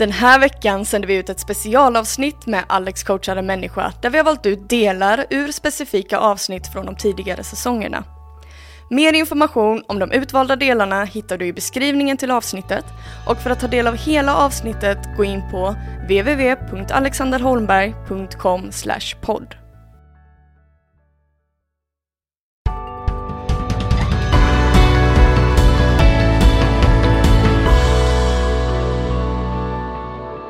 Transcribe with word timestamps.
Den 0.00 0.12
här 0.12 0.40
veckan 0.40 0.84
sänder 0.84 1.08
vi 1.08 1.16
ut 1.16 1.28
ett 1.28 1.40
specialavsnitt 1.40 2.46
med 2.46 2.64
Alex 2.66 3.02
coachade 3.02 3.42
människa 3.42 3.92
där 4.02 4.10
vi 4.10 4.18
har 4.18 4.24
valt 4.24 4.46
ut 4.46 4.68
delar 4.68 5.26
ur 5.30 5.52
specifika 5.52 6.18
avsnitt 6.18 6.72
från 6.72 6.86
de 6.86 6.96
tidigare 6.96 7.44
säsongerna. 7.44 8.04
Mer 8.90 9.12
information 9.12 9.84
om 9.86 9.98
de 9.98 10.12
utvalda 10.12 10.56
delarna 10.56 11.04
hittar 11.04 11.38
du 11.38 11.46
i 11.46 11.52
beskrivningen 11.52 12.16
till 12.16 12.30
avsnittet 12.30 12.84
och 13.26 13.38
för 13.38 13.50
att 13.50 13.60
ta 13.60 13.66
del 13.66 13.86
av 13.86 13.96
hela 13.96 14.36
avsnittet 14.36 14.98
gå 15.16 15.24
in 15.24 15.42
på 15.50 15.74
www.alexanderholmberg.com 16.02 18.70
podd. 19.20 19.59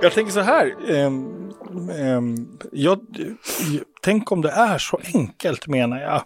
Jag 0.02 0.12
tänker 0.12 0.32
så 0.32 0.40
här. 0.40 0.74
Um, 0.88 1.52
um, 2.00 2.58
jag, 2.72 3.00
tänk 4.00 4.32
om 4.32 4.40
det 4.40 4.50
är 4.50 4.78
så 4.78 5.00
enkelt 5.14 5.66
menar 5.66 6.00
jag. 6.00 6.22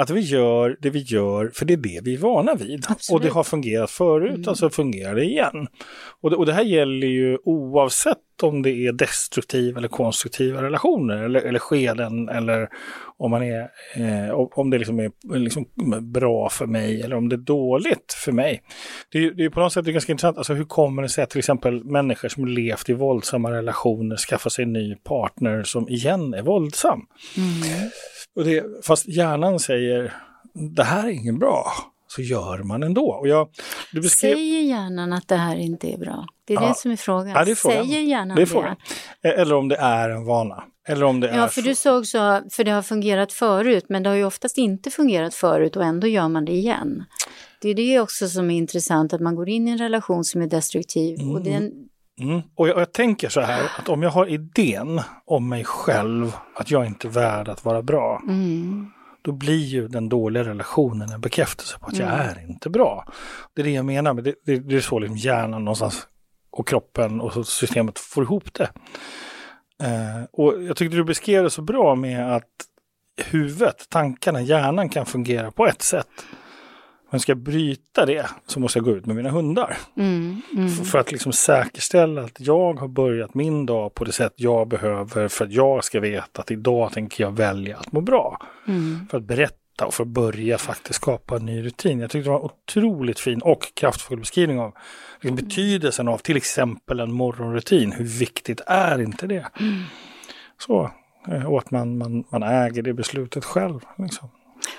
Att 0.00 0.10
vi 0.10 0.20
gör 0.20 0.76
det 0.80 0.90
vi 0.90 0.98
gör, 0.98 1.50
för 1.54 1.64
det 1.64 1.72
är 1.72 1.76
det 1.76 2.00
vi 2.04 2.14
är 2.14 2.18
vana 2.18 2.54
vid. 2.54 2.86
Absolut. 2.88 3.20
Och 3.20 3.26
det 3.26 3.32
har 3.32 3.44
fungerat 3.44 3.90
förut, 3.90 4.34
mm. 4.34 4.48
alltså 4.48 4.70
fungerar 4.70 5.14
det 5.14 5.24
igen. 5.24 5.66
Och 6.20 6.30
det, 6.30 6.36
och 6.36 6.46
det 6.46 6.52
här 6.52 6.62
gäller 6.62 7.06
ju 7.06 7.38
oavsett 7.44 8.18
om 8.42 8.62
det 8.62 8.70
är 8.70 8.92
destruktiva 8.92 9.78
eller 9.78 9.88
konstruktiva 9.88 10.62
relationer 10.62 11.22
eller, 11.22 11.40
eller 11.40 11.58
skeden 11.58 12.28
eller 12.28 12.68
om, 13.16 13.30
man 13.30 13.42
är, 13.42 13.60
eh, 13.94 14.30
om 14.32 14.70
det 14.70 14.78
liksom 14.78 14.98
är 14.98 15.10
liksom 15.38 15.66
bra 16.00 16.48
för 16.48 16.66
mig 16.66 17.02
eller 17.02 17.16
om 17.16 17.28
det 17.28 17.36
är 17.36 17.38
dåligt 17.38 18.12
för 18.24 18.32
mig. 18.32 18.62
Det 19.12 19.18
är, 19.18 19.30
det 19.30 19.44
är 19.44 19.50
på 19.50 19.60
något 19.60 19.72
sätt 19.72 19.84
ganska 19.84 20.12
intressant, 20.12 20.38
alltså 20.38 20.54
hur 20.54 20.64
kommer 20.64 21.02
det 21.02 21.08
sig 21.08 21.24
att 21.24 21.30
till 21.30 21.38
exempel 21.38 21.84
människor 21.84 22.28
som 22.28 22.46
levt 22.46 22.88
i 22.88 22.92
våldsamma 22.92 23.52
relationer 23.52 24.16
skaffar 24.16 24.50
sig 24.50 24.62
en 24.62 24.72
ny 24.72 24.94
partner 24.94 25.62
som 25.62 25.88
igen 25.88 26.34
är 26.34 26.42
våldsam? 26.42 27.00
Mm. 27.36 27.90
Och 28.36 28.44
det, 28.44 28.64
fast 28.84 29.08
hjärnan 29.08 29.58
säger 29.58 29.89
det 30.76 30.84
här 30.84 31.04
är 31.04 31.10
ingen 31.10 31.38
bra, 31.38 31.72
så 32.06 32.22
gör 32.22 32.58
man 32.62 32.82
ändå. 32.82 33.10
Och 33.12 33.28
jag, 33.28 33.48
du 33.92 34.00
beskrev... 34.00 34.34
Säger 34.34 34.62
hjärnan 34.62 35.12
att 35.12 35.28
det 35.28 35.36
här 35.36 35.56
inte 35.56 35.92
är 35.94 35.98
bra? 35.98 36.26
Det 36.44 36.54
är 36.54 36.62
ja. 36.62 36.68
det 36.68 36.74
som 36.74 36.90
är 36.90 36.96
frågan. 36.96 37.28
Ja, 37.28 37.40
är 37.40 37.54
frågan. 37.54 37.86
Säger 37.86 38.00
hjärnan 38.00 38.36
det? 38.36 38.42
Är 38.42 38.46
frågan. 38.46 38.76
det? 39.22 39.28
Eller 39.28 39.54
om 39.54 39.68
det 39.68 39.76
är 39.76 40.10
en 40.10 40.24
vana. 40.24 40.64
Eller 40.88 41.04
om 41.04 41.20
det 41.20 41.26
ja, 41.26 41.44
är 41.44 41.48
för 41.48 41.62
du 41.62 41.74
sa 41.74 41.98
också, 41.98 42.42
för 42.50 42.64
det 42.64 42.70
har 42.70 42.82
fungerat 42.82 43.32
förut, 43.32 43.84
men 43.88 44.02
det 44.02 44.08
har 44.08 44.16
ju 44.16 44.24
oftast 44.24 44.58
inte 44.58 44.90
fungerat 44.90 45.34
förut 45.34 45.76
och 45.76 45.84
ändå 45.84 46.06
gör 46.06 46.28
man 46.28 46.44
det 46.44 46.52
igen. 46.52 47.04
Det 47.60 47.68
är 47.68 47.74
det 47.74 48.00
också 48.00 48.28
som 48.28 48.50
är 48.50 48.56
intressant, 48.56 49.12
att 49.12 49.20
man 49.20 49.34
går 49.34 49.48
in 49.48 49.68
i 49.68 49.70
en 49.70 49.78
relation 49.78 50.24
som 50.24 50.42
är 50.42 50.46
destruktiv. 50.46 51.20
Mm. 51.20 51.34
Och 51.34 51.42
den... 51.42 51.72
Mm. 52.20 52.40
Och 52.54 52.68
jag, 52.68 52.78
jag, 52.78 52.92
tänker 52.92 53.28
så 53.28 53.40
här, 53.40 53.62
att 53.78 53.88
om 53.88 54.02
jag 54.02 54.10
har 54.10 54.26
idén 54.26 55.00
om 55.26 55.48
mig 55.48 55.64
själv, 55.64 56.36
att 56.54 56.70
jag 56.70 56.86
inte 56.86 57.08
är 57.08 57.10
värd 57.10 57.48
att 57.48 57.64
vara 57.64 57.82
bra, 57.82 58.22
mm. 58.28 58.90
Då 59.22 59.32
blir 59.32 59.64
ju 59.64 59.88
den 59.88 60.08
dåliga 60.08 60.44
relationen 60.44 61.12
en 61.12 61.20
bekräftelse 61.20 61.78
på 61.78 61.86
att 61.86 61.98
jag 61.98 62.08
mm. 62.08 62.20
är 62.20 62.50
inte 62.50 62.70
bra. 62.70 63.04
Det 63.54 63.62
är 63.62 63.64
det 63.64 63.70
jag 63.70 63.84
menar, 63.84 64.14
men 64.14 64.24
det, 64.24 64.34
det, 64.46 64.58
det 64.58 64.76
är 64.76 64.80
så 64.80 64.98
liksom 64.98 65.16
hjärnan 65.16 65.64
någonstans 65.64 66.06
och 66.50 66.68
kroppen 66.68 67.20
och 67.20 67.46
systemet 67.46 67.98
får 67.98 68.24
ihop 68.24 68.54
det. 68.54 68.70
Eh, 69.82 70.24
och 70.32 70.62
jag 70.62 70.76
tyckte 70.76 70.96
du 70.96 71.04
beskrev 71.04 71.44
det 71.44 71.50
så 71.50 71.62
bra 71.62 71.94
med 71.94 72.36
att 72.36 72.50
huvudet, 73.24 73.86
tankarna, 73.88 74.40
hjärnan 74.40 74.88
kan 74.88 75.06
fungera 75.06 75.50
på 75.50 75.66
ett 75.66 75.82
sätt. 75.82 76.06
Men 77.10 77.20
ska 77.20 77.32
jag 77.32 77.38
bryta 77.38 78.06
det 78.06 78.26
så 78.46 78.60
måste 78.60 78.78
jag 78.78 78.84
gå 78.84 78.90
ut 78.90 79.06
med 79.06 79.16
mina 79.16 79.30
hundar. 79.30 79.78
Mm, 79.96 80.42
mm. 80.56 80.68
För, 80.68 80.98
att 80.98 81.12
liksom 81.12 81.32
säkerställa 81.32 82.22
att 82.22 82.36
jag 82.38 82.80
har 82.80 82.88
börjat 82.88 83.34
min 83.34 83.66
dag 83.66 83.94
på 83.94 84.04
det 84.04 84.12
sätt 84.12 84.32
jag 84.36 84.68
behöver 84.68 85.28
för 85.28 85.44
att 85.44 85.52
jag 85.52 85.84
ska 85.84 86.00
veta 86.00 86.42
att 86.42 86.50
idag 86.50 86.92
tänker 86.92 87.24
jag 87.24 87.36
välja 87.36 87.76
att 87.76 87.92
må 87.92 88.00
bra. 88.00 88.42
Mm. 88.68 89.06
För 89.10 89.18
att 89.18 89.24
berätta 89.24 89.86
och 89.86 89.94
för 89.94 90.02
att 90.02 90.08
börja 90.08 90.58
faktiskt 90.58 90.94
skapa 90.94 91.36
en 91.36 91.46
ny 91.46 91.64
rutin. 91.64 92.00
Jag 92.00 92.10
tyckte 92.10 92.28
det 92.28 92.32
var 92.32 92.38
en 92.38 92.44
otroligt 92.44 93.20
fin 93.20 93.42
och 93.42 93.74
kraftfull 93.74 94.18
beskrivning 94.18 94.60
av 94.60 94.74
liksom 95.20 95.36
betydelsen 95.36 96.08
av 96.08 96.18
till 96.18 96.36
exempel 96.36 97.00
en 97.00 97.12
morgonrutin. 97.12 97.92
Hur 97.92 98.04
viktigt 98.04 98.60
är 98.66 99.00
inte 99.00 99.26
det? 99.26 99.46
Mm. 99.60 99.82
Så, 100.58 100.90
eh, 101.28 101.52
och 101.52 101.58
att 101.58 101.70
man, 101.70 101.98
man, 101.98 102.24
man 102.28 102.42
äger 102.42 102.82
det 102.82 102.92
beslutet 102.92 103.44
själv. 103.44 103.80
Liksom. 103.98 104.28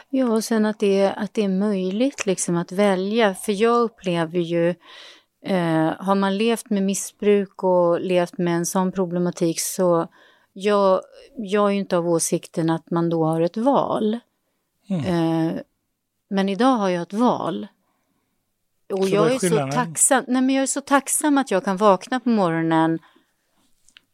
Ja, 0.10 0.30
och 0.30 0.44
sen 0.44 0.66
att 0.66 0.80
det, 0.80 1.14
att 1.18 1.34
det 1.34 1.44
är 1.44 1.50
möjligt 1.50 2.26
liksom 2.26 2.58
att 2.58 2.72
välja. 2.72 3.36
För 3.36 3.52
jag 3.52 3.82
upplever 3.82 4.40
ju, 4.40 4.70
eh, 5.46 5.94
har 6.00 6.16
man 6.16 6.38
levt 6.38 6.70
med 6.70 6.84
missbruk 6.84 7.64
och 7.64 8.00
levt 8.00 8.38
med 8.38 8.56
en 8.56 8.66
sån 8.66 8.92
problematik 8.92 9.60
så 9.60 10.08
jag, 10.54 11.02
jag 11.38 11.68
är 11.68 11.72
ju 11.72 11.80
inte 11.80 11.98
av 11.98 12.10
åsikten 12.10 12.70
att 12.70 12.92
man 12.92 13.10
då 13.10 13.26
har 13.26 13.42
ett 13.42 13.58
val. 13.58 14.20
Mm. 14.90 15.06
Eh, 15.06 15.54
men 16.30 16.50
idag 16.50 16.76
har 16.78 16.90
jag 16.90 17.02
ett 17.02 17.14
val. 17.14 17.68
Och 18.94 19.04
så 19.04 19.16
jag 19.16 19.32
är, 19.32 19.36
är 19.36 19.40
så 19.40 19.78
tacksam, 19.78 20.24
nej 20.28 20.42
men 20.42 20.56
jag 20.56 20.64
är 20.64 20.68
så 20.68 20.82
tacksam 20.82 21.38
att 21.38 21.52
jag 21.52 21.66
kan 21.66 21.78
vakna 21.78 22.20
på 22.20 22.30
morgonen 22.30 23.00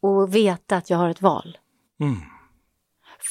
och 0.00 0.34
veta 0.34 0.76
att 0.76 0.90
jag 0.90 0.98
har 0.98 1.08
ett 1.08 1.22
val. 1.22 1.58
Mm. 2.00 2.16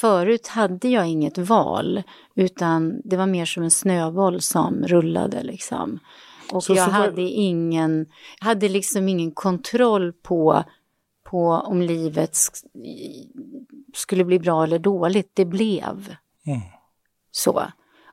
Förut 0.00 0.46
hade 0.46 0.88
jag 0.88 1.08
inget 1.08 1.38
val, 1.38 2.02
utan 2.34 3.00
det 3.04 3.16
var 3.16 3.26
mer 3.26 3.44
som 3.44 3.62
en 3.62 3.70
snöboll 3.70 4.40
som 4.40 4.84
rullade 4.86 5.42
liksom. 5.42 5.98
Och 6.52 6.64
så, 6.64 6.74
jag 6.74 6.84
så 6.84 6.90
hade 6.90 7.22
var... 7.22 7.30
ingen, 7.30 8.06
hade 8.40 8.68
liksom 8.68 9.08
ingen 9.08 9.30
kontroll 9.30 10.12
på, 10.12 10.64
på 11.30 11.48
om 11.48 11.82
livet 11.82 12.36
skulle 13.94 14.24
bli 14.24 14.38
bra 14.38 14.64
eller 14.64 14.78
dåligt. 14.78 15.30
Det 15.34 15.44
blev 15.44 16.14
mm. 16.46 16.60
så. 17.30 17.62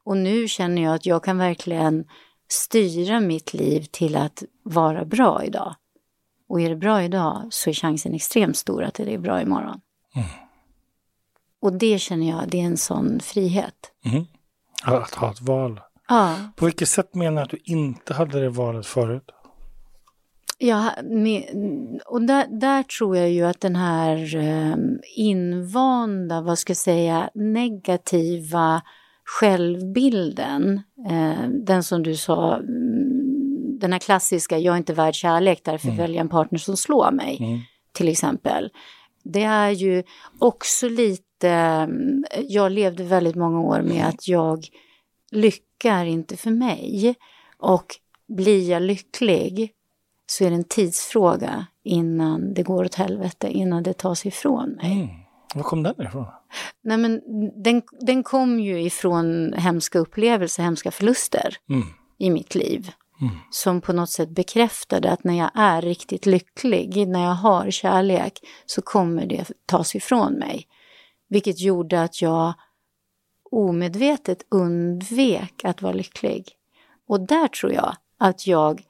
Och 0.03 0.17
nu 0.17 0.47
känner 0.47 0.81
jag 0.81 0.96
att 0.96 1.06
jag 1.06 1.23
kan 1.23 1.38
verkligen 1.38 2.06
styra 2.50 3.19
mitt 3.19 3.53
liv 3.53 3.85
till 3.91 4.16
att 4.16 4.44
vara 4.63 5.06
bra 5.06 5.44
idag. 5.44 5.75
Och 6.47 6.62
är 6.62 6.69
det 6.69 6.75
bra 6.75 7.03
idag 7.03 7.47
så 7.50 7.69
är 7.69 7.73
chansen 7.73 8.13
extremt 8.13 8.57
stor 8.57 8.84
att 8.84 8.94
det 8.94 9.13
är 9.13 9.17
bra 9.17 9.41
imorgon. 9.41 9.81
Mm. 10.16 10.28
Och 11.65 11.73
det 11.73 11.99
känner 11.99 12.29
jag, 12.29 12.49
det 12.49 12.61
är 12.61 12.65
en 12.65 12.77
sån 12.77 13.19
frihet. 13.19 13.91
Mm. 14.05 14.25
Att 14.83 15.15
ha 15.15 15.31
ett 15.31 15.41
val. 15.41 15.81
Ja. 16.07 16.35
På 16.55 16.65
vilket 16.65 16.89
sätt 16.89 17.15
menar 17.15 17.35
du 17.35 17.41
att 17.41 17.49
du 17.49 17.59
inte 17.63 18.13
hade 18.13 18.39
det 18.39 18.49
valet 18.49 18.85
förut? 18.85 19.23
Ja, 20.57 20.91
och 22.05 22.21
där, 22.21 22.59
där, 22.59 22.83
tror 22.83 23.17
jag 23.17 23.31
ju 23.31 23.43
att 23.43 23.61
den 23.61 23.75
här 23.75 24.35
ehm, 24.35 24.99
invanda, 25.15 26.41
vad 26.41 26.59
ska 26.59 26.71
jag 26.71 26.77
säga, 26.77 27.29
negativa 27.33 28.81
självbilden, 29.23 30.81
eh, 31.09 31.49
den 31.49 31.83
som 31.83 32.03
du 32.03 32.15
sa, 32.15 32.55
mm, 32.55 33.79
den 33.79 33.91
här 33.91 33.99
klassiska, 33.99 34.57
jag 34.57 34.73
är 34.73 34.77
inte 34.77 34.93
värd 34.93 35.15
kärlek, 35.15 35.61
därför 35.63 35.87
mm. 35.87 35.97
väljer 35.97 36.15
jag 36.15 36.23
en 36.23 36.29
partner 36.29 36.59
som 36.59 36.77
slår 36.77 37.11
mig, 37.11 37.37
mm. 37.39 37.59
till 37.93 38.07
exempel. 38.07 38.69
Det 39.23 39.43
är 39.43 39.69
ju 39.69 40.03
också 40.39 40.89
lite, 40.89 41.23
mm, 41.44 42.25
jag 42.47 42.72
levde 42.72 43.03
väldigt 43.03 43.35
många 43.35 43.62
år 43.62 43.81
med 43.81 44.06
att 44.06 44.28
jag 44.28 44.68
lyckar 45.31 46.06
inte 46.06 46.38
för 46.38 46.51
mig. 46.51 47.16
Och 47.57 47.85
blir 48.28 48.69
jag 48.69 48.81
lycklig 48.81 49.72
så 50.28 50.44
är 50.44 50.50
det 50.50 50.56
en 50.56 50.63
tidsfråga 50.63 51.66
innan 51.84 52.53
det 52.53 52.63
går 52.63 52.85
åt 52.85 52.96
helvete, 52.96 53.50
innan 53.51 53.84
det 53.84 53.94
tas 53.94 54.25
ifrån 54.25 54.69
mig. 54.69 54.91
Mm. 54.91 55.07
Var 55.56 55.63
kom 55.63 55.84
den 55.84 56.01
ifrån? 56.01 56.25
Nej, 56.81 56.97
men 56.97 57.22
den, 57.63 57.81
den 58.00 58.23
kom 58.23 58.59
ju 58.59 58.81
ifrån 58.81 59.53
hemska 59.53 60.00
upplevelser, 60.00 60.63
hemska 60.63 60.91
förluster 60.91 61.57
mm. 61.69 61.88
i 62.17 62.29
mitt 62.29 62.56
liv. 62.56 62.91
Mm. 63.22 63.34
Som 63.52 63.81
på 63.81 63.94
något 63.94 64.09
sätt 64.09 64.29
bekräftade 64.29 65.12
att 65.12 65.23
när 65.23 65.38
jag 65.38 65.52
är 65.53 65.81
riktigt 65.81 66.25
lycklig, 66.25 67.08
när 67.08 67.23
jag 67.23 67.34
har 67.34 67.72
kärlek, 67.72 68.40
så 68.66 68.81
kommer 68.81 69.26
det 69.26 69.52
tas 69.66 69.96
ifrån 69.96 70.34
mig. 70.34 70.67
Vilket 71.27 71.59
gjorde 71.59 72.03
att 72.03 72.22
jag 72.22 72.53
omedvetet 73.51 74.43
undvek 74.49 75.66
att 75.66 75.81
vara 75.81 75.93
lycklig. 75.93 76.51
Och 77.07 77.19
där 77.27 77.47
tror 77.47 77.73
jag 77.73 77.95
att 78.17 78.47
jag 78.47 78.83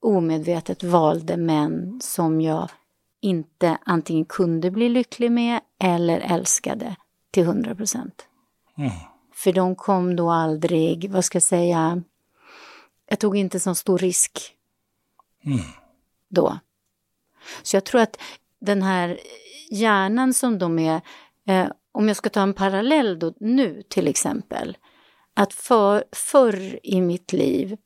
omedvetet 0.00 0.82
valde 0.82 1.36
män 1.36 2.00
som 2.02 2.40
jag 2.40 2.70
inte 3.20 3.78
antingen 3.84 4.24
kunde 4.24 4.70
bli 4.70 4.88
lycklig 4.88 5.32
med 5.32 5.60
eller 5.78 6.20
älskade 6.20 6.96
till 7.30 7.42
100 7.42 7.74
procent. 7.74 8.26
Mm. 8.76 8.90
För 9.32 9.52
de 9.52 9.76
kom 9.76 10.16
då 10.16 10.30
aldrig, 10.30 11.10
vad 11.10 11.24
ska 11.24 11.36
jag 11.36 11.42
säga, 11.42 12.02
jag 13.06 13.18
tog 13.18 13.36
inte 13.36 13.60
så 13.60 13.74
stor 13.74 13.98
risk 13.98 14.56
mm. 15.44 15.58
då. 16.28 16.58
Så 17.62 17.76
jag 17.76 17.84
tror 17.84 18.00
att 18.00 18.16
den 18.58 18.82
här 18.82 19.20
hjärnan 19.70 20.34
som 20.34 20.58
de 20.58 20.78
är, 20.78 21.00
eh, 21.46 21.66
om 21.92 22.08
jag 22.08 22.16
ska 22.16 22.30
ta 22.30 22.42
en 22.42 22.54
parallell 22.54 23.18
då 23.18 23.34
nu 23.40 23.82
till 23.88 24.08
exempel, 24.08 24.76
att 25.34 25.52
för, 25.52 26.04
förr 26.12 26.80
i 26.82 27.00
mitt 27.00 27.32
liv 27.32 27.76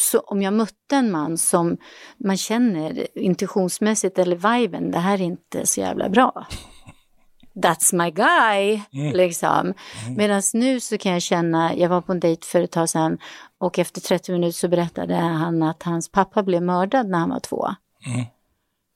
så 0.00 0.20
om 0.20 0.42
jag 0.42 0.54
mötte 0.54 0.96
en 0.96 1.10
man 1.10 1.38
som 1.38 1.76
man 2.16 2.36
känner 2.36 3.18
intuitionsmässigt 3.18 4.18
eller 4.18 4.58
viben, 4.58 4.90
det 4.90 4.98
här 4.98 5.14
är 5.14 5.24
inte 5.24 5.66
så 5.66 5.80
jävla 5.80 6.08
bra. 6.08 6.46
That's 7.54 7.94
my 7.94 8.10
guy, 8.10 8.82
mm. 8.92 9.16
liksom. 9.16 9.60
Mm. 9.60 10.16
Medan 10.16 10.42
nu 10.54 10.80
så 10.80 10.98
kan 10.98 11.12
jag 11.12 11.22
känna, 11.22 11.76
jag 11.76 11.88
var 11.88 12.00
på 12.00 12.12
en 12.12 12.20
dejt 12.20 12.46
för 12.46 12.60
ett 12.60 12.70
tag 12.70 12.88
sedan 12.88 13.18
och 13.58 13.78
efter 13.78 14.00
30 14.00 14.32
minuter 14.32 14.52
så 14.52 14.68
berättade 14.68 15.14
han 15.14 15.62
att 15.62 15.82
hans 15.82 16.08
pappa 16.08 16.42
blev 16.42 16.62
mördad 16.62 17.08
när 17.08 17.18
han 17.18 17.30
var 17.30 17.40
två. 17.40 17.68
Mm. 18.06 18.26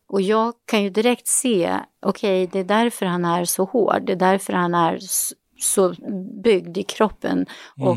Och 0.08 0.22
jag 0.22 0.54
kan 0.64 0.82
ju 0.82 0.90
direkt 0.90 1.26
se, 1.26 1.80
okej, 2.06 2.44
okay, 2.44 2.52
det 2.52 2.58
är 2.58 2.78
därför 2.78 3.06
han 3.06 3.24
är 3.24 3.44
så 3.44 3.64
hård, 3.64 4.02
det 4.06 4.12
är 4.12 4.16
därför 4.16 4.52
han 4.52 4.74
är 4.74 4.98
så 5.58 5.94
byggd 6.42 6.78
i 6.78 6.82
kroppen 6.82 7.46
och 7.80 7.96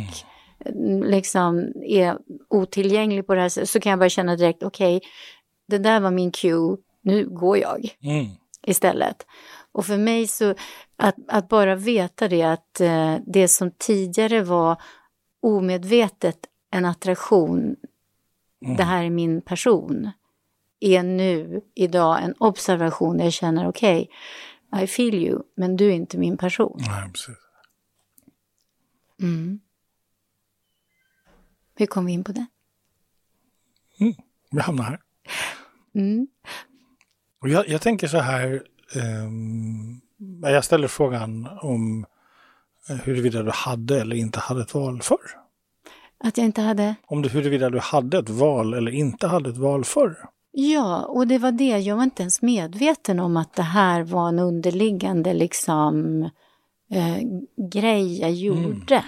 mm. 0.66 1.04
liksom 1.04 1.74
är 1.86 2.18
otillgänglig 2.50 3.28
på 3.28 3.36
det 3.36 3.42
här 3.42 3.50
sättet. 3.50 3.70
Så 3.70 3.80
kan 3.80 3.90
jag 3.90 4.00
bara 4.00 4.10
känna 4.10 4.36
direkt, 4.36 4.64
okej, 4.64 4.98
okay, 4.98 5.10
det 5.68 5.78
där 5.78 6.00
var 6.00 6.12
min 6.12 6.32
cue, 6.32 6.78
nu 7.02 7.30
går 7.30 7.58
jag 7.58 7.96
mm. 8.02 8.28
istället. 8.68 9.26
Och 9.72 9.86
för 9.86 9.98
mig 9.98 10.28
så, 10.28 10.56
att, 10.98 11.16
att 11.28 11.50
bara 11.50 11.76
veta 11.76 12.28
det 12.28 12.44
att 12.44 12.82
eh, 12.82 13.16
det 13.26 13.48
som 13.48 13.72
tidigare 13.72 14.42
var 14.42 14.82
omedvetet 15.42 16.38
en 16.72 16.86
attraktion, 16.86 17.76
mm. 18.66 18.78
det 18.78 18.84
här 18.84 19.04
är 19.04 19.10
min 19.10 19.42
person, 19.42 20.12
är 20.80 21.04
nu 21.04 21.62
idag 21.76 22.24
en 22.24 22.34
observation 22.38 23.18
där 23.18 23.24
jag 23.24 23.34
känner 23.34 23.68
okej, 23.68 24.10
okay, 24.72 24.84
I 24.84 24.88
feel 24.88 25.16
you, 25.16 25.42
men 25.56 25.78
du 25.78 25.88
är 25.88 25.94
inte 25.94 26.18
min 26.18 26.38
person. 26.38 26.78
Nej, 26.80 27.12
precis. 27.12 27.36
Mm. 29.22 29.60
Hur 31.76 31.86
kom 31.86 32.06
vi 32.06 32.12
in 32.12 32.24
på 32.24 32.32
det? 32.32 32.46
Mm, 34.00 34.14
vi 34.52 34.60
hamnar 34.60 34.84
här. 34.84 35.00
Mm. 35.96 36.28
Och 37.42 37.50
jag, 37.50 37.68
jag, 37.68 37.82
tänker 37.82 38.08
så 38.08 38.18
här, 38.18 38.64
um, 38.96 40.02
jag 40.42 40.66
ställer 40.66 40.88
frågan 40.88 41.48
om 41.62 42.06
huruvida 43.04 43.44
du 43.44 43.52
hade 43.52 44.02
eller 44.02 44.16
inte 44.16 44.40
hade 44.40 44.62
ett 44.62 44.74
val 44.74 45.02
förr. 45.02 45.40
Att 46.24 46.38
jag 46.38 46.46
inte 46.46 46.62
hade? 46.62 46.96
Om 47.06 47.22
du, 47.22 47.30
huruvida 47.30 47.70
du 47.70 47.80
hade 47.80 48.18
ett 48.18 48.30
val 48.30 48.74
eller 48.74 48.92
inte 48.92 49.28
hade 49.28 49.50
ett 49.50 49.58
val 49.58 49.86
förr. 49.86 50.30
Ja, 50.52 51.06
och 51.06 51.28
det 51.28 51.38
var 51.38 51.52
det. 51.52 51.80
Jag 51.80 51.96
var 51.96 52.04
inte 52.04 52.24
ens 52.24 52.42
medveten 52.42 53.20
om 53.20 53.38
att 53.38 53.54
det 53.54 53.64
här 53.64 54.04
var 54.04 54.28
en 54.28 54.40
underliggande 54.40 55.34
liksom 55.34 56.24
eh, 56.92 57.18
grej 57.72 58.20
jag 58.22 58.32
gjorde. 58.32 58.96
Mm. 58.96 59.06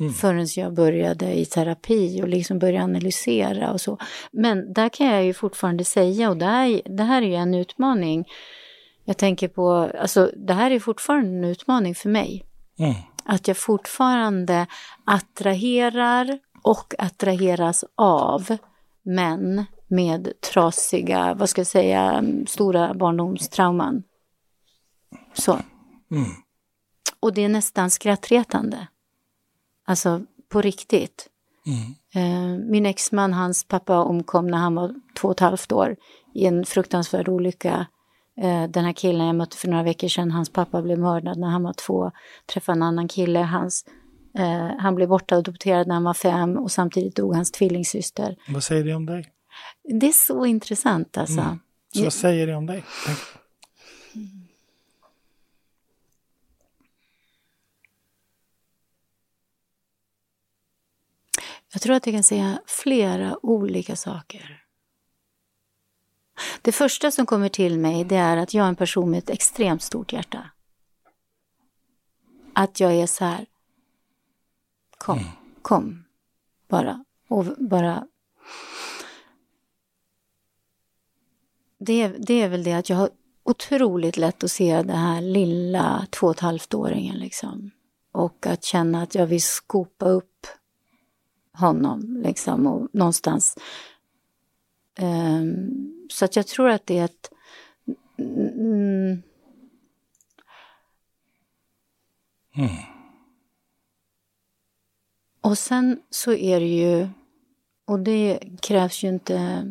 Mm. 0.00 0.12
Förrän 0.12 0.46
jag 0.56 0.74
började 0.74 1.38
i 1.40 1.44
terapi 1.44 2.22
och 2.22 2.28
liksom 2.28 2.58
började 2.58 2.84
analysera 2.84 3.72
och 3.72 3.80
så. 3.80 3.98
Men 4.32 4.72
där 4.72 4.88
kan 4.88 5.06
jag 5.06 5.24
ju 5.24 5.34
fortfarande 5.34 5.84
säga, 5.84 6.30
och 6.30 6.36
det 6.36 6.46
här, 6.46 6.82
det 6.84 7.02
här 7.02 7.22
är 7.22 7.26
ju 7.26 7.34
en 7.34 7.54
utmaning. 7.54 8.28
Jag 9.04 9.16
tänker 9.16 9.48
på, 9.48 9.90
alltså 10.00 10.30
det 10.36 10.52
här 10.52 10.70
är 10.70 10.80
fortfarande 10.80 11.28
en 11.28 11.44
utmaning 11.44 11.94
för 11.94 12.08
mig. 12.08 12.44
Mm. 12.78 12.94
Att 13.24 13.48
jag 13.48 13.56
fortfarande 13.56 14.66
attraherar 15.04 16.38
och 16.62 16.94
attraheras 16.98 17.84
av 17.94 18.56
män 19.02 19.64
med 19.90 20.32
trasiga, 20.40 21.34
vad 21.34 21.48
ska 21.48 21.60
jag 21.60 21.66
säga, 21.66 22.24
stora 22.46 22.94
barndomstrauman. 22.94 24.02
Så. 25.34 25.52
Mm. 26.10 26.30
Och 27.20 27.34
det 27.34 27.44
är 27.44 27.48
nästan 27.48 27.90
skrattretande. 27.90 28.86
Alltså 29.86 30.20
på 30.48 30.60
riktigt. 30.60 31.28
Mm. 31.66 31.94
Eh, 32.14 32.64
min 32.70 32.86
exman, 32.86 33.32
hans 33.32 33.64
pappa 33.64 33.98
omkom 33.98 34.46
när 34.46 34.58
han 34.58 34.74
var 34.74 34.94
två 35.20 35.28
och 35.28 35.34
ett 35.34 35.40
halvt 35.40 35.72
år 35.72 35.96
i 36.34 36.46
en 36.46 36.64
fruktansvärd 36.64 37.28
olycka. 37.28 37.86
Eh, 38.40 38.64
den 38.64 38.84
här 38.84 38.92
killen 38.92 39.26
jag 39.26 39.36
mötte 39.36 39.56
för 39.56 39.68
några 39.68 39.82
veckor 39.82 40.08
sedan, 40.08 40.30
hans 40.30 40.52
pappa 40.52 40.82
blev 40.82 40.98
mördad 40.98 41.38
när 41.38 41.48
han 41.48 41.62
var 41.62 41.72
två. 41.72 42.10
Träffade 42.52 42.78
en 42.78 42.82
annan 42.82 43.08
kille, 43.08 43.38
hans, 43.38 43.84
eh, 44.38 44.68
han 44.78 44.94
blev 44.94 45.08
bortadopterad 45.08 45.86
när 45.86 45.94
han 45.94 46.04
var 46.04 46.14
fem 46.14 46.56
och 46.56 46.70
samtidigt 46.70 47.16
dog 47.16 47.34
hans 47.34 47.50
tvillingsyster. 47.50 48.36
Vad 48.48 48.64
säger 48.64 48.84
det 48.84 48.94
om 48.94 49.06
dig? 49.06 49.32
Det 49.82 50.08
är 50.08 50.12
så 50.12 50.46
intressant 50.46 51.16
alltså. 51.16 51.40
Mm. 51.40 51.58
Så 51.94 52.02
vad 52.02 52.12
säger 52.12 52.46
det 52.46 52.54
om 52.54 52.66
dig? 52.66 52.84
Jag 61.72 61.82
tror 61.82 61.94
att 61.94 62.06
jag 62.06 62.14
kan 62.14 62.22
säga 62.22 62.60
flera 62.66 63.46
olika 63.46 63.96
saker. 63.96 64.64
Det 66.62 66.72
första 66.72 67.10
som 67.10 67.26
kommer 67.26 67.48
till 67.48 67.78
mig 67.78 68.04
det 68.04 68.16
är 68.16 68.36
att 68.36 68.54
jag 68.54 68.64
är 68.64 68.68
en 68.68 68.76
person 68.76 69.10
med 69.10 69.18
ett 69.18 69.30
extremt 69.30 69.82
stort 69.82 70.12
hjärta. 70.12 70.50
Att 72.52 72.80
jag 72.80 72.94
är 72.94 73.06
så 73.06 73.24
här, 73.24 73.46
kom, 74.98 75.18
mm. 75.18 75.30
kom, 75.62 76.04
bara. 76.68 77.04
Och 77.28 77.44
bara 77.44 78.06
det, 81.80 82.08
det 82.08 82.42
är 82.42 82.48
väl 82.48 82.64
det 82.64 82.72
att 82.72 82.88
jag 82.88 82.96
har 82.96 83.10
otroligt 83.42 84.16
lätt 84.16 84.44
att 84.44 84.50
se 84.50 84.76
den 84.76 84.96
här 84.96 85.20
lilla 85.20 86.06
två 86.10 86.26
och 86.26 86.34
ett 86.34 86.40
halvt-åringen 86.40 87.16
liksom. 87.16 87.70
Och 88.12 88.46
att 88.46 88.64
känna 88.64 89.02
att 89.02 89.14
jag 89.14 89.26
vill 89.26 89.42
skopa 89.42 90.08
upp 90.08 90.46
honom 91.52 92.20
liksom 92.24 92.66
och 92.66 92.88
någonstans. 92.92 93.56
Um, 95.00 96.08
så 96.10 96.24
att 96.24 96.36
jag 96.36 96.46
tror 96.46 96.68
att 96.68 96.86
det 96.86 96.98
är 96.98 97.04
ett... 97.04 97.30
Mm, 98.18 99.22
mm. 102.54 102.70
Och 105.40 105.58
sen 105.58 106.02
så 106.10 106.32
är 106.32 106.60
det 106.60 106.66
ju, 106.66 107.08
och 107.84 108.00
det 108.00 108.40
krävs 108.62 109.04
ju 109.04 109.08
inte 109.08 109.66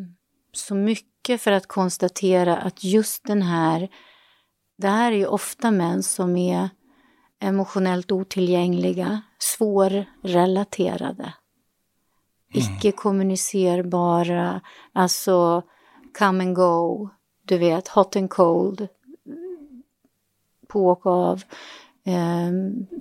så 0.51 0.75
mycket 0.75 1.08
för 1.37 1.51
att 1.51 1.67
konstatera 1.67 2.57
att 2.57 2.83
just 2.83 3.23
den 3.23 3.41
här, 3.41 3.89
det 4.77 4.87
här 4.87 5.11
är 5.11 5.17
ju 5.17 5.25
ofta 5.25 5.71
män 5.71 6.03
som 6.03 6.35
är 6.35 6.69
emotionellt 7.39 8.11
otillgängliga, 8.11 9.21
svårrelaterade 9.39 11.33
icke-kommunicerbara, 12.53 14.61
alltså 14.93 15.63
come 16.17 16.43
and 16.43 16.55
go, 16.55 17.09
du 17.43 17.57
vet, 17.57 17.87
hot 17.87 18.15
and 18.15 18.29
cold, 18.29 18.87
på 20.67 20.87
och 20.87 21.05
av, 21.05 21.43
eh, 22.05 22.51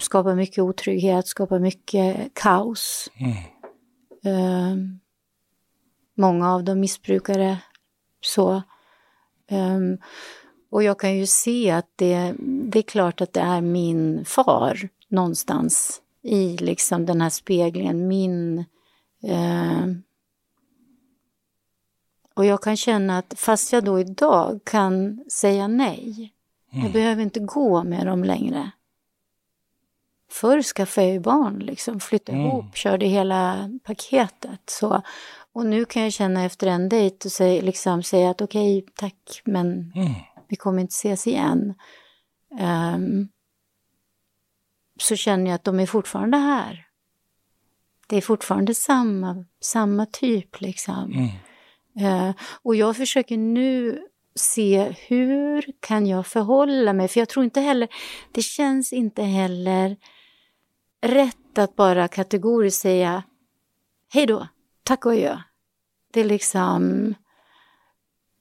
skapar 0.00 0.34
mycket 0.34 0.58
otrygghet, 0.58 1.26
skapar 1.26 1.58
mycket 1.58 2.34
kaos. 2.34 3.08
Mm. 3.16 3.32
Eh, 4.24 4.76
många 6.14 6.54
av 6.54 6.64
dem 6.64 6.80
missbrukare, 6.80 7.58
så. 8.20 8.62
Um, 9.50 9.98
och 10.70 10.82
jag 10.82 11.00
kan 11.00 11.16
ju 11.16 11.26
se 11.26 11.70
att 11.70 11.90
det, 11.96 12.34
det 12.40 12.78
är 12.78 12.82
klart 12.82 13.20
att 13.20 13.32
det 13.32 13.40
är 13.40 13.60
min 13.60 14.24
far 14.24 14.88
någonstans 15.08 16.02
i 16.22 16.56
liksom 16.56 17.06
den 17.06 17.20
här 17.20 17.30
speglingen, 17.30 18.08
min 18.08 18.64
Eh, 19.22 19.86
och 22.34 22.44
jag 22.44 22.62
kan 22.62 22.76
känna 22.76 23.18
att 23.18 23.34
fast 23.36 23.72
jag 23.72 23.84
då 23.84 24.00
idag 24.00 24.60
kan 24.64 25.24
säga 25.32 25.68
nej, 25.68 26.32
mm. 26.72 26.84
jag 26.84 26.92
behöver 26.92 27.22
inte 27.22 27.40
gå 27.40 27.82
med 27.82 28.06
dem 28.06 28.24
längre. 28.24 28.70
Förr 30.30 30.62
skaffade 30.62 31.06
jag 31.06 31.14
ju 31.14 31.20
barn, 31.20 31.58
liksom, 31.58 32.00
flyttade 32.00 32.38
mm. 32.38 32.50
ihop, 32.50 32.76
körde 32.76 33.06
hela 33.06 33.70
paketet. 33.84 34.60
Så. 34.66 35.02
Och 35.52 35.66
nu 35.66 35.84
kan 35.84 36.02
jag 36.02 36.12
känna 36.12 36.44
efter 36.44 36.66
en 36.66 36.88
dejt 36.88 37.28
och 37.28 37.32
säga, 37.32 37.62
liksom, 37.62 38.02
säga 38.02 38.30
att 38.30 38.40
okej, 38.40 38.78
okay, 38.78 38.92
tack, 38.96 39.42
men 39.44 39.92
mm. 39.94 40.12
vi 40.48 40.56
kommer 40.56 40.80
inte 40.80 40.92
ses 40.92 41.26
igen. 41.26 41.74
Um, 42.94 43.28
så 45.00 45.16
känner 45.16 45.46
jag 45.46 45.54
att 45.54 45.64
de 45.64 45.80
är 45.80 45.86
fortfarande 45.86 46.36
här 46.36 46.88
det 48.08 48.16
är 48.16 48.20
fortfarande 48.20 48.74
samma, 48.74 49.44
samma 49.60 50.06
typ 50.06 50.60
liksom. 50.60 51.12
Mm. 51.12 52.28
Uh, 52.28 52.34
och 52.62 52.76
jag 52.76 52.96
försöker 52.96 53.36
nu 53.36 54.02
se 54.34 54.94
hur 55.08 55.72
kan 55.80 56.06
jag 56.06 56.26
förhålla 56.26 56.92
mig, 56.92 57.08
för 57.08 57.20
jag 57.20 57.28
tror 57.28 57.44
inte 57.44 57.60
heller, 57.60 57.88
det 58.32 58.42
känns 58.42 58.92
inte 58.92 59.22
heller 59.22 59.96
rätt 61.00 61.58
att 61.58 61.76
bara 61.76 62.08
kategoriskt 62.08 62.80
säga 62.80 63.22
hej 64.12 64.26
då, 64.26 64.46
tack 64.88 65.06
och 65.06 65.12
adjö. 65.12 65.38
Det 66.12 66.20
är 66.20 66.24
liksom, 66.24 67.14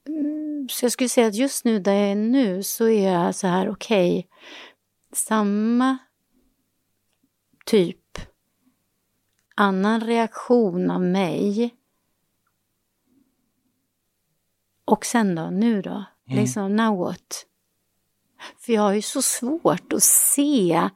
mm, 0.06 0.68
så 0.70 0.84
jag 0.84 0.92
skulle 0.92 1.08
säga 1.08 1.26
att 1.26 1.34
just 1.34 1.64
nu 1.64 1.78
där 1.78 1.92
jag 1.92 2.10
är 2.10 2.14
nu 2.14 2.62
så 2.62 2.88
är 2.88 3.12
jag 3.12 3.34
så 3.34 3.46
här, 3.46 3.68
okej, 3.68 4.18
okay, 4.18 4.30
samma 5.12 5.98
typ 7.66 8.18
annan 9.54 10.00
reaktion 10.00 10.90
av 10.90 11.02
mig 11.02 11.74
och 14.84 15.04
sen 15.04 15.34
då, 15.34 15.50
nu 15.50 15.82
då? 15.82 16.04
Mm. 16.26 16.40
Liksom, 16.40 16.76
now 16.76 16.98
what? 16.98 17.46
För 18.58 18.72
jag 18.72 18.82
har 18.82 18.92
ju 18.92 19.02
så 19.02 19.22
svårt 19.22 19.92
att 19.92 20.02
se 20.02 20.88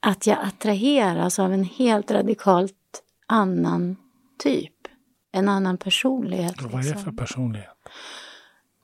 att 0.00 0.26
jag 0.26 0.38
attraheras 0.42 1.38
av 1.38 1.52
en 1.52 1.64
helt 1.64 2.10
radikalt 2.10 3.02
annan 3.26 3.96
typ. 4.38 4.79
En 5.32 5.48
annan 5.48 5.78
personlighet. 5.78 6.62
Vad 6.62 6.72
är 6.72 6.76
det 6.78 6.82
liksom. 6.82 7.04
för 7.04 7.12
personlighet? 7.12 7.76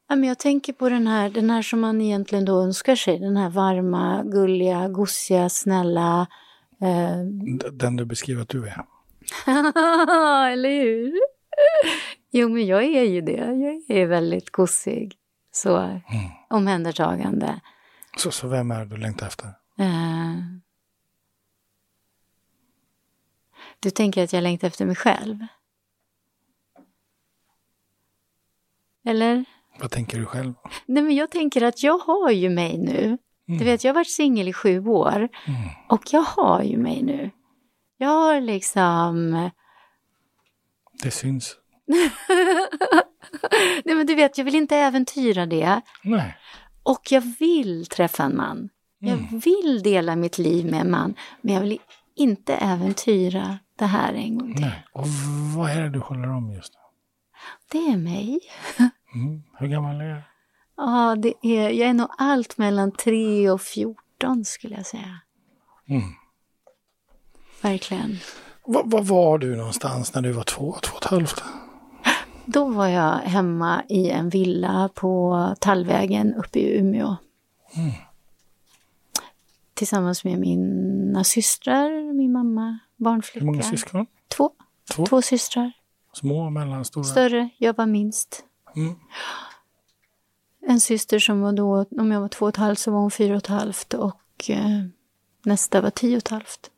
Ja, 0.08 0.16
men 0.16 0.28
jag 0.28 0.38
tänker 0.38 0.72
på 0.72 0.88
den 0.88 1.06
här, 1.06 1.30
den 1.30 1.50
här 1.50 1.62
som 1.62 1.80
man 1.80 2.00
egentligen 2.00 2.44
då 2.44 2.62
önskar 2.62 2.96
sig. 2.96 3.18
Den 3.18 3.36
här 3.36 3.50
varma, 3.50 4.22
gulliga, 4.24 4.88
gosiga, 4.88 5.48
snälla. 5.48 6.26
Eh, 6.80 7.18
Den 7.72 7.96
du 7.96 8.04
beskriver 8.04 8.42
att 8.42 8.48
du 8.48 8.68
är. 8.68 8.84
eller 10.52 10.82
hur? 10.82 11.12
Jo, 12.30 12.48
men 12.48 12.66
jag 12.66 12.84
är 12.84 13.02
ju 13.02 13.20
det. 13.20 13.82
Jag 13.88 13.96
är 13.98 14.06
väldigt 14.06 14.50
gosig. 14.50 15.14
Så 15.52 16.00
omhändertagande. 16.50 17.60
Så, 18.16 18.30
så 18.30 18.48
vem 18.48 18.70
är 18.70 18.84
du 18.84 18.96
längtar 18.96 19.26
efter? 19.26 19.46
Eh, 19.78 20.36
du 23.80 23.90
tänker 23.90 24.24
att 24.24 24.32
jag 24.32 24.42
längtar 24.42 24.68
efter 24.68 24.86
mig 24.86 24.96
själv? 24.96 25.46
Eller? 29.06 29.44
Vad 29.80 29.90
tänker 29.90 30.18
du 30.18 30.24
själv? 30.26 30.54
Nej, 30.86 31.02
men 31.02 31.14
jag 31.14 31.30
tänker 31.30 31.62
att 31.62 31.82
jag 31.82 31.98
har 31.98 32.30
ju 32.30 32.50
mig 32.50 32.78
nu. 32.78 33.18
Du 33.46 33.64
vet, 33.64 33.84
jag 33.84 33.88
har 33.88 33.94
varit 33.94 34.10
singel 34.10 34.48
i 34.48 34.52
sju 34.52 34.86
år 34.86 35.28
och 35.88 36.02
jag 36.12 36.22
har 36.22 36.62
ju 36.62 36.78
mig 36.78 37.02
nu. 37.02 37.30
Jag 37.98 38.08
har 38.08 38.40
liksom... 38.40 39.50
Det 41.02 41.10
syns. 41.10 41.56
Nej, 43.84 43.94
men 43.96 44.06
du 44.06 44.14
vet, 44.14 44.38
jag 44.38 44.44
vill 44.44 44.54
inte 44.54 44.76
äventyra 44.76 45.46
det. 45.46 45.80
Nej. 46.02 46.36
Och 46.82 47.12
jag 47.12 47.20
vill 47.38 47.86
träffa 47.86 48.22
en 48.22 48.36
man. 48.36 48.68
Jag 48.98 49.40
vill 49.44 49.82
dela 49.82 50.16
mitt 50.16 50.38
liv 50.38 50.70
med 50.70 50.80
en 50.80 50.90
man. 50.90 51.14
Men 51.40 51.54
jag 51.54 51.60
vill 51.60 51.78
inte 52.16 52.54
äventyra 52.54 53.58
det 53.78 53.84
här 53.86 54.12
en 54.12 54.38
gång 54.38 54.54
till. 54.54 54.64
Nej. 54.64 54.84
Och 54.92 55.06
vad 55.56 55.70
är 55.70 55.82
det 55.82 55.90
du 55.90 55.98
håller 55.98 56.28
om 56.28 56.52
just 56.52 56.72
nu? 56.72 56.80
Det 57.72 57.92
är 57.92 57.96
mig. 57.96 58.40
Mm. 59.14 59.42
Hur 59.58 59.66
gammal 59.66 60.00
är 60.00 60.14
du? 60.14 60.22
Ja, 60.76 61.16
det 61.18 61.34
är, 61.42 61.70
jag 61.70 61.88
är 61.88 61.94
nog 61.94 62.08
allt 62.18 62.58
mellan 62.58 62.92
3 62.92 63.50
och 63.50 63.60
14 63.60 64.44
skulle 64.44 64.74
jag 64.76 64.86
säga. 64.86 65.20
Mm. 65.88 66.02
Verkligen. 67.62 68.18
Var, 68.64 69.02
var 69.02 69.38
du 69.38 69.56
någonstans 69.56 70.14
när 70.14 70.22
du 70.22 70.32
var 70.32 70.44
två, 70.44 70.76
två 70.82 70.96
och 70.96 71.02
ett 71.04 71.10
halvt? 71.10 71.42
Då 72.44 72.68
var 72.68 72.86
jag 72.86 73.12
hemma 73.12 73.82
i 73.88 74.10
en 74.10 74.28
villa 74.28 74.90
på 74.94 75.54
Tallvägen 75.60 76.34
uppe 76.34 76.58
i 76.58 76.78
Umeå. 76.78 77.16
Tillsammans 79.74 80.24
med 80.24 80.38
mina 80.38 81.24
systrar, 81.24 82.12
min 82.12 82.32
mamma, 82.32 82.78
barnflicka. 82.96 83.44
Hur 83.44 83.52
många 83.52 83.62
syskon? 83.62 84.06
Två. 84.28 84.50
Två? 84.94 85.06
Två 85.06 85.22
systrar. 85.22 85.72
Små, 86.12 86.50
mellanstora? 86.50 87.04
Större, 87.04 87.48
jag 87.58 87.76
var 87.76 87.86
minst. 87.86 88.44
Mm. 88.76 88.94
En 90.68 90.80
syster 90.80 91.18
som 91.18 91.40
var 91.40 91.52
då, 91.52 91.86
om 91.90 92.12
jag 92.12 92.20
var 92.20 92.28
två 92.28 92.44
och 92.44 92.48
ett 92.48 92.56
halvt 92.56 92.78
så 92.78 92.90
var 92.90 92.98
hon 92.98 93.10
fyra 93.10 93.32
och 93.32 93.38
ett 93.38 93.46
halvt 93.46 93.94
och 93.94 94.50
eh, 94.50 94.84
nästa 95.44 95.80
var 95.80 95.90
tio 95.90 96.16
och 96.16 96.22
ett 96.22 96.28
halvt. 96.28 96.70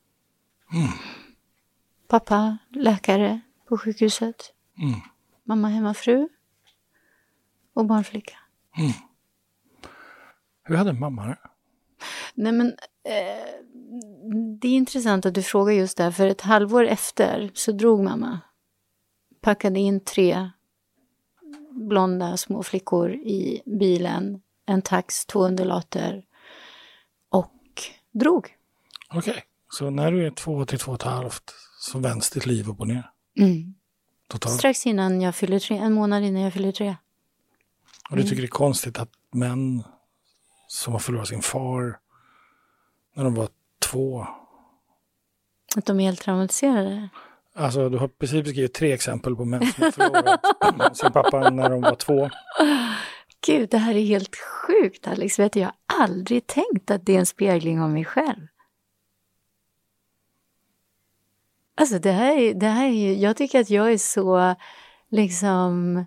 Pappa, 2.08 2.58
läkare 2.68 3.40
på 3.68 3.78
sjukhuset. 3.78 4.52
Mm. 4.78 5.00
Mamma 5.44 5.68
hemmafru. 5.68 6.28
Och 7.74 7.86
barnflicka. 7.86 8.38
Hur 10.64 10.76
hade 10.76 10.92
mamma 10.92 11.26
det? 11.26 11.38
Nej 12.34 12.52
men, 12.52 12.66
eh, 13.04 13.48
det 14.60 14.68
är 14.68 14.76
intressant 14.76 15.26
att 15.26 15.34
du 15.34 15.42
frågar 15.42 15.72
just 15.72 15.96
det 15.96 16.12
för 16.12 16.26
ett 16.26 16.40
halvår 16.40 16.84
efter 16.84 17.50
så 17.54 17.72
drog 17.72 18.04
mamma. 18.04 18.40
Packade 19.40 19.80
in 19.80 20.04
tre 20.04 20.50
blonda 21.78 22.36
små 22.36 22.62
flickor 22.62 23.10
i 23.10 23.62
bilen, 23.66 24.40
en 24.66 24.82
tax, 24.82 25.26
två 25.26 25.46
undulater 25.46 26.24
och 27.28 27.82
drog. 28.12 28.56
Okej, 29.14 29.44
så 29.70 29.90
när 29.90 30.12
du 30.12 30.26
är 30.26 30.30
två 30.30 30.64
till 30.64 30.78
två 30.78 30.92
och 30.92 30.96
ett 30.96 31.02
halvt 31.02 31.54
så 31.80 31.98
vänds 31.98 32.30
ditt 32.30 32.46
liv 32.46 32.68
upp 32.68 32.80
och 32.80 32.88
ner? 32.88 33.10
Mm. 33.38 33.74
Totalt? 34.28 34.58
Strax 34.58 34.86
innan 34.86 35.20
jag 35.20 35.34
fyller 35.34 35.58
tre, 35.58 35.76
en 35.76 35.92
månad 35.92 36.24
innan 36.24 36.42
jag 36.42 36.52
fyller 36.52 36.72
tre. 36.72 36.96
Och 38.10 38.16
du 38.16 38.22
tycker 38.22 38.42
det 38.42 38.46
är 38.46 38.48
konstigt 38.48 38.98
att 38.98 39.10
män 39.32 39.84
som 40.66 40.92
har 40.92 41.00
förlorat 41.00 41.28
sin 41.28 41.42
far 41.42 41.98
när 43.14 43.24
de 43.24 43.34
var 43.34 43.48
två. 43.78 44.26
Att 45.76 45.86
de 45.86 46.00
är 46.00 46.04
helt 46.04 46.20
traumatiserade. 46.20 47.08
Alltså 47.58 47.88
du 47.88 47.98
har 47.98 48.08
precis 48.08 48.44
beskrivit 48.44 48.74
tre 48.74 48.92
exempel 48.92 49.36
på 49.36 49.44
män 49.44 49.66
som 49.66 49.84
har 49.84 49.90
förlorat 49.90 50.96
sin 50.96 51.12
pappa 51.12 51.50
när 51.50 51.70
de 51.70 51.80
var 51.80 51.94
två. 51.94 52.30
Gud, 53.46 53.70
det 53.70 53.78
här 53.78 53.94
är 53.94 54.04
helt 54.04 54.36
sjukt 54.36 55.08
Alex. 55.08 55.38
Vet 55.38 55.52
du, 55.52 55.60
jag 55.60 55.66
har 55.66 56.04
aldrig 56.04 56.46
tänkt 56.46 56.90
att 56.90 57.06
det 57.06 57.14
är 57.14 57.18
en 57.18 57.26
spegling 57.26 57.80
av 57.80 57.90
mig 57.90 58.04
själv. 58.04 58.46
Alltså 61.74 61.98
det 61.98 62.12
här 62.12 62.36
är, 62.36 62.54
det 62.54 62.66
här 62.66 62.86
är 62.86 62.92
ju, 62.92 63.14
jag 63.14 63.36
tycker 63.36 63.60
att 63.60 63.70
jag 63.70 63.92
är 63.92 63.98
så 63.98 64.54
liksom 65.10 66.04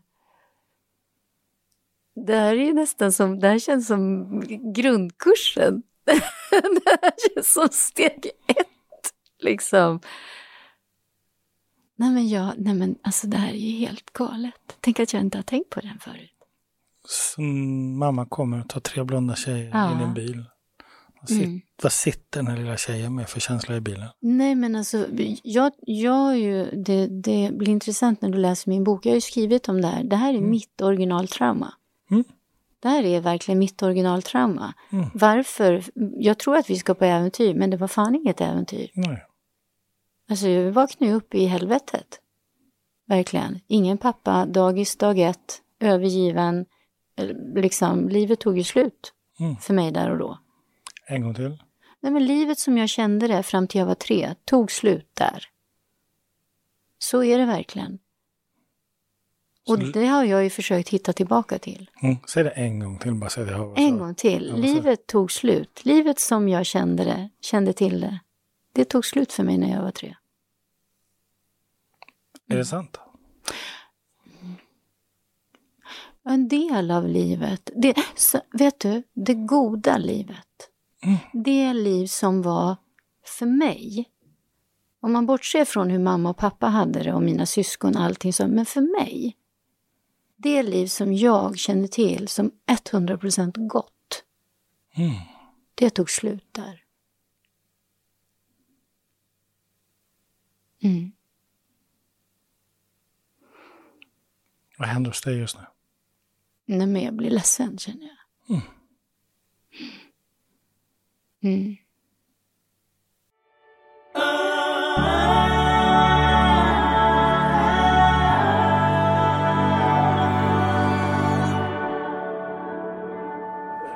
det 2.16 2.36
här 2.36 2.56
är 2.56 2.66
ju 2.66 2.74
nästan 2.74 3.12
som, 3.12 3.40
det 3.40 3.48
här 3.48 3.60
känns 3.60 3.88
som 3.88 4.30
grundkursen. 4.74 5.84
det 6.06 7.00
här 7.02 7.14
känns 7.34 7.54
som 7.54 7.68
steg 7.72 8.32
ett, 8.48 9.12
liksom. 9.40 10.00
Nej 12.02 12.12
men 12.12 12.30
jag, 12.30 12.54
nej 12.58 12.74
men 12.74 12.96
alltså 13.02 13.28
det 13.28 13.38
här 13.38 13.50
är 13.54 13.58
ju 13.58 13.72
helt 13.72 14.14
galet. 14.14 14.78
Tänk 14.80 15.00
att 15.00 15.14
jag 15.14 15.22
inte 15.22 15.38
har 15.38 15.44
tänkt 15.44 15.70
på 15.70 15.80
den 15.80 16.00
förut. 16.00 16.32
Så 17.08 17.42
mamma 17.42 18.26
kommer 18.26 18.60
och 18.60 18.70
tar 18.70 18.80
tre 18.80 19.04
blonda 19.04 19.36
tjejer 19.36 19.72
Ja. 19.74 19.96
i 19.96 20.04
din 20.04 20.14
bil. 20.14 20.46
Vad, 21.20 21.30
sit, 21.30 21.66
vad 21.84 21.92
sitter 21.92 22.40
den 22.40 22.48
här 22.48 22.58
lilla 22.58 22.78
tjejen 22.78 23.16
med 23.16 23.30
för 23.30 23.40
känsla 23.40 23.76
i 23.76 23.82
bilen? 23.82 24.08
Nej 24.20 24.56
men 24.56 24.76
alltså, 24.76 25.06
jag, 25.44 25.72
jag 25.82 26.38
ju, 26.40 26.66
det, 26.72 27.08
det 27.08 27.50
blir 27.54 27.70
intressant 27.70 28.22
när 28.22 28.30
du 28.30 28.38
läser 28.38 28.70
min 28.70 28.84
bok. 28.84 29.06
Jag 29.06 29.12
har 29.12 29.16
ju 29.16 29.22
skrivit 29.22 29.70
om 29.70 29.82
det 29.82 29.88
här. 29.88 30.04
Det 30.04 30.16
här 30.16 30.34
är 30.34 30.42
mitt 30.42 30.82
originaltrauma. 30.82 31.74
Mm. 32.12 32.24
Det 32.80 32.90
här 32.90 33.04
är 33.04 33.22
verkligen 33.22 33.60
mitt 33.60 33.84
originaltrauma. 33.84 34.74
Mm. 34.92 35.06
Varför? 35.14 35.84
Jag 36.18 36.40
tror 36.40 36.58
att 36.58 36.70
vi 36.70 36.76
ska 36.76 36.94
på 36.94 37.06
äventyr, 37.06 37.54
men 37.54 37.70
det 37.70 37.78
var 37.78 37.88
fan 37.88 38.16
inget 38.16 38.42
äventyr. 38.42 38.90
Nej. 38.94 39.24
Alltså 40.30 40.48
jag 40.48 40.72
vaknade 40.72 41.14
upp 41.14 41.36
i 41.36 41.46
helvetet. 41.46 42.20
Verkligen. 43.08 43.60
Ingen 43.68 43.98
pappa, 43.98 44.46
dagis 44.46 44.96
dag 44.96 45.20
ett, 45.20 45.62
övergiven. 45.80 46.66
Eller 47.16 47.62
Liksom, 47.62 48.10
livet 48.10 48.40
tog 48.40 48.58
ju 48.58 48.64
slut 48.64 49.14
Mm. 49.40 49.56
för 49.58 49.74
mig 49.74 49.92
där 49.92 50.10
och 50.12 50.18
då. 50.18 50.40
En 51.08 51.22
gång 51.22 51.34
till. 51.34 51.64
Nej, 52.00 52.12
men 52.12 52.26
livet 52.26 52.60
som 52.60 52.78
jag 52.78 52.90
kände 52.90 53.28
det 53.28 53.44
fram 53.44 53.68
till 53.68 53.80
jag 53.80 53.86
var 53.86 53.96
tre 53.96 54.36
tog 54.46 54.72
slut 54.72 55.10
där. 55.14 55.48
Så 56.98 57.24
är 57.24 57.38
det 57.38 57.46
verkligen. 57.46 58.00
Och 59.70 59.78
Så- 59.80 59.86
det 59.86 60.06
har 60.06 60.24
jag 60.24 60.44
ju 60.44 60.50
försökt 60.50 60.90
hitta 60.90 61.14
tillbaka 61.14 61.60
till. 61.60 61.90
Mm. 62.04 62.16
Säg 62.28 62.44
det 62.44 62.50
en 62.50 62.80
gång 62.80 63.00
till 63.00 63.14
bara 63.14 63.30
så 63.30 63.42
att 63.42 63.48
jag 63.48 63.58
hör 63.58 63.74
En 63.78 63.98
gång 63.98 64.16
till. 64.16 64.54
Livet 64.56 65.08
tog 65.08 65.32
slut. 65.32 65.86
Livet 65.86 66.20
som 66.20 66.50
jag 66.50 66.66
kände 66.66 67.04
det, 67.04 67.30
kände 67.42 67.74
till 67.74 68.02
det. 68.02 68.20
Det 68.72 68.86
tog 68.86 69.06
slut 69.06 69.34
för 69.34 69.44
mig 69.44 69.58
när 69.58 69.72
jag 69.72 69.82
var 69.82 69.92
tre. 69.92 70.16
Är 72.48 72.58
det 72.58 72.66
sant? 72.66 72.98
En 76.24 76.48
del 76.48 76.92
av 76.92 77.08
livet. 77.08 77.70
Det, 77.76 77.96
så, 78.16 78.42
vet 78.54 78.80
du, 78.80 79.04
det 79.14 79.34
goda 79.34 79.98
livet. 79.98 80.70
Det 81.34 81.74
liv 81.74 82.08
som 82.08 82.42
var 82.42 82.76
för 83.26 83.46
mig. 83.46 84.10
Om 85.00 85.14
man 85.14 85.26
bortser 85.26 85.66
från 85.66 85.90
hur 85.90 86.00
mamma 86.00 86.30
och 86.30 86.38
pappa 86.38 86.68
hade 86.68 87.04
det 87.04 87.14
och 87.14 87.22
mina 87.22 87.46
syskon 87.46 87.96
och 87.96 88.04
allting 88.04 88.34
så. 88.34 88.48
Men 88.48 88.66
för 88.66 88.82
mig. 88.82 89.38
Det 90.38 90.64
liv 90.64 90.88
som 90.88 91.14
jag 91.14 91.58
kände 91.58 91.88
till 91.88 92.28
som 92.28 92.52
100% 92.68 93.68
gott. 93.68 94.24
Mm. 94.96 95.14
Det 95.76 95.90
tog 95.90 96.10
slut 96.10 96.48
där. 96.52 96.84
Mm. 100.84 101.12
Vad 104.78 104.88
händer 104.88 105.10
hos 105.10 105.22
dig 105.22 105.38
just 105.38 105.58
nu? 105.58 105.64
Nej, 106.66 106.88
men 106.88 107.02
jag 107.02 107.14
blir 107.14 107.30
ledsen 107.30 107.78
känner 107.78 108.06
jag. 108.48 108.62
Mm. 111.44 111.76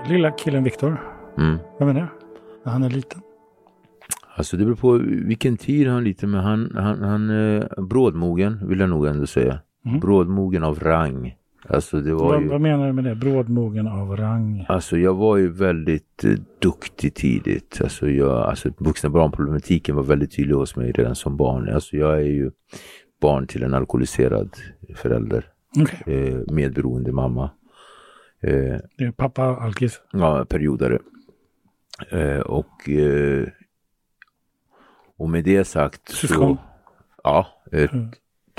lilla 0.09 0.31
killen 0.31 0.63
Viktor, 0.63 0.97
Mm. 1.37 1.57
vem 1.79 1.87
är 1.89 1.93
det? 1.93 2.07
När 2.63 2.71
han 2.71 2.83
är 2.83 2.89
liten? 2.89 3.21
Alltså 4.37 4.57
det 4.57 4.65
beror 4.65 4.75
på 4.75 4.91
vilken 5.27 5.57
tid 5.57 5.87
han 5.87 5.97
är 5.97 6.01
liten, 6.01 6.31
men 6.31 6.39
han, 6.43 6.71
han, 6.75 7.01
han 7.01 7.29
är 7.29 7.81
brådmogen 7.81 8.67
vill 8.67 8.79
jag 8.79 8.89
nog 8.89 9.07
ändå 9.07 9.27
säga. 9.27 9.59
Mm. 9.85 9.99
Brådmogen 9.99 10.63
av 10.63 10.79
rang. 10.79 11.35
Alltså 11.67 12.01
det 12.01 12.13
var 12.13 12.25
Vad, 12.25 12.41
ju... 12.41 12.47
vad 12.47 12.61
menar 12.61 12.87
du 12.87 12.93
med 12.93 13.03
det? 13.03 13.15
Brådmogen 13.15 13.87
av 13.87 14.17
rang? 14.17 14.65
Alltså 14.69 14.97
jag 14.97 15.13
var 15.13 15.37
ju 15.37 15.51
väldigt 15.51 16.23
eh, 16.23 16.31
duktig 16.61 17.13
tidigt. 17.13 17.79
Alltså, 17.83 18.09
jag, 18.09 18.31
alltså 18.31 18.69
vuxna 18.77 19.09
barnproblematiken 19.09 19.95
var 19.95 20.03
väldigt 20.03 20.35
tydlig 20.35 20.55
hos 20.55 20.75
mig 20.75 20.91
redan 20.91 21.15
som 21.15 21.37
barn. 21.37 21.69
Alltså 21.69 21.97
jag 21.97 22.13
är 22.13 22.19
ju 22.27 22.51
barn 23.21 23.47
till 23.47 23.63
en 23.63 23.73
alkoholiserad 23.73 24.49
förälder. 24.95 25.45
Okej, 25.79 26.15
Eh, 26.17 26.53
medberoende 26.53 27.11
mamma. 27.11 27.49
Eh, 28.41 28.51
det 28.97 29.03
är 29.03 29.11
pappa 29.11 29.43
alkis. 29.43 30.01
ja, 30.11 30.45
periodare. 30.49 30.99
Eh, 32.11 32.39
och, 32.39 32.89
eh, 32.89 33.47
och 35.17 35.29
med 35.29 35.43
det 35.43 35.65
sagt 35.65 36.09
Syskon? 36.09 36.55
så... 36.57 36.61
Ja, 37.23 37.47
eh, 37.71 37.93
Mm. 37.93 38.11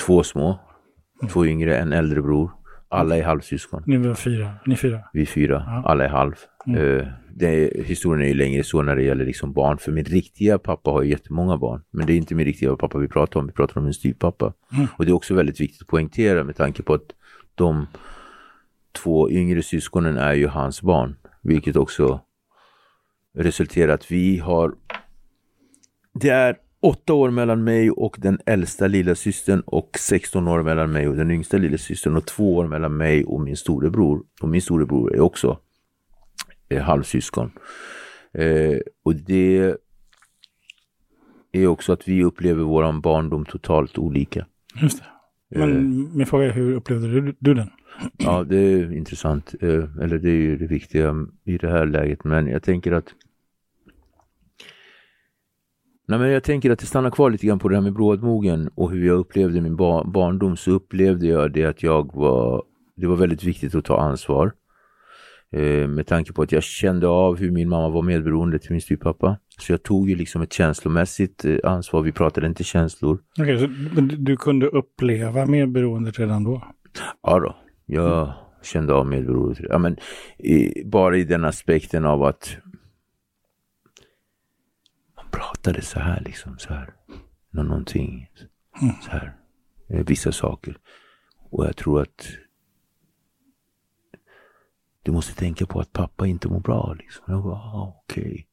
två 0.06 0.22
små. 0.22 0.58
Två 1.32 1.46
yngre, 1.46 1.78
en 1.78 1.92
äldre 1.92 2.22
bror. 2.22 2.50
Alla 2.88 3.16
är 3.16 3.22
halvsyskon. 3.25 3.82
Ni 3.86 3.96
var 3.96 4.14
fyra. 4.14 4.50
Ni 4.66 4.76
fyra. 4.76 5.00
Vi 5.12 5.22
är 5.22 5.26
fyra, 5.26 5.64
Ja. 5.66 5.82
alla 5.90 6.04
är 6.04 6.08
halv. 6.08 6.34
Mm. 6.66 7.06
Det 7.34 7.46
är, 7.48 7.84
historien 7.84 8.22
är 8.25 8.28
ju 8.28 8.34
längre 8.34 8.64
så 8.64 8.82
när 8.82 8.96
det 8.96 9.02
gäller 9.02 9.25
liksom 9.25 9.52
barn. 9.52 9.78
För 9.78 9.92
min 9.92 10.04
riktiga 10.04 10.58
pappa 10.58 10.90
har 10.90 11.02
ju 11.02 11.10
jättemånga 11.10 11.56
barn. 11.58 11.82
Men 11.90 12.06
det 12.06 12.12
är 12.12 12.16
inte 12.16 12.34
min 12.34 12.46
riktiga 12.46 12.76
pappa 12.76 12.98
vi 12.98 13.08
pratar 13.08 13.40
om. 13.40 13.46
Vi 13.46 13.52
pratar 13.52 13.80
om 13.80 13.86
en 13.86 13.94
styvpappa. 13.94 14.52
Mm. 14.72 14.86
Och 14.98 15.04
det 15.04 15.10
är 15.10 15.14
också 15.14 15.34
väldigt 15.34 15.60
viktigt 15.60 15.82
att 15.82 15.88
poängtera 15.88 16.44
med 16.44 16.56
tanke 16.56 16.82
på 16.82 16.94
att 16.94 17.02
de 17.54 17.86
två 18.92 19.30
yngre 19.30 19.62
syskonen 19.62 20.16
är 20.16 20.32
ju 20.34 20.46
hans 20.48 20.82
barn. 20.82 21.16
Vilket 21.42 21.76
också 21.76 22.20
resulterar 23.34 23.94
att 23.94 24.10
vi 24.12 24.38
har... 24.38 24.75
Det 26.20 26.28
är 26.28 26.56
åtta 26.80 27.14
år 27.14 27.30
mellan 27.30 27.64
mig 27.64 27.90
och 27.90 28.16
den 28.18 28.38
äldsta 28.46 28.87
lilla 28.87 29.14
systern 29.14 29.61
och 29.61 29.90
16 29.99 30.49
år 30.49 30.62
mellan 30.62 30.92
mig 30.92 31.08
och 31.08 31.16
den 31.16 31.30
yngsta 31.30 31.56
lilla 31.56 31.78
systern 31.78 32.16
och 32.16 32.26
två 32.26 32.56
år 32.56 32.66
mellan 32.66 32.96
mig 32.96 33.25
och 33.25 33.40
min 33.40 33.56
storebror. 33.56 34.23
Och 34.42 34.49
min 34.49 34.62
storebror 34.62 35.14
är 35.14 35.20
också 35.20 35.58
eh, 36.68 36.82
halvsyskon. 36.82 37.50
Eh, 38.35 38.78
och 39.04 39.14
det 39.14 39.75
är 41.52 41.66
också 41.66 41.92
att 41.92 42.08
vi 42.08 42.25
upplever 42.25 42.64
våran 42.64 43.00
barndom 43.00 43.44
totalt 43.44 43.99
olika. 43.99 44.46
Just 44.82 44.99
det. 44.99 45.04
Men 45.58 45.76
Eh, 45.76 45.82
min 46.16 46.26
fråga 46.26 46.44
är 46.44 46.50
hur 46.52 46.75
upplevde 46.75 47.08
du, 47.08 47.37
du 47.38 47.54
den? 47.54 47.70
Ja, 48.16 48.44
det 48.44 48.56
är 48.56 48.92
intressant. 48.92 49.54
Eh, 49.61 49.85
Eller 50.02 50.18
det 50.18 50.30
är 50.30 50.40
ju 50.40 50.56
det 50.56 50.66
viktiga 50.66 51.14
i 51.44 51.58
det 51.58 51.68
här 51.68 51.87
läget. 51.87 52.25
Men 52.25 52.46
jag 52.46 52.62
tänker 52.62 52.92
att 52.92 53.14
Nej, 56.08 56.18
men 56.18 56.30
jag 56.30 56.42
tänker 56.42 56.70
att 56.70 56.78
det 56.78 56.86
stannar 56.86 57.10
kvar 57.10 57.30
lite 57.30 57.46
grann 57.46 57.58
på 57.58 57.68
det 57.68 57.75
här 57.75 57.82
med 57.82 57.92
brådmogen 57.92 58.70
och 58.75 58.90
hur 58.90 59.06
jag 59.06 59.18
upplevde 59.18 59.60
min 59.60 59.76
bar 59.76 60.04
barndom. 60.04 60.56
Så 60.56 60.70
upplevde 60.70 61.26
jag 61.26 61.52
det 61.52 61.64
att 61.64 61.82
jag 61.82 62.14
var, 62.14 62.62
det 62.96 63.06
var 63.06 63.16
väldigt 63.16 63.44
viktigt 63.44 63.75
att 63.75 63.84
ta 63.84 64.00
ansvar. 64.00 64.52
Eh, 65.52 65.88
med 65.88 66.06
tanke 66.06 66.32
på 66.32 66.42
att 66.42 66.52
jag 66.52 66.62
kände 66.62 67.08
av 67.08 67.36
hur 67.38 67.50
min 67.50 67.68
mamma 67.68 67.88
var 67.88 68.02
medberoende 68.02 68.58
till 68.58 68.70
min 68.72 68.80
styvpappa. 68.80 69.38
Så 69.60 69.72
jag 69.72 69.82
tog 69.82 70.10
ju 70.10 70.16
liksom 70.16 70.42
ett 70.42 70.52
känslomässigt 70.52 71.44
eh, 71.44 71.56
ansvar. 71.64 72.02
Vi 72.02 72.12
pratade 72.12 72.46
inte 72.46 72.64
känslor. 72.64 73.18
Okej, 73.40 73.58
så 73.58 73.68
men 73.94 74.25
du- 74.25 74.36
kunde 74.36 74.66
uppleva 74.66 75.46
medberoendet 75.46 76.18
redan 76.18 76.44
då? 76.44 76.62
Ja 77.22 77.38
då, 77.40 77.56
jag 77.86 78.32
kände 78.62 78.94
av 78.94 79.06
medberoendet. 79.06 79.58
Ja, 79.68 79.78
men, 79.78 79.96
i, 80.38 80.84
bara 80.84 81.16
i 81.16 81.25
den 81.25 81.44
aspekten 81.44 82.04
av 82.04 82.23
att 82.23 82.56
pratade 85.40 85.82
så 85.82 86.00
här 86.00 86.20
liksom, 86.26 86.58
så 86.58 86.75
här. 86.75 86.94
Nå- 87.50 87.62
Någonting, 87.62 88.30
så 89.02 89.10
här. 89.10 89.36
Eh, 89.88 90.04
Vissa 90.06 90.32
saker. 90.32 90.78
Och 91.50 91.66
jag 91.66 91.76
tror 91.76 92.02
att 92.02 92.26
du 95.02 95.12
måste 95.12 95.34
tänka 95.34 95.66
på 95.66 95.80
att 95.80 95.92
pappa 95.92 96.26
inte 96.26 96.49
mår 96.49 96.60
bra. 96.60 96.94
Liksom. 96.99 97.25
Jag 97.26 97.42
bara, 97.42 97.54
ah, 97.54 97.96
okej. 98.02 98.46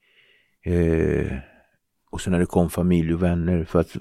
Eh, 0.62 1.38
och 2.10 2.22
sen 2.22 2.32
när 2.32 2.40
det 2.40 2.46
kom 2.46 2.70
familj 2.70 3.14
och 3.14 3.24
vänner. 3.24 3.64
För 3.66 3.80
att 3.80 3.96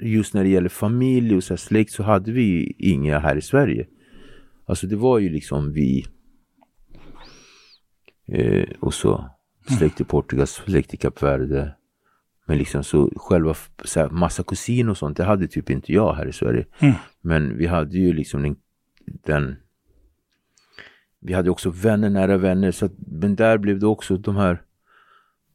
just 0.00 0.34
när 0.34 0.42
det 0.42 0.48
gäller 0.50 0.68
familj 0.68 1.36
och 1.36 1.44
så 1.44 1.56
släkt 1.56 1.92
så 1.92 2.02
hade 2.02 2.32
vi 2.32 2.74
inga 2.78 3.18
här 3.18 3.36
i 3.36 3.42
Sverige. 3.42 3.86
Alltså 4.64 4.86
det 4.86 4.96
var 4.96 5.18
ju 5.18 5.28
liksom 5.30 5.72
vi. 5.72 6.06
Eh, 8.26 8.68
och 8.80 8.94
så 8.94 9.30
släkt 9.78 10.00
i 10.00 10.04
Portugal, 10.04 10.46
släkt 10.46 10.94
i 10.94 10.96
Kap 10.96 11.22
Verde. 11.22 11.74
Men 12.46 12.58
liksom 12.58 12.84
så 12.84 13.12
själva 13.16 13.54
så 13.84 14.00
här, 14.00 14.08
massa 14.10 14.42
kusiner 14.42 14.90
och 14.90 14.96
sånt, 14.98 15.16
det 15.16 15.24
hade 15.24 15.48
typ 15.48 15.70
inte 15.70 15.92
jag 15.92 16.12
här 16.14 16.26
i 16.26 16.32
Sverige. 16.32 16.66
Mm. 16.78 16.94
Men 17.20 17.58
vi 17.58 17.66
hade 17.66 17.98
ju 17.98 18.12
liksom 18.12 18.42
den, 18.42 18.56
den 19.26 19.56
vi 21.20 21.32
hade 21.32 21.50
också 21.50 21.70
vänner, 21.70 22.10
nära 22.10 22.36
vänner. 22.36 22.70
Så 22.70 22.84
att, 22.86 22.92
men 23.06 23.34
där 23.36 23.58
blev 23.58 23.78
det 23.78 23.86
också 23.86 24.16
de 24.16 24.36
här 24.36 24.62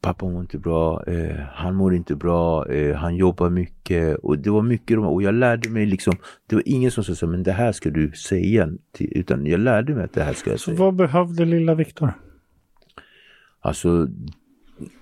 Pappa 0.00 0.26
mår 0.28 0.40
inte 0.40 0.58
bra, 0.58 1.04
eh, 1.06 1.36
han 1.52 1.74
mår 1.74 1.94
inte 1.94 2.16
bra, 2.16 2.66
eh, 2.68 2.96
han 2.96 3.16
jobbar 3.16 3.50
mycket 3.50 4.16
och 4.18 4.38
det 4.38 4.50
var 4.50 4.62
mycket 4.62 4.96
de- 4.96 5.04
och 5.06 5.22
jag 5.22 5.34
lärde 5.34 5.68
mig 5.70 5.86
liksom, 5.86 6.14
det 6.46 6.54
var 6.56 6.62
ingen 6.66 6.90
som 6.90 7.04
sa 7.04 7.14
så 7.14 7.26
här, 7.26 7.30
men 7.30 7.42
det 7.42 7.52
här 7.52 7.72
ska 7.72 7.90
du 7.90 8.12
säga, 8.12 8.68
till, 8.92 9.12
utan 9.18 9.46
jag 9.46 9.60
lärde 9.60 9.94
mig 9.94 10.04
att 10.04 10.12
det 10.12 10.22
här 10.22 10.32
ska 10.32 10.50
jag 10.50 10.60
Så 10.60 10.64
säga. 10.64 10.78
vad 10.78 10.94
behövde 10.94 11.44
lilla 11.44 11.74
Viktor? 11.74 12.12
Alltså, 13.60 14.08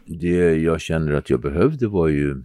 det 0.06 0.56
jag 0.56 0.80
känner 0.80 1.12
att 1.12 1.30
jag 1.30 1.40
behövde 1.40 1.88
var 1.88 2.08
ju... 2.08 2.42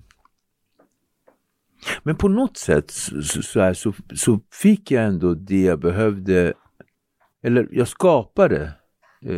Men 2.03 2.15
på 2.15 2.27
något 2.27 2.57
sätt 2.57 2.91
så, 3.23 3.59
här, 3.59 3.73
så, 3.73 3.93
så 4.15 4.39
fick 4.51 4.91
jag 4.91 5.03
ändå 5.05 5.33
det 5.33 5.61
jag 5.61 5.79
behövde. 5.79 6.53
Eller 7.43 7.67
jag 7.71 7.87
skapade. 7.87 8.61
Eh, 8.63 8.71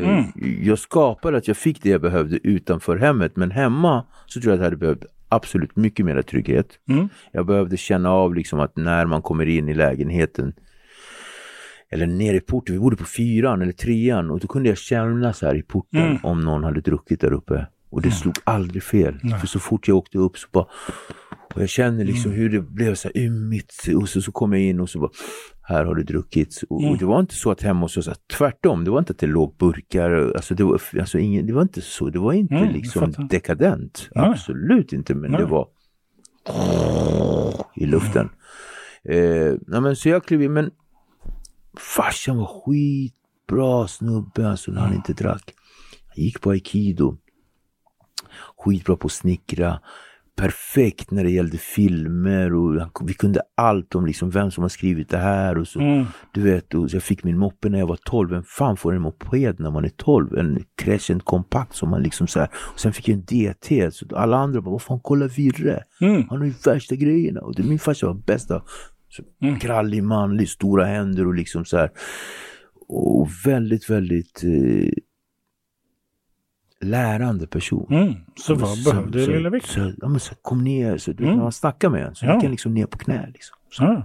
Mm. 0.09 0.23
Jag 0.61 0.79
skapade 0.79 1.37
att 1.37 1.47
jag 1.47 1.57
fick 1.57 1.83
det 1.83 1.89
jag 1.89 2.01
behövde 2.01 2.39
utanför 2.47 2.97
hemmet. 2.97 3.35
Men 3.35 3.51
hemma 3.51 4.05
så 4.25 4.41
tror 4.41 4.51
jag 4.51 4.55
att 4.55 4.59
jag 4.59 4.65
hade 4.65 4.77
behövt 4.77 5.05
absolut 5.29 5.75
mycket 5.75 6.05
mer 6.05 6.21
trygghet. 6.21 6.67
Mm. 6.89 7.09
Jag 7.31 7.45
behövde 7.45 7.77
känna 7.77 8.09
av 8.11 8.35
liksom 8.35 8.59
att 8.59 8.77
när 8.77 9.05
man 9.05 9.21
kommer 9.21 9.45
in 9.45 9.69
i 9.69 9.73
lägenheten 9.73 10.53
eller 11.89 12.05
ner 12.07 12.33
i 12.33 12.39
porten, 12.39 12.75
vi 12.75 12.79
bodde 12.79 12.95
på 12.95 13.05
fyran 13.05 13.61
eller 13.61 13.71
trean 13.71 14.31
och 14.31 14.39
då 14.39 14.47
kunde 14.47 14.69
jag 14.69 14.77
känna 14.77 15.33
så 15.33 15.45
här 15.45 15.55
i 15.55 15.63
porten 15.63 16.01
Mm. 16.01 16.17
om 16.23 16.41
någon 16.41 16.63
hade 16.63 16.81
druckit 16.81 17.21
där 17.21 17.33
uppe. 17.33 17.67
Och 17.93 18.01
det 18.01 18.11
slog 18.11 18.33
aldrig 18.43 18.83
fel. 18.83 19.19
Nej. 19.23 19.39
För 19.39 19.47
så 19.47 19.59
fort 19.59 19.87
jag 19.87 19.97
åkte 19.97 20.17
upp 20.17 20.37
så 20.37 20.47
bara 20.51 20.65
och 21.55 21.61
jag 21.61 21.69
känner 21.69 22.05
liksom 22.05 22.31
Mm. 22.31 22.41
hur 22.41 22.49
det 22.49 22.61
blev 22.61 22.95
så 22.95 23.07
här 23.07 23.17
ymmigt 23.17 23.73
och 23.95 24.09
så, 24.09 24.21
så 24.21 24.31
kom 24.31 24.53
jag 24.53 24.61
in 24.61 24.79
och 24.79 24.89
så 24.89 24.99
bara 24.99 25.09
här 25.61 25.85
har 25.85 25.95
det 25.95 26.03
druckits. 26.03 26.63
Och, 26.69 26.79
Mm. 26.81 26.91
och 26.91 26.97
det 26.97 27.05
var 27.05 27.19
inte 27.19 27.35
så 27.35 27.51
att 27.51 27.61
hemma 27.61 27.81
hos 27.81 27.97
oss, 27.97 28.07
att 28.07 28.27
tvärtom, 28.37 28.83
det 28.83 28.91
var 28.91 28.99
inte 28.99 29.11
att 29.13 29.19
det 29.19 29.27
låg 29.27 29.55
burkar, 29.57 30.11
alltså 30.35 30.55
det 30.55 30.63
var, 30.63 30.81
alltså 30.99 31.19
ingen, 31.19 31.47
det 31.47 31.53
var 31.53 31.61
inte 31.61 31.81
så, 31.81 32.09
det 32.09 32.19
var 32.19 32.33
inte 32.33 32.55
Mm, 32.55 32.73
liksom 32.73 33.13
dekadent. 33.29 34.09
Nej. 34.15 34.29
Absolut 34.29 34.93
inte, 34.93 35.15
men 35.15 35.31
Nej. 35.31 35.39
det 35.39 35.45
var 35.45 35.67
i 37.75 37.85
luften. 37.85 38.29
Eh, 39.09 39.53
nej, 39.67 39.81
men 39.81 39.95
så 39.95 40.09
jag 40.09 40.23
klev 40.25 40.41
in, 40.43 40.53
men 40.53 40.71
farsan 41.77 42.37
var 42.37 42.45
skitbra 42.65 43.87
snubbe 43.87 44.49
alltså 44.49 44.71
när 44.71 44.81
han 44.81 44.93
inte 44.95 45.13
drack. 45.13 45.53
Han 46.15 46.23
gick 46.23 46.41
på 46.41 46.49
aikido. 46.51 47.17
Skitbra 48.57 48.95
på 48.95 49.05
att 49.05 49.11
snickra. 49.11 49.79
Perfekt 50.35 51.11
när 51.11 51.23
det 51.23 51.29
gällde 51.29 51.57
filmer 51.57 52.53
och 52.53 52.79
han, 52.79 52.89
vi 53.05 53.13
kunde 53.13 53.41
allt 53.57 53.95
om 53.95 54.05
liksom 54.05 54.29
vem 54.29 54.51
som 54.51 54.61
har 54.61 54.69
skrivit 54.69 55.09
det 55.09 55.17
här 55.17 55.57
och 55.57 55.67
så. 55.67 55.79
Mm. 55.79 56.05
Du 56.33 56.41
vet, 56.41 56.73
och 56.73 56.89
så 56.91 56.95
jag 56.95 57.03
fick 57.03 57.23
min 57.23 57.37
moppe 57.37 57.69
när 57.69 57.79
jag 57.79 57.87
var 57.87 57.97
12. 58.05 58.29
Vem 58.29 58.43
fan 58.43 58.77
får 58.77 58.95
en 58.95 59.01
moped 59.01 59.59
när 59.59 59.71
man 59.71 59.85
är 59.85 59.89
12? 59.89 60.37
En 60.37 60.65
Crescent 60.75 61.25
kompakt 61.25 61.75
som 61.75 61.89
man 61.89 62.03
liksom 62.03 62.27
så 62.27 62.39
här. 62.39 62.49
Och 62.55 62.79
sen 62.79 62.93
fick 62.93 63.07
jag 63.07 63.15
en 63.15 63.25
DT. 63.25 63.91
Så 63.91 64.05
alla 64.15 64.37
andra 64.37 64.61
bara, 64.61 64.71
vad 64.71 64.81
fan 64.81 64.99
kolla 64.99 65.27
Virre. 65.27 65.83
Mm. 66.01 66.23
Han 66.29 66.39
har 66.39 66.45
ju 66.45 66.53
värsta 66.65 66.95
grejerna. 66.95 67.41
Och 67.41 67.55
det, 67.55 67.63
min 67.63 67.79
farsa 67.79 68.07
var 68.07 68.13
bästa. 68.13 68.63
Så, 69.09 69.23
Mm. 69.41 69.59
Krallig, 69.59 70.03
manlig, 70.03 70.49
stora 70.49 70.85
händer 70.85 71.27
och 71.27 71.33
liksom 71.33 71.65
så 71.65 71.77
här. 71.77 71.89
Och 72.87 73.29
väldigt, 73.45 73.89
väldigt 73.89 74.43
eh, 74.43 74.89
lärande 76.83 77.47
person. 77.47 77.87
Mm. 77.93 78.13
Så 78.35 78.55
vad 78.55 78.69
Så- 78.77 78.91
behövde 78.91 79.25
så, 79.25 79.31
lilla 79.31 79.49
Viktor? 79.49 79.67
Så, 79.69 79.91
ja, 80.01 80.07
men 80.07 80.19
så 80.19 80.35
kom 80.41 80.63
ner, 80.63 80.97
så, 80.97 81.11
du, 81.11 81.23
Mm. 81.25 81.37
man 81.37 81.51
snackar 81.51 81.89
med 81.89 82.05
en 82.05 82.15
så 82.15 82.25
Ja. 82.25 82.33
gick 82.33 82.43
han 82.43 82.51
liksom 82.51 82.73
ner 82.73 82.85
på 82.85 82.97
knä. 82.97 83.29
Liksom. 83.33 83.57
Så, 83.71 83.83
Ah. 83.83 84.03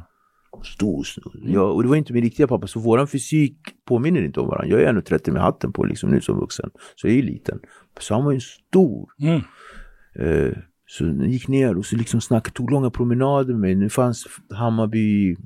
stor 0.64 1.05
snubbe. 1.05 1.38
Ja, 1.53 1.62
och 1.62 1.83
det 1.83 1.88
var 1.88 1.97
inte 1.97 2.12
min 2.12 2.23
riktiga 2.23 2.47
pappa, 2.47 2.67
så 2.67 2.81
våran 2.81 3.07
fysik 3.09 3.57
påminner 3.88 4.23
inte 4.25 4.41
om 4.41 4.49
varandra. 4.49 4.69
Jag 4.71 4.83
är 4.83 4.87
1,30 4.88 5.33
med 5.33 5.43
hatten 5.43 5.73
på 5.73 5.85
liksom 5.85 6.11
nu 6.11 6.21
som 6.21 6.38
vuxen. 6.38 6.71
Så 6.97 7.07
jag 7.07 7.12
är 7.12 7.17
ju 7.17 7.23
liten. 7.23 7.59
Så 8.01 8.14
han 8.14 8.25
var 8.25 8.33
ju 8.33 8.41
stor. 8.41 9.09
Mm. 9.21 9.41
Eh, 10.19 10.53
så 10.87 11.05
jag 11.05 11.27
gick 11.29 11.49
ner 11.49 11.77
och 11.79 11.87
så 11.87 11.97
liksom 11.97 12.21
snackade, 12.21 12.55
tog 12.55 12.71
långa 12.71 12.91
promenader 12.91 13.53
med 13.53 13.61
mig. 13.61 13.75
Nu 13.75 13.88
fanns 13.88 14.27
Hammarby 14.55 15.37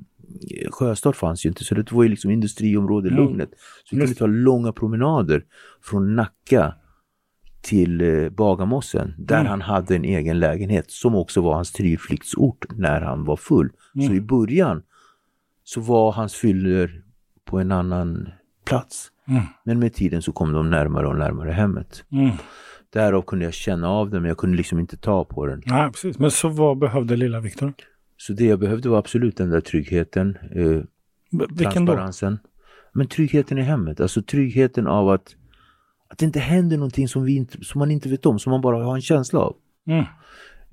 Sjöstad 0.71 1.15
fanns 1.15 1.45
ju 1.45 1.49
inte 1.49 1.63
så 1.63 1.75
det 1.75 1.91
var 1.91 2.03
ju 2.03 2.09
liksom 2.09 2.31
industriområde 2.31 3.09
Mm. 3.09 3.23
Lugnet. 3.23 3.49
Så 3.83 3.95
vi 3.95 4.01
kunde 4.01 4.15
ta 4.15 4.25
långa 4.25 4.71
promenader 4.71 5.43
från 5.83 6.15
Nacka 6.15 6.73
till 7.63 8.01
eh, 8.01 8.29
Bagarmossen 8.29 9.13
där 9.17 9.35
Mm. 9.39 9.47
han 9.49 9.61
hade 9.61 9.95
en 9.95 10.05
egen 10.05 10.39
lägenhet 10.39 10.91
som 10.91 11.15
också 11.15 11.41
var 11.41 11.53
hans 11.53 11.71
tillflyktsort 11.71 12.65
när 12.75 13.01
han 13.01 13.23
var 13.23 13.35
full. 13.35 13.69
Mm. 13.95 14.07
Så 14.07 14.13
i 14.13 14.21
början 14.21 14.83
så 15.63 15.81
var 15.81 16.11
hans 16.11 16.35
fyller 16.35 17.01
på 17.45 17.59
en 17.59 17.71
annan 17.71 18.29
plats. 18.65 19.09
Mm. 19.27 19.41
Men 19.63 19.79
med 19.79 19.93
tiden 19.93 20.21
så 20.21 20.31
kom 20.31 20.53
de 20.53 20.69
närmare 20.69 21.07
och 21.07 21.15
närmare 21.17 21.51
hemmet. 21.51 22.03
Mm. 22.11 22.29
Därav 22.93 23.21
kunde 23.21 23.45
jag 23.45 23.53
känna 23.53 23.89
av 23.89 24.09
det 24.09 24.19
men 24.19 24.27
jag 24.27 24.37
kunde 24.37 24.57
liksom 24.57 24.79
inte 24.79 24.97
ta 24.97 25.23
på 25.25 25.45
den. 25.45 25.61
Ja, 25.65 25.89
precis. 25.93 26.19
Men 26.19 26.31
så 26.31 26.49
vad 26.49 26.77
behövde 26.77 27.15
lilla 27.15 27.39
Viktor? 27.39 27.73
Så 28.17 28.33
det 28.33 28.45
jag 28.45 28.59
behövde 28.59 28.89
var 28.89 28.97
absolut 28.99 29.37
den 29.37 29.49
där 29.49 29.61
tryggheten, 29.61 30.37
eh, 30.51 30.81
B- 31.31 31.45
Vilken 31.49 31.65
då? 31.85 31.91
transparensen. 31.93 32.39
Men 32.93 33.07
tryggheten 33.07 33.57
i 33.57 33.61
hemmet, 33.61 33.99
alltså 33.99 34.21
tryggheten 34.21 34.87
av 34.87 35.09
att, 35.09 35.35
att 36.13 36.19
det 36.19 36.25
inte 36.25 36.39
händer 36.39 36.77
någonting 36.77 37.07
som, 37.07 37.23
vi 37.23 37.35
inte, 37.35 37.63
som 37.63 37.79
man 37.79 37.91
inte 37.91 38.09
vet 38.09 38.25
om, 38.25 38.39
som 38.39 38.51
man 38.51 38.61
bara 38.61 38.85
har 38.85 38.95
en 38.95 39.01
känsla 39.01 39.39
av. 39.39 39.55
Mm. 39.87 39.99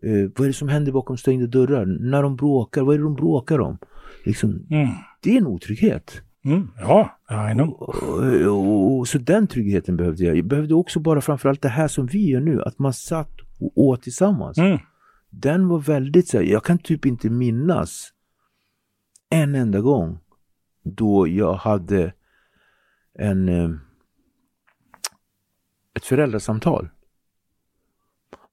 Eh, 0.02 0.30
vad 0.36 0.40
är 0.40 0.46
det 0.46 0.52
som 0.52 0.68
händer 0.68 0.92
bakom 0.92 1.16
stängda 1.16 1.46
dörrar? 1.46 1.86
När 1.86 2.22
de 2.22 2.36
bråkar, 2.36 2.82
vad 2.82 2.94
är 2.94 2.98
det 2.98 3.04
de 3.04 3.14
bråkar 3.14 3.58
om? 3.60 3.78
Liksom, 4.24 4.66
Mm. 4.70 4.88
det 5.20 5.32
är 5.32 5.36
en 5.38 5.46
otrygghet. 5.46 6.22
Mm. 6.44 6.68
Ja, 6.78 7.18
I 7.50 7.54
know. 7.54 7.68
Och, 7.68 8.46
och, 8.46 8.98
och, 8.98 9.08
så 9.08 9.18
den 9.18 9.46
tryggheten 9.46 9.96
behövde 9.96 10.24
jag. 10.24 10.36
Jag 10.36 10.46
behövde 10.46 10.74
också 10.74 11.00
bara 11.00 11.20
framförallt 11.20 11.62
det 11.62 11.68
här 11.68 11.88
som 11.88 12.06
vi 12.06 12.30
gör 12.30 12.40
nu, 12.40 12.62
att 12.62 12.78
man 12.78 12.92
satt 12.92 13.32
och 13.60 13.72
åt 13.78 14.02
tillsammans. 14.02 14.58
Mm. 14.58 14.78
Den 15.30 15.68
var 15.68 15.78
väldigt 15.78 16.28
så 16.28 16.36
här, 16.36 16.44
jag 16.44 16.64
kan 16.64 16.78
typ 16.78 17.06
inte 17.06 17.30
minnas 17.30 18.08
en 19.30 19.54
enda 19.54 19.80
gång 19.80 20.18
då 20.84 21.28
jag 21.28 21.54
hade 21.54 22.12
en 23.18 23.48
eh, 23.48 23.70
ett 26.00 26.06
föräldrasamtal. 26.06 26.88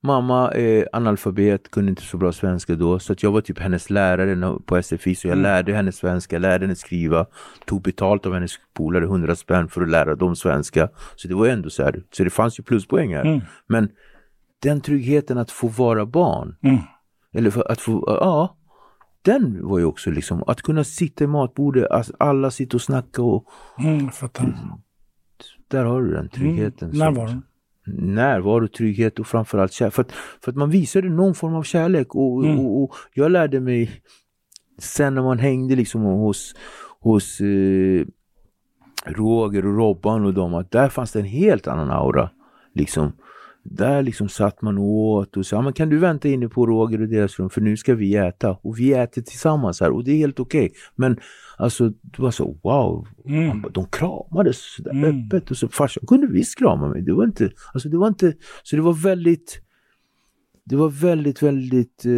Mamma 0.03 0.51
är 0.51 0.89
analfabet, 0.93 1.71
kunde 1.71 1.89
inte 1.89 2.01
så 2.01 2.17
bra 2.17 2.31
svenska 2.31 2.75
då, 2.75 2.99
så 2.99 3.13
att 3.13 3.23
jag 3.23 3.31
var 3.31 3.41
typ 3.41 3.59
hennes 3.59 3.89
lärare 3.89 4.59
på 4.65 4.81
SFI, 4.83 5.15
så 5.15 5.27
jag 5.27 5.33
Mm. 5.33 5.43
lärde 5.43 5.73
henne 5.73 5.91
svenska, 5.91 6.37
lärde 6.39 6.65
henne 6.65 6.75
skriva, 6.75 7.25
tog 7.65 7.81
betalt 7.81 8.25
av 8.25 8.33
hennes 8.33 8.51
polare, 8.73 9.05
100 9.05 9.35
spänn 9.35 9.67
för 9.69 9.81
att 9.81 9.89
lära 9.89 10.15
dem 10.15 10.35
svenska. 10.35 10.89
Så 11.15 11.27
det 11.27 11.35
var 11.35 11.47
ändå 11.47 11.69
så 11.69 11.83
här, 11.83 12.03
så 12.11 12.23
det 12.23 12.29
fanns 12.29 12.59
ju 12.59 12.63
pluspoäng 12.63 13.15
här. 13.15 13.25
Mm. 13.25 13.41
Men 13.67 13.89
den 14.63 14.81
tryggheten 14.81 15.37
att 15.37 15.51
få 15.51 15.67
vara 15.67 16.05
barn, 16.05 16.55
Mm. 16.63 16.77
eller 17.33 17.71
att 17.71 17.79
få, 17.81 18.03
ja, 18.07 18.57
den 19.21 19.67
var 19.67 19.79
ju 19.79 19.85
också 19.85 20.11
liksom, 20.11 20.43
att 20.47 20.61
kunna 20.61 20.83
sitta 20.83 21.23
i 21.23 21.27
matbordet, 21.27 21.91
att 21.91 22.11
alla 22.19 22.51
sitter 22.51 22.75
och 22.77 22.81
snackar 22.81 23.23
och 23.23 23.45
Mm. 23.79 24.09
Där 25.67 25.85
har 25.85 26.01
du 26.01 26.11
den 26.11 26.29
tryggheten. 26.29 26.89
Mm. 26.91 26.99
Närvaron. 26.99 27.41
Närvaro, 27.99 28.67
trygghet 28.67 29.19
och 29.19 29.27
framförallt 29.27 29.71
kärlek. 29.71 29.93
För 29.93 30.01
att, 30.01 30.11
för 30.11 30.51
att 30.51 30.57
man 30.57 30.69
visade 30.69 31.09
någon 31.09 31.35
form 31.35 31.55
av 31.55 31.63
kärlek 31.63 32.15
och, 32.15 32.45
Mm. 32.45 32.59
och, 32.59 32.83
och 32.83 32.95
jag 33.13 33.31
lärde 33.31 33.59
mig 33.59 33.91
sen 34.79 35.15
när 35.15 35.21
man 35.21 35.39
hängde 35.39 35.75
liksom 35.75 36.01
hos, 36.01 36.55
hos 36.99 37.41
eh, 37.41 38.05
Roger 39.05 39.65
och 39.65 39.75
Robban 39.77 40.25
och 40.25 40.33
dem 40.33 40.53
att 40.53 40.71
där 40.71 40.89
fanns 40.89 41.11
det 41.11 41.19
en 41.19 41.25
helt 41.25 41.67
annan 41.67 41.91
aura. 41.91 42.29
Liksom. 42.75 43.11
Där 43.63 44.01
liksom 44.01 44.29
satt 44.29 44.61
man 44.61 44.77
åt 44.77 45.37
och 45.37 45.45
sa, 45.45 45.61
men 45.61 45.73
kan 45.73 45.89
du 45.89 45.97
vänta 45.97 46.27
inne 46.27 46.47
på 46.47 46.65
Roger 46.65 47.01
och 47.01 47.07
deras 47.07 47.39
rum 47.39 47.49
för 47.49 47.61
nu 47.61 47.77
ska 47.77 47.95
vi 47.95 48.15
äta. 48.15 48.51
Och 48.61 48.79
vi 48.79 48.93
äter 48.93 49.21
tillsammans 49.21 49.81
här 49.81 49.91
och 49.91 50.03
det 50.03 50.11
är 50.11 50.17
helt 50.17 50.39
okej. 50.39 50.71
Men 50.95 51.19
alltså 51.57 51.89
det 51.89 52.19
var 52.19 52.31
så 52.31 52.59
wow, 52.63 53.07
Mm. 53.25 53.61
bara, 53.61 53.69
de 53.71 53.85
kramades 53.85 54.75
sådär 54.75 54.91
Mm. 54.91 55.25
öppet 55.27 55.51
och 55.51 55.57
så 55.57 55.67
farsan 55.67 56.03
kunde 56.07 56.27
visst 56.27 56.57
krama 56.59 56.87
mig. 56.87 57.01
Det 57.01 57.13
var 57.13 57.23
inte, 57.23 57.51
alltså 57.73 57.89
det 57.89 57.97
var 57.97 58.07
inte, 58.07 58.33
så 58.63 58.75
det 58.75 58.81
var 58.81 58.93
väldigt, 58.93 59.61
det 60.63 60.75
var 60.75 60.89
väldigt, 60.89 61.41
väldigt, 61.43 62.05
eh, 62.05 62.11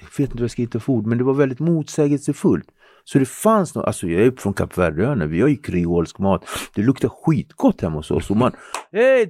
jag 0.00 0.08
vet 0.18 0.20
inte 0.20 0.34
vad 0.34 0.42
jag 0.42 0.50
ska 0.50 0.62
hitta 0.62 0.80
för 0.80 0.92
ord, 0.92 1.06
men 1.06 1.18
det 1.18 1.24
var 1.24 1.34
väldigt 1.34 1.60
motsägelsefullt. 1.60 2.66
Så 3.04 3.18
det 3.18 3.24
fanns 3.28 3.74
något, 3.74 3.84
alltså 3.84 4.06
jag 4.06 4.26
är 4.26 4.30
från 4.36 4.54
Kap 4.54 4.78
Verdeöarna, 4.78 5.26
vi 5.26 5.40
har 5.40 5.48
ju 5.48 5.56
kreolsk 5.56 6.18
mat, 6.18 6.44
det 6.74 6.82
luktar 6.82 7.08
skitgott 7.08 7.80
hemma 7.80 7.96
hos 7.96 8.10
oss 8.10 8.30
och 8.30 8.36
man, 8.36 8.52
hej, 8.92 9.28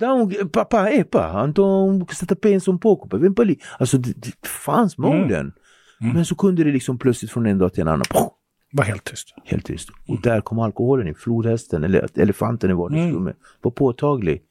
pappa, 0.52 0.90
epa, 0.90 1.44
então 1.48 1.98
você 2.08 2.26
tá 2.26 2.34
pensando 2.36 2.74
um 2.76 2.78
pouco, 2.78 3.08
pa, 3.08 3.16
vem 3.16 3.34
pa 3.34 3.42
ali. 3.42 3.58
Alltså 3.78 3.98
det, 3.98 4.12
det 4.16 4.48
fanns 4.48 4.98
moden. 4.98 5.52
Mm. 6.00 6.14
Men 6.14 6.24
så 6.24 6.34
kunde 6.34 6.64
det 6.64 6.72
liksom 6.72 6.98
plötsligt 6.98 7.30
från 7.32 7.46
en 7.46 7.58
dag 7.58 7.72
till 7.72 7.80
en 7.82 7.88
annan, 7.88 8.04
poff, 8.10 8.31
Var 8.72 8.84
helt 8.84 9.04
tyst. 9.04 9.34
Helt 9.44 9.64
tyst. 9.66 9.88
Och 10.08 10.20
där 10.22 10.40
kom 10.40 10.58
alkoholen 10.58 11.08
in. 11.08 11.14
Flodhästen 11.14 11.84
eller 11.84 12.08
elefanten 12.20 12.70
i 12.70 12.74
vardagsrummet 12.74 13.36
var 13.60 13.70
påtaglig. 13.70 14.42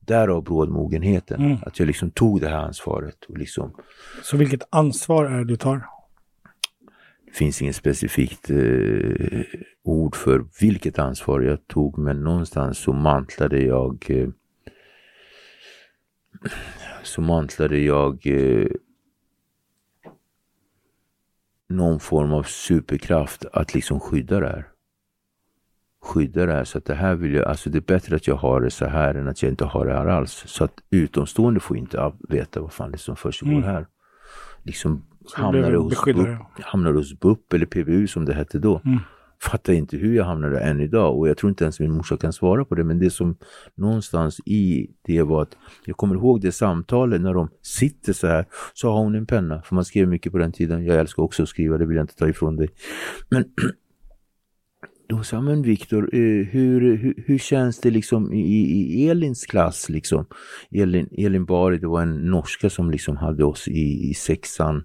Därav 0.00 0.44
brådmogenheten. 0.44 1.40
Mm. 1.44 1.58
Att 1.66 1.78
jag 1.78 1.86
liksom 1.86 2.10
tog 2.10 2.40
det 2.40 2.48
här 2.48 2.56
ansvaret. 2.56 3.24
Och 3.28 3.38
liksom, 3.38 3.72
Så 4.22 4.36
vilket 4.36 4.62
ansvar 4.70 5.24
är 5.24 5.38
det 5.38 5.44
du 5.44 5.56
tar? 5.56 5.84
det 7.26 7.36
finns 7.36 7.62
inget 7.62 7.76
specifikt 7.76 8.50
eh, 8.50 8.56
ord 9.82 10.16
för 10.16 10.44
vilket 10.60 10.98
ansvar 10.98 11.40
jag 11.40 11.66
tog 11.66 11.98
men 11.98 12.24
någonstans 12.24 12.78
så 12.78 12.92
mantlade 12.92 13.62
jag 13.62 14.06
eh, 14.08 14.28
så 17.02 17.20
mantlade 17.20 17.78
jag 17.78 18.26
eh, 18.26 18.66
någon 21.70 22.00
form 22.00 22.32
av 22.32 22.42
superkraft 22.42 23.44
att 23.52 23.74
liksom 23.74 24.00
skydda 24.00 24.40
det 24.40 24.46
här. 24.48 24.66
Skydda 26.02 26.46
det 26.46 26.52
här 26.52 26.64
så 26.64 26.78
att 26.78 26.84
det 26.84 26.94
här 26.94 27.14
vill 27.14 27.34
jag, 27.34 27.44
alltså 27.44 27.70
det 27.70 27.78
är 27.78 27.82
bättre 27.94 28.16
att 28.16 28.26
jag 28.26 28.36
har 28.36 28.60
det 28.60 28.70
så 28.70 28.86
här 28.86 29.14
än 29.14 29.28
att 29.28 29.42
jag 29.42 29.52
inte 29.52 29.64
har 29.64 29.86
det 29.86 29.92
här 29.92 30.06
alls. 30.06 30.42
Så 30.46 30.64
att 30.64 30.72
utomstående 30.90 31.60
får 31.60 31.76
inte 31.76 32.12
veta 32.28 32.60
vad 32.60 32.72
fan 32.72 32.90
det 32.90 32.96
är 32.96 32.98
som 32.98 33.16
försiggår 33.16 33.52
Mm. 33.52 33.64
här. 33.64 33.86
Liksom 34.62 35.02
hamnade 35.34 35.68
blev 35.68 35.80
hos. 35.80 36.04
BUP, 36.04 36.38
hamnade 36.60 36.98
hos 36.98 37.20
BUP 37.20 37.52
eller 37.52 37.66
PBU 37.66 38.06
som 38.06 38.24
det 38.24 38.34
hette 38.34 38.58
då. 38.58 38.80
Mm. 38.84 38.98
Fattar 39.42 39.72
inte 39.72 39.96
hur 39.96 40.16
jag 40.16 40.24
hamnade 40.24 40.54
där 40.54 40.60
än 40.60 40.80
idag 40.80 41.18
och 41.18 41.28
jag 41.28 41.36
tror 41.36 41.50
inte 41.50 41.64
ens 41.64 41.80
min 41.80 41.92
morsa 41.92 42.16
kan 42.16 42.32
svara 42.32 42.64
på 42.64 42.74
det. 42.74 42.84
Men 42.84 42.98
det 42.98 43.10
som 43.10 43.36
någonstans 43.74 44.40
i 44.46 44.90
det 45.02 45.22
var 45.22 45.42
att 45.42 45.56
jag 45.84 45.96
kommer 45.96 46.14
ihåg 46.14 46.40
det 46.40 46.52
samtalet 46.52 47.20
när 47.20 47.34
de 47.34 47.48
sitter 47.62 48.12
så 48.12 48.26
här. 48.26 48.46
Så 48.74 48.90
har 48.90 48.98
hon 48.98 49.14
en 49.14 49.26
penna, 49.26 49.62
för 49.62 49.74
man 49.74 49.84
skrev 49.84 50.08
mycket 50.08 50.32
på 50.32 50.38
den 50.38 50.52
tiden. 50.52 50.84
Jag 50.84 50.96
älskar 50.96 51.22
också 51.22 51.42
att 51.42 51.48
skriva, 51.48 51.78
det 51.78 51.86
vill 51.86 51.96
jag 51.96 52.04
inte 52.04 52.16
ta 52.16 52.28
ifrån 52.28 52.56
dig. 52.56 52.68
Men 53.28 53.44
då 55.10 55.22
sa 55.22 55.40
men 55.40 55.62
Viktor, 55.62 56.10
eh, 56.12 56.46
hur, 56.46 56.96
hur, 56.96 57.14
hur 57.26 57.38
känns 57.38 57.80
det 57.80 57.90
liksom 57.90 58.32
i, 58.32 58.56
i 59.02 59.08
Elins 59.08 59.46
klass 59.46 59.88
liksom? 59.88 60.26
Elin, 60.70 61.08
Elin 61.18 61.44
Bari, 61.44 61.78
det 61.78 61.86
var 61.86 62.02
en 62.02 62.16
norska 62.30 62.70
som 62.70 62.90
liksom 62.90 63.16
hade 63.16 63.44
oss 63.44 63.68
i, 63.68 64.10
i 64.10 64.14
sexan. 64.14 64.84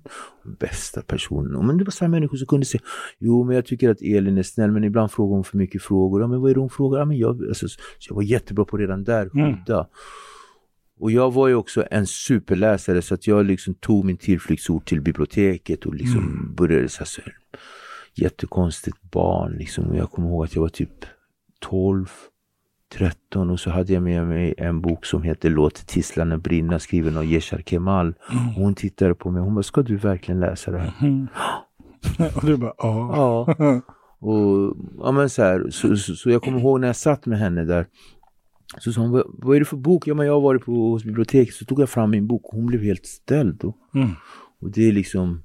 Bästa 0.59 1.01
personen. 1.01 1.67
Men 1.67 1.77
det 1.77 1.83
var 1.83 1.91
samma 1.91 2.09
människor 2.09 2.37
som 2.37 2.47
kunde 2.47 2.65
säga, 2.65 2.81
jo 3.19 3.43
men 3.43 3.55
jag 3.55 3.65
tycker 3.65 3.89
att 3.89 4.01
Elin 4.01 4.37
är 4.37 4.43
snäll 4.43 4.71
men 4.71 4.83
ibland 4.83 5.11
frågar 5.11 5.35
hon 5.35 5.43
för 5.43 5.57
mycket 5.57 5.81
frågor. 5.81 6.21
Ja 6.21 6.27
men 6.27 6.41
vad 6.41 6.51
är 6.51 6.53
det 6.53 6.59
hon 6.59 6.69
frågar? 6.69 6.99
Ja, 6.99 7.05
men 7.05 7.17
jag, 7.17 7.43
alltså, 7.47 7.67
så 7.67 7.77
jag 8.09 8.15
var 8.15 8.23
jättebra 8.23 8.65
på 8.65 8.77
redan 8.77 9.03
där, 9.03 9.29
Mm. 9.33 9.55
skydda. 9.57 9.87
Och 10.99 11.11
jag 11.11 11.33
var 11.33 11.47
ju 11.47 11.55
också 11.55 11.85
en 11.91 12.07
superläsare 12.07 13.01
så 13.01 13.13
att 13.13 13.27
jag 13.27 13.45
liksom 13.45 13.73
tog 13.73 14.05
min 14.05 14.17
tillflyktsort 14.17 14.85
till 14.85 15.01
biblioteket 15.01 15.85
och 15.85 15.95
liksom 15.95 16.53
började 16.57 16.89
så 16.89 16.99
här, 16.99 17.05
så 17.05 17.21
här 17.21 17.33
jättekonstigt 18.15 19.01
barn 19.11 19.51
liksom. 19.51 19.95
Jag 19.95 20.11
kommer 20.11 20.29
ihåg 20.29 20.43
att 20.43 20.55
jag 20.55 20.61
var 20.61 20.69
typ 20.69 21.05
12, 21.59 22.05
13 22.93 23.49
och 23.49 23.59
så 23.59 23.69
hade 23.69 23.93
jag 23.93 24.03
med 24.03 24.27
mig 24.27 24.53
en 24.57 24.81
bok 24.81 25.05
som 25.05 25.23
heter 25.23 25.49
Låt 25.49 25.75
tisslarna 25.87 26.37
brinna 26.37 26.79
skriven 26.79 27.17
av 27.17 27.25
Yeshar 27.25 27.61
Kemal. 27.65 28.13
Och 28.27 28.61
hon 28.61 28.75
tittade 28.75 29.15
på 29.15 29.31
mig 29.31 29.39
och 29.39 29.45
hon 29.45 29.55
bara, 29.55 29.63
ska 29.63 29.81
du 29.81 29.95
verkligen 29.97 30.39
läsa 30.39 30.71
det 30.71 30.79
här? 30.79 30.93
Mm. 31.01 31.27
Och 32.35 32.45
du 32.45 32.57
bara, 32.57 32.73
ja. 32.77 33.55
Ja. 33.57 33.81
Och, 34.19 34.77
ja 34.97 35.11
men 35.11 35.29
så, 35.29 35.41
här, 35.43 35.69
så, 35.69 35.97
så, 35.97 36.15
så 36.15 36.29
jag 36.29 36.41
kommer 36.41 36.59
ihåg 36.59 36.79
när 36.79 36.87
jag 36.87 36.95
satt 36.95 37.25
med 37.25 37.39
henne 37.39 37.63
där. 37.63 37.87
Så 38.79 38.91
sa 38.93 39.01
hon, 39.01 39.23
vad 39.27 39.55
är 39.55 39.59
det 39.59 39.65
för 39.65 39.77
bok? 39.77 40.07
Ja 40.07 40.13
men 40.13 40.25
jag 40.25 40.33
har 40.33 40.41
varit 40.41 40.65
på, 40.65 40.71
hos 40.71 41.03
biblioteket. 41.03 41.53
Så 41.55 41.65
tog 41.65 41.79
jag 41.81 41.89
fram 41.89 42.11
min 42.11 42.27
bok 42.27 42.45
och 42.45 42.55
hon 42.55 42.65
blev 42.65 42.81
helt 42.81 43.05
ställd. 43.05 43.63
Och, 43.63 43.75
Mm. 43.95 44.09
och 44.61 44.71
det 44.71 44.87
är 44.87 44.91
liksom, 44.91 45.41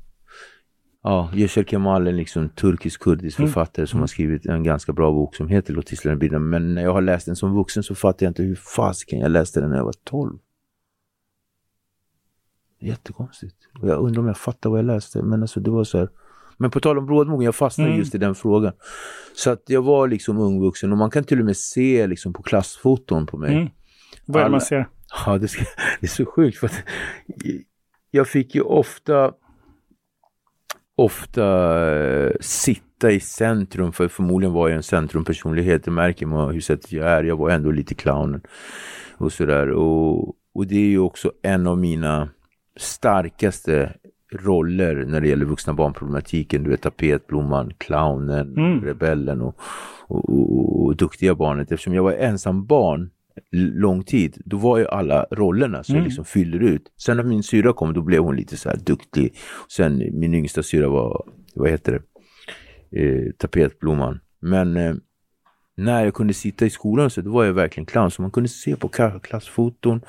ja, 1.03 1.31
Yeshar 1.35 1.63
Kemal 1.65 2.07
är 2.07 2.13
liksom 2.13 2.49
turkisk-kurdisk 2.49 3.39
Mm. 3.39 3.49
författare 3.51 3.87
som 3.87 4.01
har 4.01 4.07
skrivit 4.07 4.47
en 4.47 4.63
ganska 4.63 4.93
bra 4.93 5.13
bok 5.13 5.37
som 5.37 5.49
heter 5.49 5.75
Låt 5.75 5.87
tisslarna 5.87 6.17
brinna. 6.17 6.39
Men 6.39 6.75
när 6.75 6.83
jag 6.83 6.93
har 6.93 7.01
läst 7.03 7.27
den 7.27 7.37
som 7.37 7.55
vuxen 7.55 7.83
så 7.83 7.95
fattar 7.95 8.27
jag 8.27 8.31
inte 8.31 8.43
hur 8.43 8.55
fasiken 8.55 9.19
jag 9.21 9.31
läste 9.31 9.61
den 9.61 9.71
när 9.71 9.77
jag 9.77 9.85
var 9.85 9.95
12. 10.05 10.39
Jättekonstigt. 12.81 13.57
Och 13.83 13.89
jag 13.89 13.99
undrar 14.01 14.21
om 14.21 14.27
jag 14.27 14.37
fattar 14.37 14.71
vad 14.71 14.79
jag 14.79 14.87
läste. 14.87 15.23
Men 15.23 15.43
alltså 15.43 15.61
det 15.61 15.71
var 15.71 15.85
så 15.85 15.99
här. 15.99 16.09
Men 16.57 16.71
på 16.71 16.81
tal 16.81 16.99
om 16.99 17.07
brådmogen, 17.07 17.45
jag 17.45 17.55
fastnade 17.55 17.91
Mm. 17.91 17.99
just 18.01 18.15
i 18.15 18.19
den 18.19 18.35
frågan. 18.35 18.73
Så 19.37 19.51
att 19.51 19.63
jag 19.67 19.83
var 19.83 20.09
liksom 20.09 20.39
ungvuxen 20.39 20.93
och 20.93 20.99
man 20.99 21.11
kan 21.11 21.25
till 21.25 21.39
och 21.41 21.45
med 21.47 21.57
se 21.57 22.07
liksom 22.07 22.33
på 22.33 22.43
klassfoton 22.43 23.27
på 23.27 23.37
mig. 23.39 23.55
Mm. 23.55 23.69
Vad 24.27 24.41
är 24.41 24.45
det 24.45 24.51
man 24.51 24.61
ser? 24.61 24.89
Ja, 25.27 25.39
det, 25.39 25.49
ska, 25.49 25.65
det 26.01 26.07
är 26.07 26.09
så 26.09 26.25
sjukt 26.27 26.59
för 26.59 26.67
att 26.67 26.83
jag 28.11 28.29
fick 28.29 28.55
ju 28.55 28.61
ofta 28.61 29.33
ofta 31.05 31.47
eh, 31.97 32.33
sitta 32.41 33.11
i 33.11 33.21
centrum, 33.21 33.93
för 33.93 34.09
förmodligen 34.09 34.53
var 34.53 34.69
jag 34.69 34.77
en 34.77 34.83
centrumpersonlighet, 34.83 35.85
det 35.85 35.91
märker 35.91 36.27
man 36.27 36.55
hur 36.55 36.61
sättet 36.61 36.93
jag 36.93 37.07
är. 37.07 37.25
Jag 37.25 37.37
var 37.37 37.51
ändå 37.51 37.71
lite 37.71 37.95
clownen 37.95 38.41
och 39.17 39.33
sådär. 39.33 39.71
Och, 39.71 40.29
och 40.55 40.67
det 40.67 40.77
är 40.77 40.89
ju 40.89 40.99
också 40.99 41.33
en 41.43 41.67
av 41.67 41.79
mina 41.79 42.29
starkaste 42.77 43.93
roller 44.33 45.05
när 45.05 45.21
det 45.21 45.29
gäller 45.29 45.45
vuxna 45.45 45.73
barnproblematiken. 45.73 46.63
Du 46.65 46.71
vet 46.71 46.83
tapetblomman, 46.83 47.73
clownen, 47.79 48.57
Mm. 48.57 48.85
rebellen 48.85 49.41
och, 49.41 49.57
och, 50.07 50.29
och, 50.29 50.85
och 50.85 50.97
duktiga 50.97 51.35
barnet. 51.35 51.73
Eftersom 51.73 51.95
jag 51.95 52.03
var 52.03 52.13
ensam 52.13 52.67
barn 52.67 53.11
lång 53.53 54.03
tid, 54.03 54.43
då 54.45 54.57
var 54.57 54.79
ju 54.79 54.87
alla 54.87 55.27
rollerna 55.31 55.83
som 55.83 55.95
Mm. 55.95 56.05
liksom 56.05 56.25
fyller 56.25 56.59
ut. 56.61 56.83
Sen 56.97 57.17
när 57.17 57.25
min 57.25 57.43
syra 57.43 57.73
kom, 57.73 57.93
då 57.93 58.03
blev 58.03 58.23
hon 58.23 58.37
lite 58.37 58.57
så 58.57 58.69
här 58.69 58.77
duktig. 58.77 59.35
Sen 59.69 60.03
min 60.13 60.35
yngsta 60.35 60.63
syra 60.63 60.89
var, 60.89 61.25
vad 61.55 61.71
heter 61.71 61.93
det, 61.93 63.01
eh, 63.03 63.33
tapetblomman. 63.39 64.21
Men 64.41 64.77
eh, 64.77 64.95
när 65.77 66.05
jag 66.05 66.15
kunde 66.15 66.35
sitta 66.35 66.67
i 66.67 66.71
skolan 66.71 67.11
så 67.11 67.21
då 67.21 67.31
var 67.31 67.45
jag 67.45 67.53
verkligen 67.53 67.87
clown. 67.87 68.11
Så 68.11 68.23
man 68.23 68.31
kunde 68.31 68.49
se 68.49 68.77
på 68.77 68.89
klassfoton. 69.23 70.01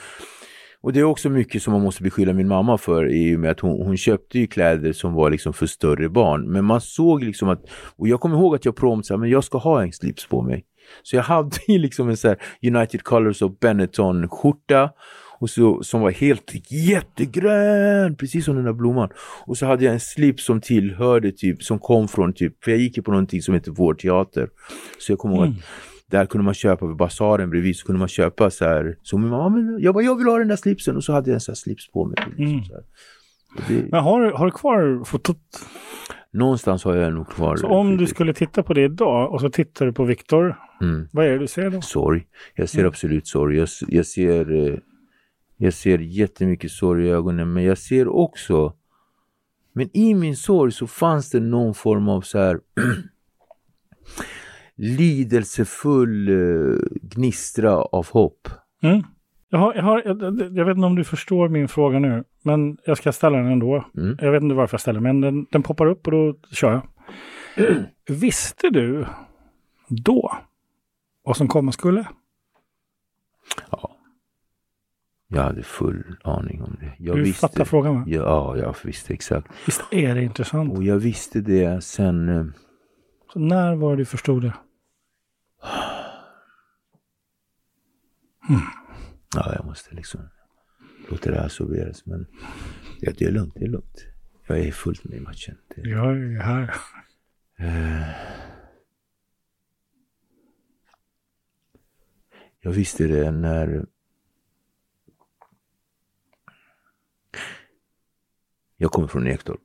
Och 0.83 0.93
det 0.93 0.99
är 0.99 1.03
också 1.03 1.29
mycket 1.29 1.63
som 1.63 1.73
man 1.73 1.81
måste 1.81 2.03
beskylla 2.03 2.33
min 2.33 2.47
mamma 2.47 2.77
för 2.77 3.09
i 3.11 3.35
och 3.35 3.39
med 3.39 3.51
att 3.51 3.59
hon, 3.59 3.85
hon 3.85 3.97
köpte 3.97 4.39
ju 4.39 4.47
kläder 4.47 4.93
som 4.93 5.13
var 5.13 5.29
liksom 5.29 5.53
för 5.53 5.65
större 5.65 6.09
barn. 6.09 6.51
Men 6.51 6.65
man 6.65 6.81
såg 6.81 7.23
liksom 7.23 7.49
att, 7.49 7.69
och 7.95 8.07
jag 8.07 8.19
kommer 8.19 8.35
ihåg 8.37 8.55
att 8.55 8.65
jag 8.65 8.75
prompt 8.75 9.09
men 9.09 9.29
jag 9.29 9.43
ska 9.43 9.57
ha 9.57 9.83
en 9.83 9.91
slips 9.91 10.27
på 10.27 10.41
mig. 10.41 10.65
Så 11.03 11.15
jag 11.15 11.23
hade 11.23 11.57
ju 11.67 11.77
liksom 11.77 12.09
en 12.09 12.17
så 12.17 12.35
United 12.67 13.03
Colors 13.03 13.41
of 13.41 13.59
Benetton 13.59 14.29
skjorta 14.29 14.89
och 15.39 15.49
så, 15.49 15.83
som 15.83 16.01
var 16.01 16.11
helt 16.11 16.71
jättegrön, 16.71 18.15
precis 18.15 18.45
som 18.45 18.55
den 18.55 18.65
där 18.65 18.73
blomman. 18.73 19.09
Och 19.45 19.57
så 19.57 19.65
hade 19.65 19.83
jag 19.85 19.93
en 19.93 19.99
slips 19.99 20.45
som 20.45 20.61
tillhörde 20.61 21.31
typ, 21.31 21.63
som 21.63 21.79
kom 21.79 22.07
från 22.07 22.33
typ, 22.33 22.63
för 22.63 22.71
jag 22.71 22.79
gick 22.79 22.97
ju 22.97 23.03
på 23.03 23.11
någonting 23.11 23.41
som 23.41 23.53
heter 23.53 23.71
Vår 23.71 23.93
Teater. 23.93 24.49
Så 24.99 25.11
jag 25.11 25.19
kommer 25.19 25.35
ihåg 25.35 25.47
att 25.47 25.53
där 26.11 26.25
kunde 26.25 26.45
man 26.45 26.53
köpa 26.53 26.87
vid 26.87 26.95
basaren 26.97 27.49
bredvid 27.49 27.75
så 27.75 27.85
kunde 27.85 27.99
man 27.99 28.07
köpa 28.07 28.49
så 28.51 28.65
här. 28.65 28.95
Så 29.03 29.17
min 29.17 29.29
mamma, 29.29 29.79
jag 29.79 29.93
bara, 29.93 30.03
jag 30.03 30.17
vill 30.17 30.27
ha 30.27 30.37
den 30.37 30.47
där 30.47 30.55
slipsen 30.55 30.95
och 30.95 31.03
så 31.03 31.13
hade 31.13 31.29
jag 31.29 31.33
en 31.35 31.41
sån 31.41 31.51
här 31.51 31.55
slips 31.57 31.91
på 31.91 32.05
mig. 32.05 32.15
Liksom, 32.27 32.45
Mm. 32.45 32.63
så. 32.65 32.73
Och 33.57 33.61
det, 33.67 33.91
Men 33.91 34.03
har, 34.03 34.31
har 34.31 34.45
du 34.45 34.51
kvar 34.51 35.03
fotot? 35.05 35.37
Någonstans 36.33 36.83
har 36.83 36.95
jag 36.95 37.13
nog 37.13 37.27
kvar 37.29 37.55
Så 37.55 37.67
om 37.67 37.97
du 37.97 38.07
skulle 38.07 38.33
titta 38.33 38.63
på 38.63 38.73
det 38.73 38.83
idag 38.83 39.31
och 39.33 39.41
så 39.41 39.49
tittar 39.49 39.85
du 39.85 39.93
på 39.93 40.03
Viktor, 40.03 40.55
Mm. 40.81 41.07
vad 41.11 41.25
är 41.25 41.29
det 41.31 41.37
du 41.37 41.47
ser 41.47 41.69
då? 41.69 41.81
Sorg. 41.81 42.27
Jag 42.55 42.69
ser 42.69 42.79
Mm. 42.79 42.89
absolut 42.89 43.27
sorg. 43.27 43.57
Jag, 43.57 43.67
jag 43.87 44.05
ser 44.05 44.67
eh, 44.69 44.77
jag 45.57 45.73
ser 45.73 45.99
jättemycket 45.99 46.71
sorg 46.71 47.07
i 47.07 47.09
ögonen 47.09 47.53
men 47.53 47.63
jag 47.63 47.77
ser 47.77 48.07
också 48.07 48.73
men 49.73 49.89
i 49.97 50.13
min 50.15 50.35
sorg 50.35 50.71
så 50.71 50.87
fanns 50.87 51.29
det 51.29 51.39
någon 51.39 51.73
form 51.73 52.09
av 52.09 52.21
så 52.21 52.37
här 52.37 52.59
lidelsefull 54.75 56.29
eh, 56.29 56.77
gnistra 57.01 57.75
av 57.75 58.07
hopp. 58.11 58.47
Mm. 58.83 59.03
Jag, 59.53 59.59
har, 59.59 59.73
jag, 59.75 59.83
har, 59.83 60.01
jag, 60.57 60.65
vet 60.65 60.75
inte 60.75 60.85
om 60.85 60.95
du 60.95 61.03
förstår 61.03 61.49
min 61.49 61.67
fråga 61.67 61.99
nu, 61.99 62.23
men 62.41 62.77
jag 62.85 62.97
ska 62.97 63.11
ställa 63.11 63.37
den 63.37 63.47
ändå. 63.47 63.85
Mm. 63.97 64.17
Jag 64.21 64.31
vet 64.31 64.43
inte 64.43 64.55
varför 64.55 64.73
jag 64.73 64.81
ställer 64.81 64.99
men 64.99 65.21
den, 65.21 65.45
den 65.51 65.63
poppar 65.63 65.85
upp 65.85 66.07
och 66.07 66.11
då 66.11 66.35
kör 66.51 66.71
jag. 66.71 66.81
Visste 68.19 68.69
du 68.69 69.05
då 69.87 70.37
vad 71.23 71.37
som 71.37 71.47
komma 71.47 71.71
skulle? 71.71 72.07
Ja. 73.71 73.97
Jag 75.27 75.43
hade 75.43 75.63
full 75.63 76.17
aning 76.23 76.61
om 76.61 76.77
det. 76.79 76.93
Jag 76.97 77.15
du 77.15 77.23
visste. 77.23 77.47
fattar 77.47 77.65
frågan 77.65 77.95
va? 77.95 78.03
Ja, 78.07 78.57
jag 78.57 78.75
visste 78.83 79.13
exakt. 79.13 79.47
Visst 79.65 79.83
är 79.91 80.15
det 80.15 80.23
intressant? 80.23 80.77
Och 80.77 80.83
jag 80.83 80.97
visste 80.97 81.41
det 81.41 81.83
sen 81.83 82.29
eh, 82.29 82.45
Så 83.33 83.39
när 83.39 83.75
var 83.75 83.91
det 83.91 83.97
du 83.97 84.05
förstod 84.05 84.41
det? 84.41 84.53
Ja, 89.35 89.53
jag 89.55 89.65
måste 89.65 89.95
liksom 89.95 90.29
låta 91.09 91.31
det 91.31 91.37
här 91.37 91.45
absorberas. 91.45 92.05
Men 92.05 92.27
ja, 92.99 93.11
det 93.17 93.25
är 93.25 93.31
lugnt, 93.31 93.53
det 93.55 93.65
är 93.65 93.69
lugnt. 93.69 94.05
Jag 94.47 94.59
är 94.59 94.71
fullt 94.71 95.03
med 95.03 95.17
i 95.17 95.21
matchen. 95.21 95.57
Det, 95.75 95.81
Jag 95.89 96.17
är 96.17 96.39
här. 96.41 96.75
eh, 97.57 98.09
jag 102.59 102.71
visste 102.71 103.07
det 103.07 103.31
när 103.31 103.85
jag 108.77 108.91
kommer 108.91 109.07
från 109.07 109.27
Ektorp. 109.27 109.61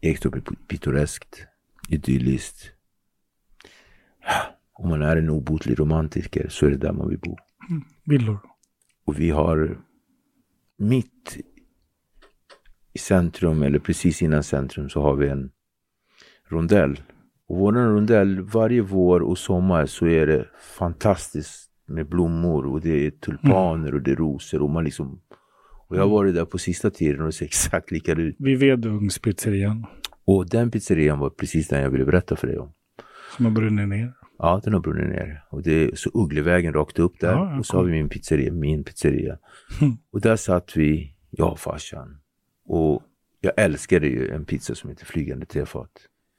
Ektorp 0.00 0.34
är 0.34 0.40
pittoreskt, 0.68 1.46
idylliskt. 1.88 2.72
Om 4.78 4.88
man 4.88 5.02
är 5.02 5.16
en 5.16 5.30
obotlig 5.30 5.80
romantiker 5.80 6.48
så 6.48 6.66
är 6.66 6.70
det 6.70 6.76
där 6.76 6.92
man 6.92 7.08
vill 7.08 7.18
bo. 7.18 7.36
Villor. 8.04 8.38
Och 9.06 9.20
vi 9.20 9.30
har 9.30 9.78
mitt 10.78 11.36
i 12.92 12.98
centrum, 12.98 13.62
eller 13.62 13.78
precis 13.78 14.22
innan 14.22 14.42
centrum, 14.42 14.88
så 14.88 15.02
har 15.02 15.16
vi 15.16 15.28
en 15.28 15.50
rondell. 16.48 17.00
Och 17.48 17.56
vår 17.56 17.72
rondell, 17.72 18.40
varje 18.40 18.82
vår 18.82 19.20
och 19.20 19.38
sommar 19.38 19.86
så 19.86 20.06
är 20.06 20.26
det 20.26 20.48
fantastiskt 20.78 21.70
med 21.86 22.08
blommor 22.08 22.66
och 22.66 22.80
det 22.80 23.06
är 23.06 23.10
tulpaner 23.10 23.94
och 23.94 24.02
det 24.02 24.10
är 24.10 24.16
rosor 24.16 24.62
och 24.62 24.70
man 24.70 24.84
liksom 24.84 25.20
och 25.88 25.96
jag 25.96 26.02
har 26.02 26.08
varit 26.08 26.34
där 26.34 26.44
på 26.44 26.58
sista 26.58 26.90
tiden 26.90 27.20
och 27.20 27.26
det 27.26 27.32
ser 27.32 27.44
exakt 27.44 27.90
lika 27.90 28.12
ut. 28.12 28.36
Vid 28.38 28.58
Vedungspizzerian. 28.58 29.86
Och 30.24 30.48
den 30.50 30.70
pizzerian 30.70 31.18
var 31.18 31.30
precis 31.30 31.68
den 31.68 31.82
jag 31.82 31.90
ville 31.90 32.04
berätta 32.04 32.36
för 32.36 32.46
dig 32.46 32.58
om. 32.58 32.72
Som 33.36 33.44
har 33.44 33.52
brunnit 33.52 33.88
ner. 33.88 34.12
Ja, 34.38 34.60
den 34.64 34.72
har 34.72 34.80
brunnit 34.80 35.08
ner. 35.08 35.44
Och 35.50 35.62
det 35.62 35.84
är 35.84 35.94
så 35.94 36.10
Ugglevägen 36.14 36.72
rakt 36.72 36.98
upp 36.98 37.20
där. 37.20 37.32
Ja, 37.32 37.58
och 37.58 37.66
så 37.66 37.76
har 37.76 37.84
vi 37.84 37.92
min 37.92 38.08
pizzeria, 38.08 38.52
min 38.52 38.84
pizzeria. 38.84 39.38
och 40.12 40.20
där 40.20 40.36
satt 40.36 40.76
vi, 40.76 41.14
jag 41.30 41.52
och 41.52 41.58
farsan. 41.58 42.20
Och 42.64 43.02
jag 43.40 43.52
älskade 43.56 44.06
ju 44.06 44.30
en 44.30 44.44
pizza 44.44 44.74
som 44.74 44.90
heter 44.90 45.04
Flygande 45.06 45.46
tefat. 45.46 45.90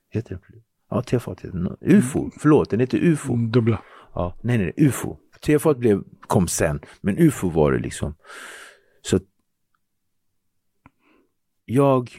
Heter 0.10 0.29
den 0.29 0.62
Ja, 0.89 1.01
tefat 1.01 1.41
heter 1.41 1.57
den. 1.57 1.77
UFO, 1.81 2.29
förlåt, 2.39 2.69
den 2.69 2.79
heter 2.79 2.97
UFO. 2.97 3.33
Mm, 3.33 3.51
Dubbla. 3.51 3.81
Ja, 4.13 4.38
nej, 4.41 4.57
nej, 4.57 4.73
UFO. 4.77 5.17
Tefat 5.41 5.77
blev, 5.77 6.03
kom 6.21 6.47
sen, 6.47 6.79
men 7.01 7.17
UFO 7.17 7.49
var 7.49 7.71
det 7.71 7.79
liksom. 7.79 8.15
Så 9.01 9.19
jag 11.65 12.10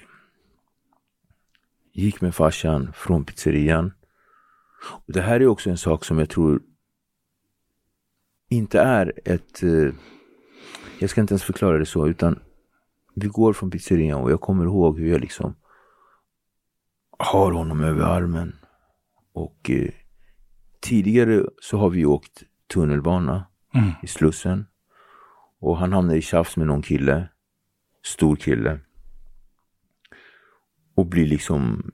gick 1.92 2.20
med 2.20 2.34
farsan 2.34 2.92
från 2.92 3.24
pizzerian. 3.24 3.92
Och 4.82 5.12
det 5.12 5.20
här 5.20 5.40
är 5.40 5.46
också 5.46 5.70
en 5.70 5.78
sak 5.78 6.04
som 6.04 6.18
jag 6.18 6.28
tror 6.30 6.62
inte 8.48 8.80
är 8.80 9.12
ett... 9.24 9.62
Eh, 9.62 9.94
jag 10.98 11.10
ska 11.10 11.20
inte 11.20 11.32
ens 11.32 11.42
förklara 11.42 11.78
det 11.78 11.86
så, 11.86 12.08
utan 12.08 12.38
vi 13.14 13.26
går 13.28 13.52
från 13.52 13.70
pizzerian 13.70 14.20
och 14.20 14.30
jag 14.30 14.40
kommer 14.40 14.64
ihåg 14.64 14.98
hur 14.98 15.10
jag 15.10 15.20
liksom 15.20 15.54
har 17.18 17.52
honom 17.52 17.80
över 17.80 18.02
armen. 18.02 18.56
Och 19.32 19.70
eh, 19.70 19.90
tidigare 20.80 21.44
så 21.60 21.78
har 21.78 21.90
vi 21.90 22.04
åkt 22.04 22.42
tunnelbana 22.66 23.44
Mm. 23.74 23.90
i 24.02 24.06
Slussen. 24.06 24.66
Och 25.60 25.78
han 25.78 25.92
hamnade 25.92 26.18
i 26.18 26.22
tjafs 26.22 26.56
med 26.56 26.66
någon 26.66 26.82
kille, 26.82 27.28
stor 28.04 28.36
kille. 28.36 28.80
Och 30.94 31.06
blir 31.06 31.26
liksom 31.26 31.92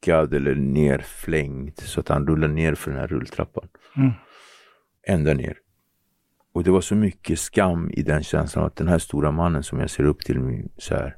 knockad 0.00 0.34
eller 0.34 0.54
nerflängd 0.54 1.80
så 1.80 2.00
att 2.00 2.08
han 2.08 2.26
rullar 2.26 2.48
ner 2.48 2.74
för 2.74 2.90
den 2.90 3.00
här 3.00 3.06
rulltrappan. 3.06 3.68
Mm. 3.96 4.12
Ända 5.06 5.34
ner. 5.34 5.58
Och 6.52 6.64
det 6.64 6.70
var 6.70 6.80
så 6.80 6.94
mycket 6.94 7.38
skam 7.38 7.90
i 7.90 8.02
den 8.02 8.22
känslan 8.22 8.64
att 8.64 8.76
den 8.76 8.88
här 8.88 8.98
stora 8.98 9.30
mannen 9.30 9.62
som 9.62 9.80
jag 9.80 9.90
ser 9.90 10.04
upp 10.04 10.20
till 10.20 10.68
så 10.78 10.94
här 10.94 11.16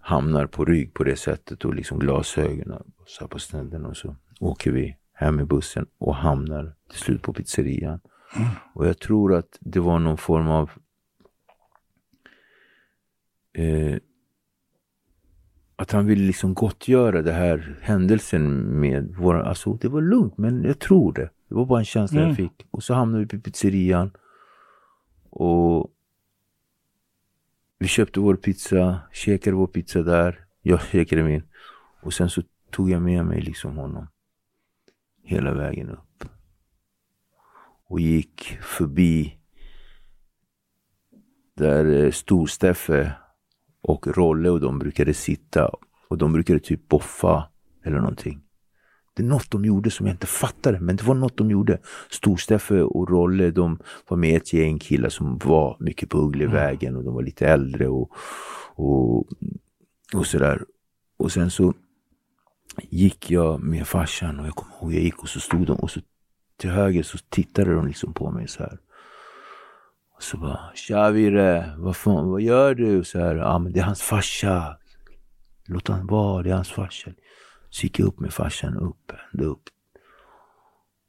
hamnar 0.00 0.46
på 0.46 0.64
rygg 0.64 0.94
på 0.94 1.04
det 1.04 1.16
sättet 1.16 1.64
och 1.64 1.74
liksom 1.74 1.98
glasögonen 1.98 2.82
så 3.06 3.20
här 3.20 3.28
på 3.28 3.38
snedden 3.38 3.86
och 3.86 3.96
så 3.96 4.16
åker 4.40 4.70
vi 4.70 4.96
hem 5.12 5.40
i 5.40 5.44
bussen 5.44 5.86
och 5.98 6.14
hamnar 6.14 6.74
till 6.90 6.98
slut 6.98 7.22
på 7.22 7.32
pizzerian. 7.32 8.00
Och 8.74 8.86
jag 8.86 8.98
tror 8.98 9.34
att 9.34 9.58
det 9.60 9.80
var 9.80 9.98
någon 9.98 10.16
form 10.16 10.48
av 10.48 10.70
eh, 13.52 13.96
att 15.76 15.92
han 15.92 16.06
ville 16.06 16.26
liksom 16.26 16.54
gottgöra 16.54 17.22
det 17.22 17.32
här 17.32 17.78
händelsen 17.82 18.62
med 18.80 19.14
våra, 19.14 19.44
alltså 19.44 19.72
det 19.74 19.88
var 19.88 20.00
lugnt 20.00 20.38
men 20.38 20.62
jag 20.64 20.78
tror 20.78 21.12
det. 21.12 21.30
Det 21.48 21.54
var 21.54 21.66
bara 21.66 21.78
en 21.78 21.84
känsla 21.84 22.18
Mm. 22.18 22.28
jag 22.28 22.36
fick. 22.36 22.66
Och 22.70 22.82
så 22.82 22.94
hamnade 22.94 23.24
vi 23.24 23.28
på 23.28 23.40
pizzerian. 23.40 24.10
Och 25.30 25.92
vi 27.78 27.88
köpte 27.88 28.20
vår 28.20 28.36
pizza, 28.36 29.00
käkade 29.12 29.56
vår 29.56 29.66
pizza 29.66 30.02
där. 30.02 30.44
Jag 30.62 30.82
käkade 30.82 31.22
min. 31.22 31.42
Och 32.02 32.14
sen 32.14 32.30
så 32.30 32.42
tog 32.70 32.90
jag 32.90 33.02
med 33.02 33.26
mig 33.26 33.40
liksom 33.40 33.76
honom. 33.76 34.06
Hela 35.22 35.54
vägen 35.54 35.90
upp. 35.90 36.24
Och 37.88 38.00
gick 38.00 38.58
förbi 38.62 39.38
där 41.54 42.04
eh, 42.04 42.10
Stor-Steffe 42.10 43.12
Och 43.86 44.06
Rolle 44.06 44.50
och 44.50 44.60
de 44.60 44.78
brukade 44.78 45.14
sitta 45.14 45.70
och 46.08 46.18
de 46.18 46.32
brukade 46.32 46.60
typ 46.60 46.88
boffa 46.88 47.48
eller 47.84 47.98
någonting. 47.98 48.40
Det 49.14 49.22
är 49.22 49.26
något 49.26 49.50
de 49.50 49.64
gjorde 49.64 49.90
som 49.90 50.06
jag 50.06 50.14
inte 50.14 50.26
fattade, 50.26 50.80
men 50.80 50.96
det 50.96 51.04
var 51.04 51.14
något 51.14 51.36
de 51.36 51.50
gjorde. 51.50 51.78
Storsteffe 52.10 52.82
och 52.82 53.10
Rolle, 53.10 53.50
de 53.50 53.78
var 54.08 54.16
med 54.16 54.36
ett 54.36 54.52
gäng 54.52 54.78
killar 54.78 55.08
som 55.08 55.38
var 55.38 55.76
mycket 55.80 56.08
på 56.08 56.18
Ugglevägen 56.18 56.96
och 56.96 57.04
de 57.04 57.14
var 57.14 57.22
lite 57.22 57.46
äldre 57.48 57.88
och, 57.88 58.10
och, 58.74 59.26
och 60.14 60.26
sådär. 60.26 60.64
Och 61.16 61.32
sen 61.32 61.50
så 61.50 61.74
gick 62.82 63.30
jag 63.30 63.60
med 63.60 63.88
farsan 63.88 64.40
och 64.40 64.46
jag 64.46 64.54
kommer 64.54 64.74
ihåg, 64.74 64.94
jag 64.94 65.02
gick 65.02 65.22
och 65.22 65.28
så 65.28 65.40
stod 65.40 65.66
de 65.66 65.78
och 65.78 65.90
så 65.90 66.00
till 66.56 66.70
höger 66.70 67.02
så 67.02 67.18
tittade 67.28 67.74
de 67.74 67.86
liksom 67.86 68.12
på 68.12 68.30
mig 68.30 68.48
så 68.48 68.62
här. 68.62 68.78
Och 70.16 70.22
så 70.22 70.36
bara, 70.36 70.70
tja 70.74 71.10
Virre, 71.10 71.74
vad 71.78 71.96
fan, 71.96 72.30
vad 72.30 72.40
gör 72.40 72.74
du? 72.74 73.04
Så 73.04 73.18
här, 73.18 73.36
ja 73.36 73.58
men 73.58 73.72
det 73.72 73.80
är 73.80 73.84
hans 73.84 74.02
farsa. 74.02 74.78
Låt 75.66 75.88
han 75.88 76.06
vara, 76.06 76.42
det 76.42 76.50
är 76.50 76.54
hans 76.54 76.70
farsa. 76.70 77.10
Så 77.70 77.82
gick 77.82 77.98
jag 77.98 78.06
upp 78.06 78.20
med 78.20 78.32
farsan 78.32 78.76
upp, 78.76 79.12
ända 79.32 79.44
upp. 79.44 79.62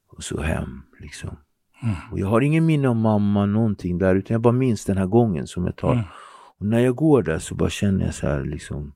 Och 0.10 0.24
så 0.24 0.42
hem 0.42 0.84
liksom. 1.00 1.38
Mm. 1.84 1.96
Och 2.12 2.20
jag 2.20 2.28
har 2.28 2.42
ingen 2.42 2.66
minne 2.66 2.88
om 2.88 3.00
mamma 3.00 3.46
någonting 3.46 3.98
där 3.98 4.16
utan 4.16 4.34
jag 4.34 4.42
bara 4.42 4.54
minns 4.54 4.86
den 4.86 4.98
här 4.98 5.06
gången 5.06 5.48
som 5.48 5.66
jag 5.66 5.76
tar. 5.76 5.94
Mm. 5.94 6.06
Och 6.58 6.66
när 6.66 6.80
jag 6.80 6.96
går 6.96 7.24
där 7.24 7.40
så 7.40 7.56
bara 7.56 7.70
känner 7.70 8.06
jag 8.06 8.14
så 8.14 8.28
här 8.28 8.44
liksom. 8.44 8.94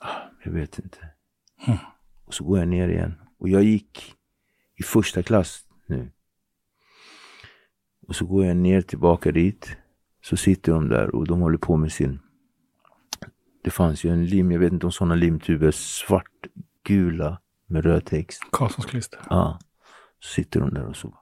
Ah, 0.00 0.20
jag 0.44 0.52
vet 0.52 0.78
inte. 0.78 0.98
Mm. 1.66 1.78
Och 2.24 2.34
så 2.34 2.44
går 2.44 2.58
jag 2.58 2.68
ner 2.68 2.88
igen. 2.88 3.14
Och 3.38 3.48
jag 3.48 3.62
gick 3.62 4.14
i 4.76 4.82
första 4.82 5.22
klass 5.22 5.64
nu. 5.86 6.10
Och 8.08 8.16
så 8.16 8.26
går 8.26 8.46
jag 8.46 8.56
ner 8.56 8.80
tillbaka 8.80 9.32
dit. 9.32 9.76
Så 10.22 10.36
sitter 10.36 10.72
de 10.72 10.88
där 10.88 11.14
och 11.14 11.26
de 11.26 11.40
håller 11.40 11.58
på 11.58 11.76
med 11.76 11.92
sin 11.92 12.20
det 13.64 13.70
fanns 13.70 14.04
ju 14.04 14.10
en 14.10 14.26
lim, 14.26 14.52
jag 14.52 14.58
vet 14.58 14.72
inte 14.72 14.86
om 14.86 14.92
sådana 14.92 15.14
limtuber, 15.14 15.70
svartgula 15.70 17.40
med 17.66 17.84
röd 17.84 18.06
text. 18.06 18.42
Karlssons 18.52 18.86
klister. 18.86 19.20
Ja. 19.30 19.58
Så 20.18 20.28
sitter 20.28 20.60
de 20.60 20.74
där 20.74 20.86
och 20.86 20.96
så. 20.96 21.18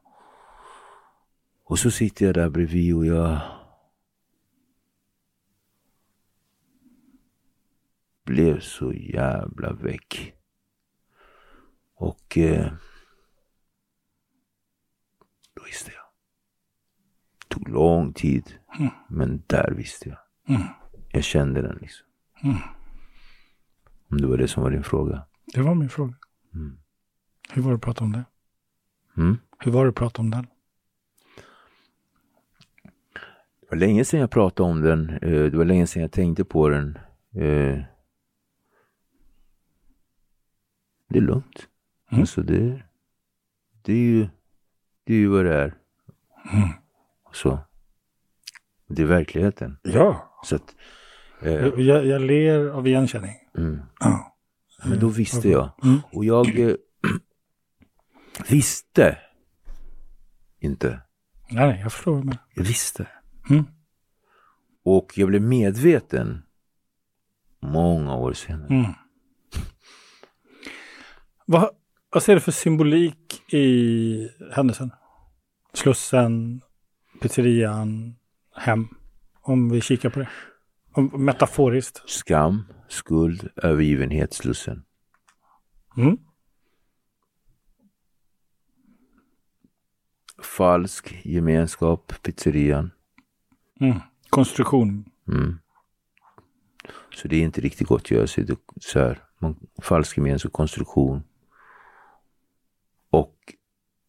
Och 1.65 1.79
så 1.79 1.91
sitter 1.91 2.27
jag 2.27 2.35
där 2.35 2.51
bredvid 2.51 2.95
och 2.95 3.07
jag 3.07 3.41
blev 8.25 8.61
så 8.61 8.93
jävla 8.93 9.73
väck. 9.73 10.35
Och 11.95 12.39
eh, 12.39 12.73
då 15.55 15.63
visste 15.65 15.92
tog 17.53 17.69
lång 17.69 18.13
tid, 18.13 18.55
mm. 18.79 18.91
men 19.09 19.43
där 19.47 19.71
visste 19.77 20.09
jag. 20.09 20.19
Mm. 20.57 20.69
Jag 21.13 21.25
kände 21.25 21.63
den 21.63 21.79
liksom. 21.81 22.07
Mm. 22.43 22.57
Om 24.11 24.21
det 24.21 24.27
var 24.27 24.37
det 24.37 24.49
som 24.49 24.63
var 24.63 24.71
din 24.71 24.85
fråga. 24.85 25.27
Det 25.55 25.63
var 25.63 25.75
min 25.75 25.89
fråga. 25.89 26.15
Mm. 26.55 26.79
Hur 27.51 27.63
var 27.63 27.71
det 27.71 27.77
att 27.77 27.83
prata 27.83 28.05
om 28.05 28.13
det? 28.13 28.25
Mm? 29.17 29.39
Hur 29.59 29.73
var 29.73 29.85
det 29.85 29.89
att 29.89 29.95
prata 29.95 30.23
om 30.23 30.31
den? 30.31 30.47
Det 33.61 33.67
var 33.71 33.77
länge 33.77 34.05
sedan 34.05 34.21
jag 34.21 34.31
pratade 34.31 34.71
om 34.71 34.81
den. 34.81 35.11
Eh, 35.11 35.51
det 35.51 35.57
var 35.57 35.65
länge 35.65 35.87
sedan 35.87 36.03
jag 36.03 36.13
tänkte 36.13 36.45
på 36.45 36.69
den. 36.69 36.99
Eh, 37.35 37.83
det 41.09 41.19
är 41.19 41.21
lugnt. 41.21 41.69
Mm. 42.11 42.21
Alltså 42.21 42.43
det, 42.43 42.83
det, 43.83 43.93
är 43.93 43.97
ju, 43.97 44.29
det 45.05 45.15
är 45.15 45.19
ju 45.19 45.29
vad 45.29 45.45
det 45.45 45.55
är. 45.55 45.75
Mm. 47.33 47.59
Så. 47.59 47.59
Det 48.89 49.03
är 49.03 49.07
verkligheten. 49.07 49.79
Ja. 49.83 50.41
Så 50.45 50.57
att, 50.57 50.75
Eh. 51.43 51.67
Jag, 51.81 52.07
jag 52.07 52.23
ler 52.23 52.69
av 52.69 52.87
igenkänning. 52.87 53.35
Mm. 53.59 53.81
Ja. 54.01 54.37
Men 54.85 54.99
då 54.99 55.09
visste 55.09 55.49
jag. 55.49 55.71
Mm. 55.83 56.01
Och 56.13 56.25
jag 56.25 56.59
eh, 56.59 56.75
visste 58.49 59.19
inte. 60.61 61.01
Nej, 61.51 61.81
jag 61.83 61.93
förstår. 61.93 62.23
Med. 62.23 62.39
Jag 62.55 62.65
visste. 62.65 63.07
Mm. 63.51 63.65
Och 64.85 65.13
jag 65.15 65.29
blev 65.29 65.43
medveten 65.43 66.43
många 67.61 68.17
år 68.17 68.33
senare. 68.33 68.69
Mm. 68.69 68.93
Vad, 71.47 71.71
vad 72.11 72.23
ser 72.23 72.35
du 72.35 72.41
för 72.41 72.53
symbolik 72.53 73.53
i 73.53 74.29
händelsen? 74.53 74.91
Slussen, 75.75 76.61
pizzerian, 77.23 78.17
hem. 78.57 78.89
Om 79.43 79.71
vi 79.71 79.81
kikar 79.81 80.11
på 80.11 80.19
det. 80.19 80.29
Metaforiskt. 81.19 82.03
Skam, 82.07 82.65
skuld, 82.89 83.49
övergivenhet, 83.57 84.35
slussen. 84.35 84.85
Mm. 85.97 86.19
Falsk 90.43 91.15
gemenskap, 91.25 92.13
pizzerian. 92.23 92.91
Mm. 93.81 94.01
Konstruktion. 94.31 95.05
Mm. 95.29 95.59
Så 97.15 97.29
det 97.29 97.37
är 97.37 97.43
inte 97.43 97.61
riktigt 97.61 97.89
gott 97.89 98.01
gottgörelse. 98.01 98.47
Så 98.81 98.99
här, 98.99 99.19
falsk 99.83 100.17
gemenskap, 100.17 100.53
konstruktion. 100.53 101.23
Och 103.11 103.55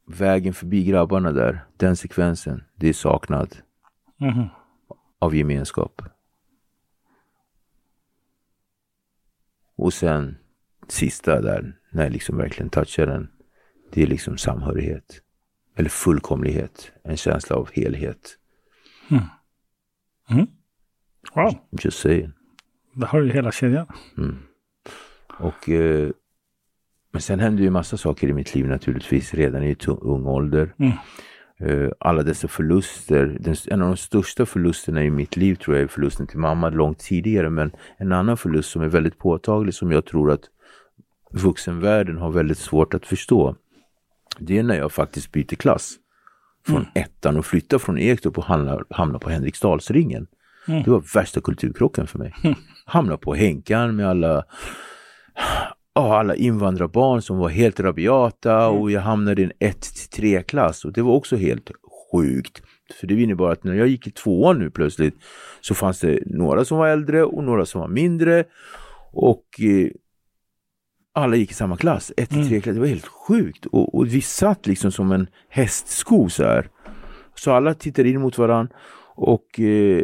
vägen 0.07 0.53
förbi 0.53 0.83
grabbarna 0.83 1.31
där, 1.31 1.65
den 1.77 1.95
sekvensen, 1.95 2.63
det 2.75 2.89
är 2.89 2.93
saknad. 2.93 3.57
Mm. 4.21 4.47
Av 5.19 5.35
gemenskap. 5.35 6.01
Och 9.75 9.93
sen 9.93 10.37
sista 10.87 11.41
där, 11.41 11.77
när 11.89 12.03
jag 12.03 12.11
liksom 12.11 12.37
verkligen 12.37 12.69
touchar 12.69 13.07
den, 13.07 13.31
det 13.91 14.03
är 14.03 14.07
liksom 14.07 14.37
samhörighet. 14.37 15.21
Eller 15.75 15.89
fullkomlighet, 15.89 16.91
en 17.03 17.17
känsla 17.17 17.55
av 17.55 17.69
helhet. 17.73 18.37
Mm. 19.09 19.23
Mm. 20.29 20.47
Wow. 21.33 21.55
Just 21.71 21.99
saying. 21.99 22.31
Där 22.93 23.07
har 23.07 23.21
du 23.21 23.31
hela 23.31 23.51
kedjan. 23.51 23.87
Mm. 24.17 24.37
Och, 25.39 25.69
eh, 25.69 26.11
men 27.13 27.21
sen 27.21 27.39
hände 27.39 27.63
ju 27.63 27.69
massa 27.69 27.97
saker 27.97 28.27
i 28.27 28.33
mitt 28.33 28.55
liv 28.55 28.67
naturligtvis 28.67 29.33
redan 29.33 29.63
i 29.63 29.75
ung 29.87 30.25
ålder. 30.25 30.73
Mm. 30.79 30.93
Eh, 31.59 31.91
alla 31.99 32.23
dessa 32.23 32.47
förluster. 32.47 33.37
En 33.67 33.81
av 33.81 33.87
de 33.87 33.97
största 33.97 34.45
förlusterna 34.45 35.03
i 35.03 35.11
mitt 35.11 35.37
liv 35.37 35.55
tror 35.55 35.75
jag 35.75 35.83
är 35.83 35.87
förlusten 35.87 36.27
till 36.27 36.39
mamma 36.39 36.69
långt 36.69 36.99
tidigare. 36.99 37.49
Men 37.49 37.71
en 37.97 38.11
annan 38.11 38.37
förlust 38.37 38.71
som 38.71 38.81
är 38.81 38.87
väldigt 38.87 39.17
påtaglig 39.17 39.73
som 39.73 39.91
jag 39.91 40.05
tror 40.05 40.31
att 40.31 40.41
vuxenvärlden 41.31 42.17
har 42.17 42.31
väldigt 42.31 42.57
svårt 42.57 42.93
att 42.93 43.05
förstå. 43.05 43.55
Det 44.39 44.57
är 44.57 44.63
när 44.63 44.77
jag 44.77 44.91
faktiskt 44.91 45.31
byter 45.31 45.55
klass. 45.55 45.95
Från 46.65 46.77
mm. 46.77 46.89
ettan 46.93 47.37
och 47.37 47.45
flyttar 47.45 47.77
från 47.77 47.97
Ektorp 47.97 48.37
och 48.37 48.43
hamnar, 48.43 48.85
hamnar 48.89 49.19
på 49.19 49.29
Henriksdalsringen. 49.29 50.27
Mm. 50.67 50.83
Det 50.83 50.91
var 50.91 51.03
värsta 51.13 51.41
kulturkrocken 51.41 52.07
för 52.07 52.19
mig. 52.19 52.33
Mm. 52.43 52.55
Hamna 52.85 53.17
på 53.17 53.35
Henkan 53.35 53.95
med 53.95 54.09
alla 54.09 54.43
ja, 55.93 56.19
alla 56.19 56.35
invandrarbarn 56.35 57.21
som 57.21 57.37
var 57.37 57.49
helt 57.49 57.79
rabiata 57.79 58.63
mm. 58.63 58.81
och 58.81 58.91
jag 58.91 59.01
hamnade 59.01 59.41
i 59.41 59.45
en 59.45 59.71
1-3 59.71 60.41
klass 60.41 60.85
och 60.85 60.93
det 60.93 61.01
var 61.01 61.13
också 61.13 61.35
helt 61.35 61.71
sjukt. 62.11 62.61
För 62.99 63.07
det 63.07 63.21
innebar 63.21 63.51
att 63.51 63.63
när 63.63 63.73
jag 63.73 63.87
gick 63.87 64.07
i 64.07 64.11
tvåan 64.11 64.59
nu 64.59 64.69
plötsligt 64.69 65.15
så 65.61 65.75
fanns 65.75 65.99
det 65.99 66.19
några 66.25 66.65
som 66.65 66.77
var 66.77 66.87
äldre 66.87 67.23
och 67.23 67.43
några 67.43 67.65
som 67.65 67.81
var 67.81 67.87
mindre 67.87 68.43
och 69.11 69.45
eh, 69.59 69.91
alla 71.13 71.35
gick 71.35 71.51
i 71.51 71.53
samma 71.53 71.77
klass, 71.77 72.11
1 72.17 72.29
3 72.29 72.39
mm. 72.39 72.61
klass. 72.61 72.73
Det 72.73 72.79
var 72.79 72.87
helt 72.87 73.07
sjukt 73.07 73.65
och, 73.65 73.95
och 73.95 74.07
vi 74.07 74.21
satt 74.21 74.67
liksom 74.67 74.91
som 74.91 75.11
en 75.11 75.27
hästsko 75.49 76.29
så 76.29 76.43
här. 76.43 76.69
Så 77.35 77.51
alla 77.51 77.73
tittade 77.73 78.09
in 78.09 78.21
mot 78.21 78.37
varandra 78.37 78.75
och 79.15 79.59
eh, 79.59 80.03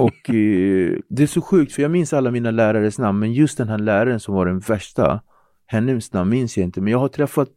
och 0.00 0.30
eh, 0.30 0.98
det 1.08 1.22
är 1.22 1.26
så 1.26 1.40
sjukt 1.40 1.72
för 1.72 1.82
jag 1.82 1.90
minns 1.90 2.12
alla 2.12 2.30
mina 2.30 2.50
lärares 2.50 2.98
namn 2.98 3.18
men 3.18 3.32
just 3.32 3.58
den 3.58 3.68
här 3.68 3.78
läraren 3.78 4.20
som 4.20 4.34
var 4.34 4.46
den 4.46 4.58
värsta, 4.58 5.20
hennes 5.66 6.12
namn 6.12 6.30
minns 6.30 6.56
jag 6.56 6.64
inte 6.64 6.80
men 6.80 6.92
jag 6.92 6.98
har 6.98 7.08
träffat 7.08 7.48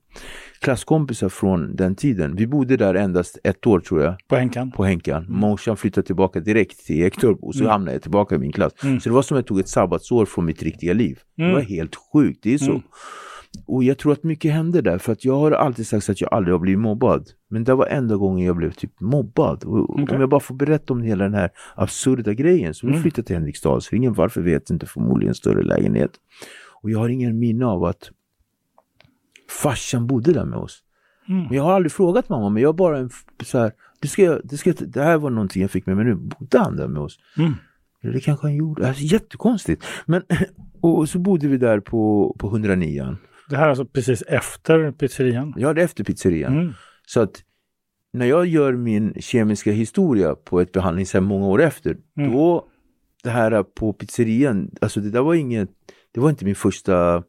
klasskompisar 0.59 1.29
från 1.29 1.75
den 1.75 1.95
tiden. 1.95 2.35
Vi 2.35 2.47
bodde 2.47 2.77
där 2.77 2.95
endast 2.95 3.37
ett 3.43 3.67
år 3.67 3.79
tror 3.79 4.01
jag. 4.01 4.15
På 4.27 4.35
Henkan? 4.35 4.71
På 4.71 4.83
Henkan. 4.83 5.23
Mm. 5.23 5.39
Morsan 5.39 5.77
flyttade 5.77 6.07
tillbaka 6.07 6.39
direkt 6.39 6.85
till 6.85 7.03
Ektorp 7.03 7.37
och 7.41 7.55
så 7.55 7.59
mm. 7.59 7.71
hamnade 7.71 7.91
jag 7.91 8.01
tillbaka 8.01 8.35
i 8.35 8.37
min 8.37 8.51
klass. 8.51 8.73
Mm. 8.83 8.99
Så 8.99 9.09
det 9.09 9.15
var 9.15 9.21
som 9.21 9.37
att 9.37 9.39
jag 9.39 9.47
tog 9.47 9.59
ett 9.59 9.69
sabbatsår 9.69 10.25
från 10.25 10.45
mitt 10.45 10.63
riktiga 10.63 10.93
liv. 10.93 11.19
Mm. 11.37 11.49
Det 11.49 11.55
var 11.55 11.61
helt 11.61 11.95
sjukt, 12.13 12.39
det 12.43 12.53
är 12.53 12.57
så. 12.57 12.81
Och 13.65 13.83
jag 13.83 13.97
tror 13.97 14.13
att 14.13 14.23
mycket 14.23 14.53
hände 14.53 14.81
där 14.81 14.97
för 14.97 15.11
att 15.11 15.25
jag 15.25 15.39
har 15.39 15.51
alltid 15.51 15.87
sagt 15.87 16.09
att 16.09 16.21
jag 16.21 16.33
aldrig 16.33 16.53
har 16.53 16.59
blivit 16.59 16.79
mobbad. 16.79 17.29
Men 17.49 17.63
det 17.63 17.75
var 17.75 17.87
enda 17.87 18.15
gången 18.15 18.45
jag 18.45 18.55
blev 18.55 18.71
typ 18.71 18.99
mobbad. 18.99 19.63
Och 19.63 19.89
okay. 19.89 20.15
Om 20.15 20.21
jag 20.21 20.29
bara 20.29 20.39
får 20.39 20.55
berätta 20.55 20.93
om 20.93 21.01
hela 21.01 21.23
den 21.23 21.33
här 21.33 21.49
absurda 21.75 22.33
grejen. 22.33 22.73
Så 22.73 22.87
vi 22.87 22.91
mm. 22.91 23.01
flyttade 23.01 23.27
till 23.27 23.35
Henriksdalsringen. 23.35 24.13
Varför 24.13 24.41
vet 24.41 24.69
inte, 24.69 24.85
förmodligen 24.85 25.35
större 25.35 25.63
lägenhet. 25.63 26.11
Och 26.81 26.89
jag 26.91 26.99
har 26.99 27.09
ingen 27.09 27.39
minne 27.39 27.65
av 27.65 27.83
att 27.83 28.11
farsan 29.49 30.07
bodde 30.07 30.33
där 30.33 30.45
med 30.45 30.59
oss. 30.59 30.83
Mm. 31.29 31.43
Men 31.43 31.53
jag 31.53 31.63
har 31.63 31.73
aldrig 31.73 31.91
frågat 31.91 32.29
mamma, 32.29 32.49
men 32.49 32.61
jag 32.61 32.69
har 32.69 32.73
bara 32.73 32.97
en 32.97 33.09
så 33.43 33.59
här, 33.59 33.71
det, 33.99 34.07
ska 34.07 34.23
jag, 34.23 34.41
det, 34.43 34.57
ska, 34.57 34.73
det 34.79 35.01
här 35.01 35.17
var 35.17 35.29
någonting 35.29 35.61
jag 35.61 35.71
fick 35.71 35.85
med 35.85 35.95
mig 35.95 36.05
nu. 36.05 36.15
Bodde 36.15 36.59
han 36.59 36.75
där 36.75 36.87
med 36.87 37.01
oss? 37.01 37.19
Mm. 37.37 37.53
Eller 38.01 38.13
det 38.13 38.19
kanske 38.19 38.47
han 38.47 38.55
gjorde. 38.55 38.87
Alltså, 38.87 39.03
jättekonstigt. 39.03 39.85
Men, 40.05 40.21
och 40.81 41.09
så 41.09 41.19
bodde 41.19 41.47
vi 41.47 41.57
där 41.57 41.79
på, 41.79 42.35
på 42.39 42.47
109. 42.47 43.17
Det 43.49 43.57
här 43.57 43.65
är 43.65 43.69
alltså 43.69 43.85
precis 43.85 44.21
efter 44.21 44.91
pizzerian? 44.91 45.53
Ja, 45.57 45.73
det 45.73 45.81
är 45.81 45.85
efter 45.85 46.03
pizzerian. 46.03 46.53
Mm. 46.53 46.73
Så 47.07 47.21
att 47.21 47.43
när 48.13 48.25
jag 48.25 48.45
gör 48.45 48.73
min 48.73 49.13
kemiska 49.21 49.71
historia 49.71 50.35
på 50.35 50.61
ett 50.61 50.71
behandlingshem 50.71 51.23
många 51.23 51.47
år 51.47 51.61
efter, 51.61 51.97
Mm. 52.17 52.31
då 52.31 52.67
det 53.23 53.29
här 53.29 53.63
på 53.63 53.93
pizzerian, 53.93 54.71
alltså 54.81 54.99
det 55.01 55.09
där 55.09 55.21
var 55.21 55.33
inget, 55.33 55.69
det 56.11 56.19
var 56.19 56.29
inte 56.29 56.45
min 56.45 56.55
första 56.55 57.23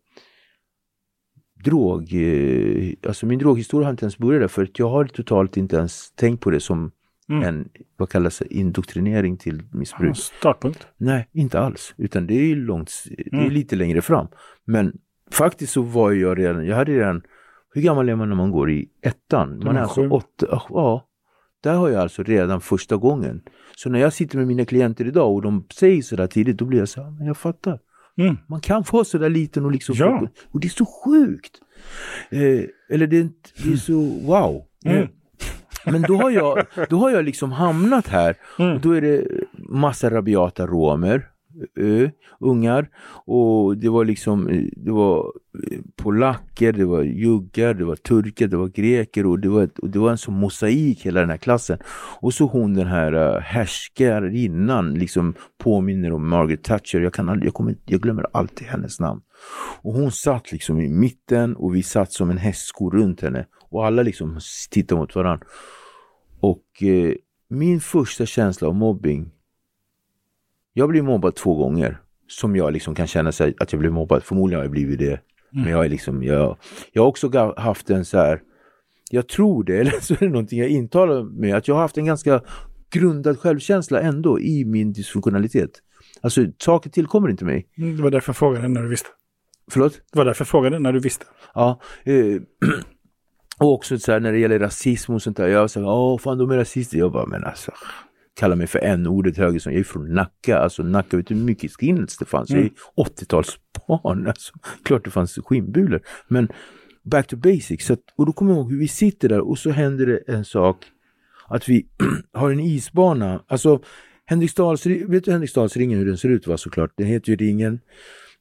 drog, 1.65 2.15
eh, 2.15 2.93
alltså 3.07 3.27
min 3.27 3.39
droghistoria 3.39 3.87
har 3.87 3.91
inte 3.91 4.05
ens 4.05 4.19
börjat 4.19 4.41
där 4.43 4.49
för 4.49 4.63
att 4.63 4.79
jag 4.79 4.89
har 4.89 5.05
totalt 5.05 5.57
inte 5.57 5.77
ens 5.77 6.13
tänkt 6.13 6.41
på 6.41 6.51
det 6.51 6.61
som 6.61 6.91
Mm. 7.29 7.43
en, 7.43 7.69
vad 7.97 8.09
kallas 8.11 8.39
det, 8.39 8.55
indoktrinering 8.55 9.37
till 9.37 9.63
missbruk. 9.73 10.17
Startpunkt. 10.17 10.87
Nej, 10.97 11.29
inte 11.33 11.59
alls. 11.61 11.95
Utan 11.97 12.27
det 12.27 12.35
är 12.35 12.57
långt, 12.57 12.93
det 13.09 13.37
är 13.37 13.41
Mm. 13.41 13.53
lite 13.53 13.77
längre 13.77 14.03
fram. 14.03 14.27
Men 14.65 14.93
faktiskt 15.35 15.73
så 15.73 15.83
var 15.83 16.13
jag 16.13 16.39
redan, 16.39 16.67
jag 16.67 16.77
hade 16.77 16.93
redan, 16.93 17.23
hur 17.75 17.83
gammal 17.83 18.09
är 18.09 18.15
man 18.17 18.29
när 18.29 18.37
man 18.37 18.51
går 18.51 18.71
i 18.71 18.89
ettan? 19.03 19.59
Man 19.65 19.75
är 19.77 19.81
är 19.81 19.83
alltså 19.83 20.09
åtta, 20.09 20.47
ah, 20.51 20.67
ja. 20.71 21.09
Där 21.63 21.75
har 21.75 21.89
jag 21.89 22.01
alltså 22.01 22.23
redan 22.23 22.61
första 22.61 22.97
gången. 22.97 23.43
Så 23.77 23.89
när 23.91 23.99
jag 23.99 24.13
sitter 24.13 24.39
med 24.39 24.47
mina 24.47 24.65
klienter 24.65 25.05
idag 25.07 25.33
och 25.35 25.43
de 25.43 25.67
säger 25.75 26.03
sådär 26.03 26.27
tidigt, 26.27 26.57
då 26.57 26.65
blir 26.65 26.79
jag 26.79 26.89
så 26.89 27.03
här, 27.03 27.11
men 27.11 27.27
jag 27.27 27.37
fattar. 27.37 27.79
Mm. 28.17 28.37
Man 28.49 28.61
kan 28.61 28.85
vara 28.93 29.05
sådär 29.05 29.29
liten 29.29 29.65
och 29.65 29.73
liksom 29.73 29.95
Ja. 29.99 30.19
få- 30.21 30.29
Och 30.51 30.61
det 30.61 30.67
är 30.67 30.71
så 30.71 30.87
sjukt! 31.05 31.61
Eh, 32.31 32.65
eller 32.91 33.07
det 33.07 33.17
är, 33.17 33.21
inte- 33.21 33.51
det 33.65 33.73
är 33.73 33.77
så 33.77 34.01
wow! 34.27 34.63
Mm. 34.85 35.03
Eh, 35.03 35.09
Men 35.87 36.03
då 36.03 36.17
har 36.17 36.31
jag, 36.31 36.67
då 36.91 36.97
har 36.99 37.11
jag 37.11 37.25
liksom 37.25 37.53
hamnat 37.53 38.09
här 38.09 38.37
Mm. 38.59 38.75
och 38.75 38.81
då 38.81 38.93
är 38.93 39.01
det 39.01 39.25
massa 39.69 40.11
rabiata 40.11 40.67
romer, 40.67 41.27
ö, 41.77 42.11
ungar 42.41 42.89
och 43.27 43.77
det 43.77 43.89
var 43.89 44.05
liksom, 44.05 44.49
eh, 44.49 44.65
det 44.77 44.91
var 44.91 45.33
eh, 45.71 45.79
polacker, 45.97 46.73
det 46.73 46.85
var 46.85 47.03
juggar, 47.03 47.75
det 47.75 47.85
var 47.85 47.97
turkar, 47.97 48.47
det 48.47 48.57
var 48.57 48.69
greker 48.69 49.27
och 49.27 49.39
det 49.39 49.49
var, 49.49 49.69
och 49.83 49.91
det 49.91 49.99
var 49.99 50.11
en 50.11 50.19
sån 50.19 50.35
mosaik 50.35 51.07
hela 51.07 51.21
den 51.21 51.31
här 51.31 51.37
klassen. 51.37 51.79
Och 52.21 52.35
så 52.35 52.47
hon 52.47 52.75
den 52.75 52.87
här 52.87 53.15
uh, 53.15 53.41
härskarinnan 53.41 54.95
liksom 54.95 55.35
påminner 55.59 56.13
om 56.13 56.29
Margaret 56.29 56.65
Thatcher, 56.65 57.01
jag, 57.01 57.15
kan 57.15 57.29
aldrig, 57.29 57.47
jag, 57.47 57.55
kommer, 57.55 57.77
jag 57.85 58.01
glömmer 58.01 58.27
alltid 58.33 58.67
hennes 58.67 59.01
namn. 59.01 59.21
Och 59.83 59.93
hon 59.93 60.13
satt 60.13 60.53
liksom 60.53 60.81
i 60.81 60.89
mitten 60.89 61.57
och 61.57 61.75
vi 61.75 61.83
satt 61.83 62.13
som 62.13 62.31
en 62.31 62.39
hästsko 62.39 62.91
runt 62.91 63.21
henne 63.21 63.47
och 63.71 63.87
alla 63.87 64.03
liksom 64.03 64.39
tittade 64.71 65.01
mot 65.01 65.15
varandra. 65.15 65.47
Och 66.41 66.83
eh, 66.83 67.15
min 67.49 67.81
första 67.81 68.27
känsla 68.27 68.69
av 68.69 68.75
mobbing, 68.75 69.31
jag 70.77 70.89
blev 70.89 71.05
mobbad 71.05 71.35
två 71.35 71.55
gånger 71.55 71.99
som 72.29 72.57
jag 72.57 72.73
liksom 72.73 72.95
kan 72.95 73.07
känna 73.07 73.33
sig 73.33 73.55
att 73.59 73.73
jag 73.73 73.79
blev 73.81 73.93
mobbad. 73.93 74.23
Förmodligen 74.23 74.59
har 74.59 74.65
jag 74.65 74.71
blivit 74.71 74.99
det. 74.99 75.21
Men 75.51 75.69
jag 75.71 75.85
är 75.85 75.89
liksom, 75.89 76.23
jag, 76.23 76.57
jag 76.93 77.03
har 77.03 77.09
också 77.09 77.55
haft 77.57 77.91
en 77.91 78.05
så 78.05 78.19
här, 78.19 78.41
jag 79.11 79.29
tror 79.29 79.65
det, 79.65 79.77
eller 79.81 80.01
så 80.01 80.15
är 80.15 80.19
det 80.19 80.29
någonting 80.29 80.59
jag 80.59 80.69
intalar 80.69 81.23
med, 81.23 81.55
att 81.55 81.69
jag 81.69 81.75
har 81.75 81.83
haft 81.83 81.99
en 81.99 82.05
ganska 82.05 82.41
grundad 82.91 83.39
självkänsla 83.39 84.01
ändå 84.01 84.41
i 84.41 84.65
min 84.65 84.93
dysfunktionalitet. 84.93 85.71
Alltså 86.21 86.47
saker 86.59 86.91
tillkommer 86.91 87.29
inte 87.29 87.45
mig. 87.45 87.67
Mm, 87.79 87.97
Det 87.97 88.03
var 88.03 88.11
därför 88.11 88.29
jag 88.31 88.37
frågade 88.37 88.69
när 88.69 88.83
du 88.83 88.89
visste. 88.89 89.09
Förlåt? 89.71 89.93
Det 90.13 90.19
var 90.19 90.25
därför 90.25 90.43
jag 90.43 90.49
frågade 90.49 90.79
när 90.79 90.93
du 90.93 90.99
visste. 91.01 91.25
Ja. 91.55 91.81
Eh, 92.05 92.15
och 93.59 93.73
också 93.73 93.99
så 93.99 94.13
här, 94.13 94.21
när 94.21 94.33
det 94.33 94.39
gäller 94.39 94.59
rasism 94.59 95.13
och 95.15 95.23
sånt 95.23 95.37
där. 95.37 95.49
Jag 95.49 95.71
säger, 95.71 95.87
åh 95.89 96.19
fan 96.19 96.39
de 96.39 96.51
är 96.51 96.57
rasister. 96.57 96.99
Jag 96.99 97.13
bara, 97.13 97.27
men 97.27 97.45
alltså. 97.45 97.73
Kallar 98.35 98.57
mig 98.57 98.67
för 98.67 98.79
n-ordet 98.79 99.37
höger 99.37 99.59
som 99.59 99.73
jag 99.73 99.81
är 99.81 99.85
från 99.85 100.15
Nacka. 100.15 100.59
Alltså 100.59 100.83
Nacka, 100.83 101.17
vet 101.17 101.27
du 101.27 101.35
hur 101.35 101.43
mycket 101.43 101.73
skinheads 101.73 102.19
det 102.19 102.25
fanns? 102.25 102.51
Jag 102.51 102.61
är 102.61 102.71
80-talsbarn. 102.97 104.27
Alltså, 104.29 104.53
klart 104.83 105.05
det 105.05 105.11
fanns 105.11 105.39
skinnbulor. 105.45 106.01
Men 106.29 106.49
back 107.03 107.27
to 107.27 107.37
basics. 107.37 107.91
Att, 107.91 108.01
och 108.17 108.27
då 108.27 108.33
kommer 108.33 108.53
jag 108.53 108.59
ihåg 108.59 108.71
hur 108.71 108.79
vi 108.79 108.89
sitter 108.89 109.29
där 109.29 109.41
och 109.41 109.59
så 109.59 109.71
händer 109.71 110.07
det 110.07 110.19
en 110.27 110.45
sak. 110.45 110.85
Att 111.49 111.69
vi 111.69 111.87
har 112.33 112.51
en 112.51 112.61
isbana. 112.61 113.45
Alltså 113.47 113.83
Henriksdals, 114.27 114.87
vet 114.87 115.25
du 115.25 115.33
Henriksdalsringen 115.33 115.99
hur 115.99 116.07
den 116.07 116.19
ser 116.19 116.29
ut 116.29 116.47
va 116.47 116.57
såklart? 116.57 116.93
Den 116.97 117.07
heter 117.07 117.31
ju 117.31 117.37
Ringen. 117.37 117.81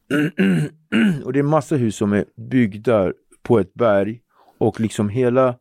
och 1.23 1.33
det 1.33 1.39
är 1.39 1.43
massa 1.43 1.75
hus 1.75 1.95
som 1.95 2.13
är 2.13 2.25
byggda 2.49 3.13
på 3.43 3.59
ett 3.59 3.73
berg 3.73 4.19
och 4.57 4.79
liksom 4.79 5.09
hela 5.09 5.55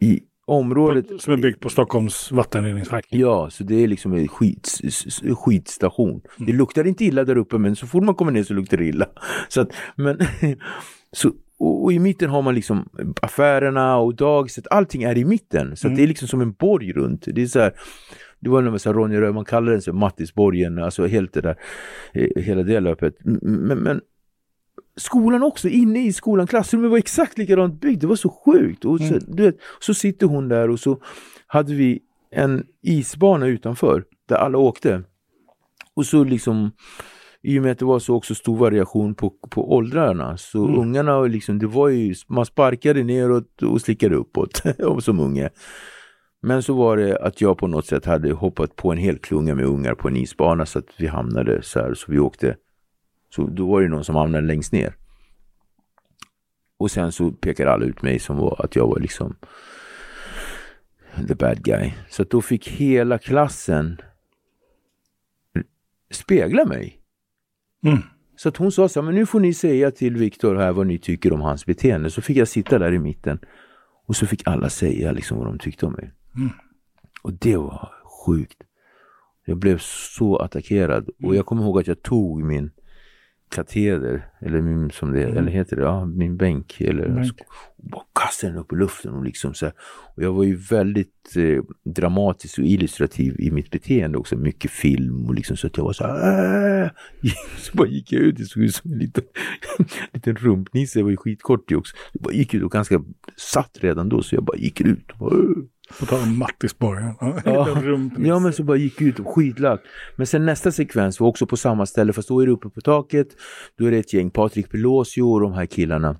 i 0.00 0.22
området 0.48 1.06
Som 1.20 1.32
är 1.32 1.36
byggt 1.36 1.60
på 1.60 1.68
Stockholms 1.68 2.32
vattenreningsverk. 2.32 3.06
Ja, 3.08 3.50
så 3.50 3.64
det 3.64 3.74
är 3.84 3.88
liksom 3.88 4.12
en 4.12 4.28
skit, 4.28 4.80
skitstation. 5.44 6.20
Det 6.36 6.52
luktar 6.52 6.86
inte 6.86 7.04
illa 7.04 7.24
där 7.24 7.36
uppe 7.36 7.58
men 7.58 7.76
så 7.76 7.86
fort 7.86 8.04
man 8.04 8.14
kommer 8.14 8.32
ner 8.32 8.42
så 8.42 8.54
luktar 8.54 8.76
det 8.76 8.84
illa. 8.84 9.06
Så 9.48 9.60
att, 9.60 9.72
men, 9.96 10.18
så, 11.12 11.32
och, 11.58 11.84
och 11.84 11.92
i 11.92 11.98
mitten 11.98 12.30
har 12.30 12.42
man 12.42 12.54
liksom 12.54 12.88
affärerna 13.22 13.96
och 13.96 14.14
dagiset, 14.14 14.66
allting 14.70 15.02
är 15.02 15.18
i 15.18 15.24
mitten. 15.24 15.76
Så 15.76 15.88
att 15.88 15.96
det 15.96 16.02
är 16.02 16.06
liksom 16.06 16.28
som 16.28 16.40
en 16.40 16.52
borg 16.52 16.92
runt. 16.92 17.24
Det 17.26 17.42
är 17.42 17.46
så 17.46 17.60
här, 17.60 17.72
det 18.40 18.50
var 18.50 18.62
när 18.62 18.92
Ronja 18.92 19.20
Röd, 19.20 19.34
man 19.34 19.44
kallar 19.44 19.72
den 19.72 19.82
så 19.82 19.92
här 19.92 19.98
Mattisborgen, 19.98 20.78
alltså 20.78 21.06
helt 21.06 21.32
det 21.32 21.40
där, 21.40 21.56
eh, 22.12 22.42
hela 22.42 22.62
det 22.62 22.80
löpet. 22.80 23.14
Men, 23.42 23.78
men 23.78 24.00
skolan 24.96 25.42
också, 25.42 25.68
inne 25.68 26.06
i 26.06 26.12
skolan, 26.12 26.46
klassrummet 26.46 26.90
var 26.90 26.98
exakt 26.98 27.38
likadant 27.38 27.80
byggt, 27.80 28.00
det 28.00 28.06
var 28.06 28.16
så 28.16 28.28
sjukt. 28.28 28.84
Och 28.84 29.00
så, 29.00 29.18
du 29.26 29.42
vet, 29.42 29.56
så 29.80 29.94
sitter 29.94 30.26
hon 30.26 30.48
där 30.48 30.70
och 30.70 30.80
så 30.80 30.98
hade 31.46 31.74
vi 31.74 32.00
en 32.30 32.66
isbana 32.82 33.46
utanför 33.46 34.04
där 34.28 34.36
alla 34.36 34.58
åkte. 34.58 35.02
Och 35.94 36.06
så 36.06 36.24
liksom, 36.24 36.70
i 37.42 37.58
och 37.58 37.62
med 37.62 37.72
att 37.72 37.78
det 37.78 37.84
var 37.84 37.98
så 37.98 38.14
också 38.14 38.34
stor 38.34 38.56
variation 38.56 39.14
på, 39.14 39.30
på 39.50 39.74
åldrarna, 39.74 40.36
så 40.36 40.68
ungarna 40.68 41.20
liksom, 41.20 41.58
det 41.58 41.66
var 41.66 41.88
ju, 41.88 42.14
man 42.28 42.46
sparkade 42.46 43.04
neråt 43.04 43.62
och 43.62 43.80
slickade 43.80 44.16
uppåt 44.16 44.62
som 45.00 45.20
unge. 45.20 45.50
Men 46.42 46.62
så 46.62 46.74
var 46.74 46.96
det 46.96 47.18
att 47.18 47.40
jag 47.40 47.58
på 47.58 47.66
något 47.66 47.86
sätt 47.86 48.04
hade 48.04 48.32
hoppat 48.32 48.76
på 48.76 48.92
en 48.92 48.98
hel 48.98 49.18
klunga 49.18 49.54
med 49.54 49.64
ungar 49.64 49.94
på 49.94 50.08
en 50.08 50.16
isbana 50.16 50.66
så 50.66 50.78
att 50.78 50.88
vi 50.98 51.06
hamnade 51.06 51.62
så 51.62 51.80
här, 51.80 51.94
så 51.94 52.12
vi 52.12 52.18
åkte, 52.18 52.56
så 53.30 53.46
då 53.46 53.70
var 53.70 53.82
det 53.82 53.88
någon 53.88 54.04
som 54.04 54.16
hamnade 54.16 54.46
längst 54.46 54.72
ner. 54.72 54.96
Och 56.78 56.90
sen 56.90 57.12
så 57.12 57.30
pekade 57.30 57.72
alla 57.72 57.84
ut 57.84 58.02
mig 58.02 58.18
som 58.18 58.36
var 58.36 58.64
att 58.64 58.76
jag 58.76 58.88
var 58.88 58.98
liksom 59.00 59.36
the 61.28 61.34
bad 61.34 61.62
guy. 61.62 61.92
Så 62.08 62.24
då 62.24 62.42
fick 62.42 62.68
hela 62.68 63.18
klassen 63.18 64.00
spegla 66.10 66.64
mig. 66.64 67.00
Mm. 67.84 67.98
Så 68.36 68.48
att 68.48 68.56
hon 68.56 68.72
sa 68.72 68.88
så 68.88 69.00
här, 69.00 69.04
men 69.04 69.14
nu 69.14 69.26
får 69.26 69.40
ni 69.40 69.54
säga 69.54 69.90
till 69.90 70.16
Viktor 70.16 70.56
här 70.56 70.72
vad 70.72 70.86
ni 70.86 70.98
tycker 70.98 71.32
om 71.32 71.40
hans 71.40 71.66
beteende. 71.66 72.10
Så 72.10 72.22
fick 72.22 72.36
jag 72.36 72.48
sitta 72.48 72.78
där 72.78 72.92
i 72.92 72.98
mitten 72.98 73.38
och 74.06 74.16
så 74.16 74.26
fick 74.26 74.48
alla 74.48 74.70
säga 74.70 75.12
liksom 75.12 75.38
vad 75.38 75.46
de 75.46 75.58
tyckte 75.58 75.86
om 75.86 75.92
mig. 75.92 76.12
Och 77.22 77.32
det 77.32 77.56
var 77.56 77.92
sjukt. 78.26 78.62
Jag 79.44 79.58
blev 79.58 79.78
så 79.78 80.36
attackerad 80.36 81.08
och 81.22 81.36
jag 81.36 81.46
kommer 81.46 81.62
ihåg 81.62 81.80
att 81.80 81.86
jag 81.86 82.02
tog 82.02 82.42
min 82.42 82.70
kateder, 83.48 84.26
eller 84.40 84.60
min, 84.60 84.90
som 84.90 85.12
det 85.12 85.22
eller 85.22 85.50
heter 85.50 85.76
det, 85.76 85.82
ja, 85.82 86.04
min 86.04 86.36
bänk, 86.36 86.80
eller 86.80 87.08
Bänk. 87.08 87.32
och 87.76 87.84
bara 87.90 88.02
kastade 88.20 88.52
den 88.52 88.60
upp 88.60 88.72
i 88.72 88.76
luften 88.76 89.14
och 89.14 89.24
liksom 89.24 89.54
så 89.54 89.66
här. 89.66 89.74
Och 90.16 90.22
jag 90.22 90.32
var 90.32 90.44
ju 90.44 90.56
väldigt 90.56 91.36
eh, 91.36 91.62
dramatisk 91.94 92.58
och 92.58 92.64
illustrativ 92.64 93.40
i 93.40 93.50
mitt 93.50 93.70
beteende 93.70 94.18
också, 94.18 94.36
mycket 94.36 94.70
film 94.70 95.26
och 95.26 95.34
liksom 95.34 95.56
så 95.56 95.66
att 95.66 95.76
jag 95.76 95.84
var 95.84 95.92
så 95.92 96.06
här, 96.06 96.82
"Äh!" 96.84 96.90
så 97.58 97.76
bara 97.76 97.88
gick 97.88 98.12
jag 98.12 98.22
ut, 98.22 98.36
det 98.36 98.44
såg 98.44 98.62
ut 98.62 98.74
som 98.74 98.92
en 98.92 98.98
liten, 98.98 99.24
liten 100.12 100.36
rumpnisse, 100.36 100.98
jag 100.98 101.04
var 101.04 101.10
ju 101.10 101.16
skitkort 101.16 101.72
också. 101.72 101.96
Jag 102.12 102.22
bara 102.22 102.34
gick 102.34 102.54
ut 102.54 102.62
och 102.62 102.70
ganska 102.72 103.02
satt 103.36 103.78
redan 103.80 104.08
då 104.08 104.22
så 104.22 104.34
jag 104.34 104.44
bara 104.44 104.56
gick 104.56 104.80
ut 104.80 105.10
och 105.12 105.18
bara, 105.18 105.34
"Äh!" 105.34 105.64
På 106.00 106.06
tal 106.06 106.22
om 106.22 106.38
Mattisborgen. 106.38 107.14
Ja. 107.44 107.82
Ja, 108.18 108.38
men 108.38 108.52
så 108.52 108.62
bara 108.62 108.76
gick 108.76 109.00
ut 109.00 109.18
och 109.18 109.34
skitlack. 109.34 109.80
Men 110.16 110.26
sen 110.26 110.46
nästa 110.46 110.72
sekvens 110.72 111.20
var 111.20 111.28
också 111.28 111.46
på 111.46 111.56
samma 111.56 111.86
ställe 111.86 112.12
fast 112.12 112.28
då 112.28 112.40
är 112.40 112.46
det 112.46 112.52
uppe 112.52 112.68
på 112.68 112.80
taket. 112.80 113.28
Då 113.78 113.86
är 113.86 113.90
det 113.90 113.98
ett 113.98 114.12
gäng, 114.14 114.30
Patrik 114.30 114.70
Pelosio 114.70 115.22
och 115.22 115.40
de 115.40 115.52
här 115.52 115.66
killarna 115.66 116.16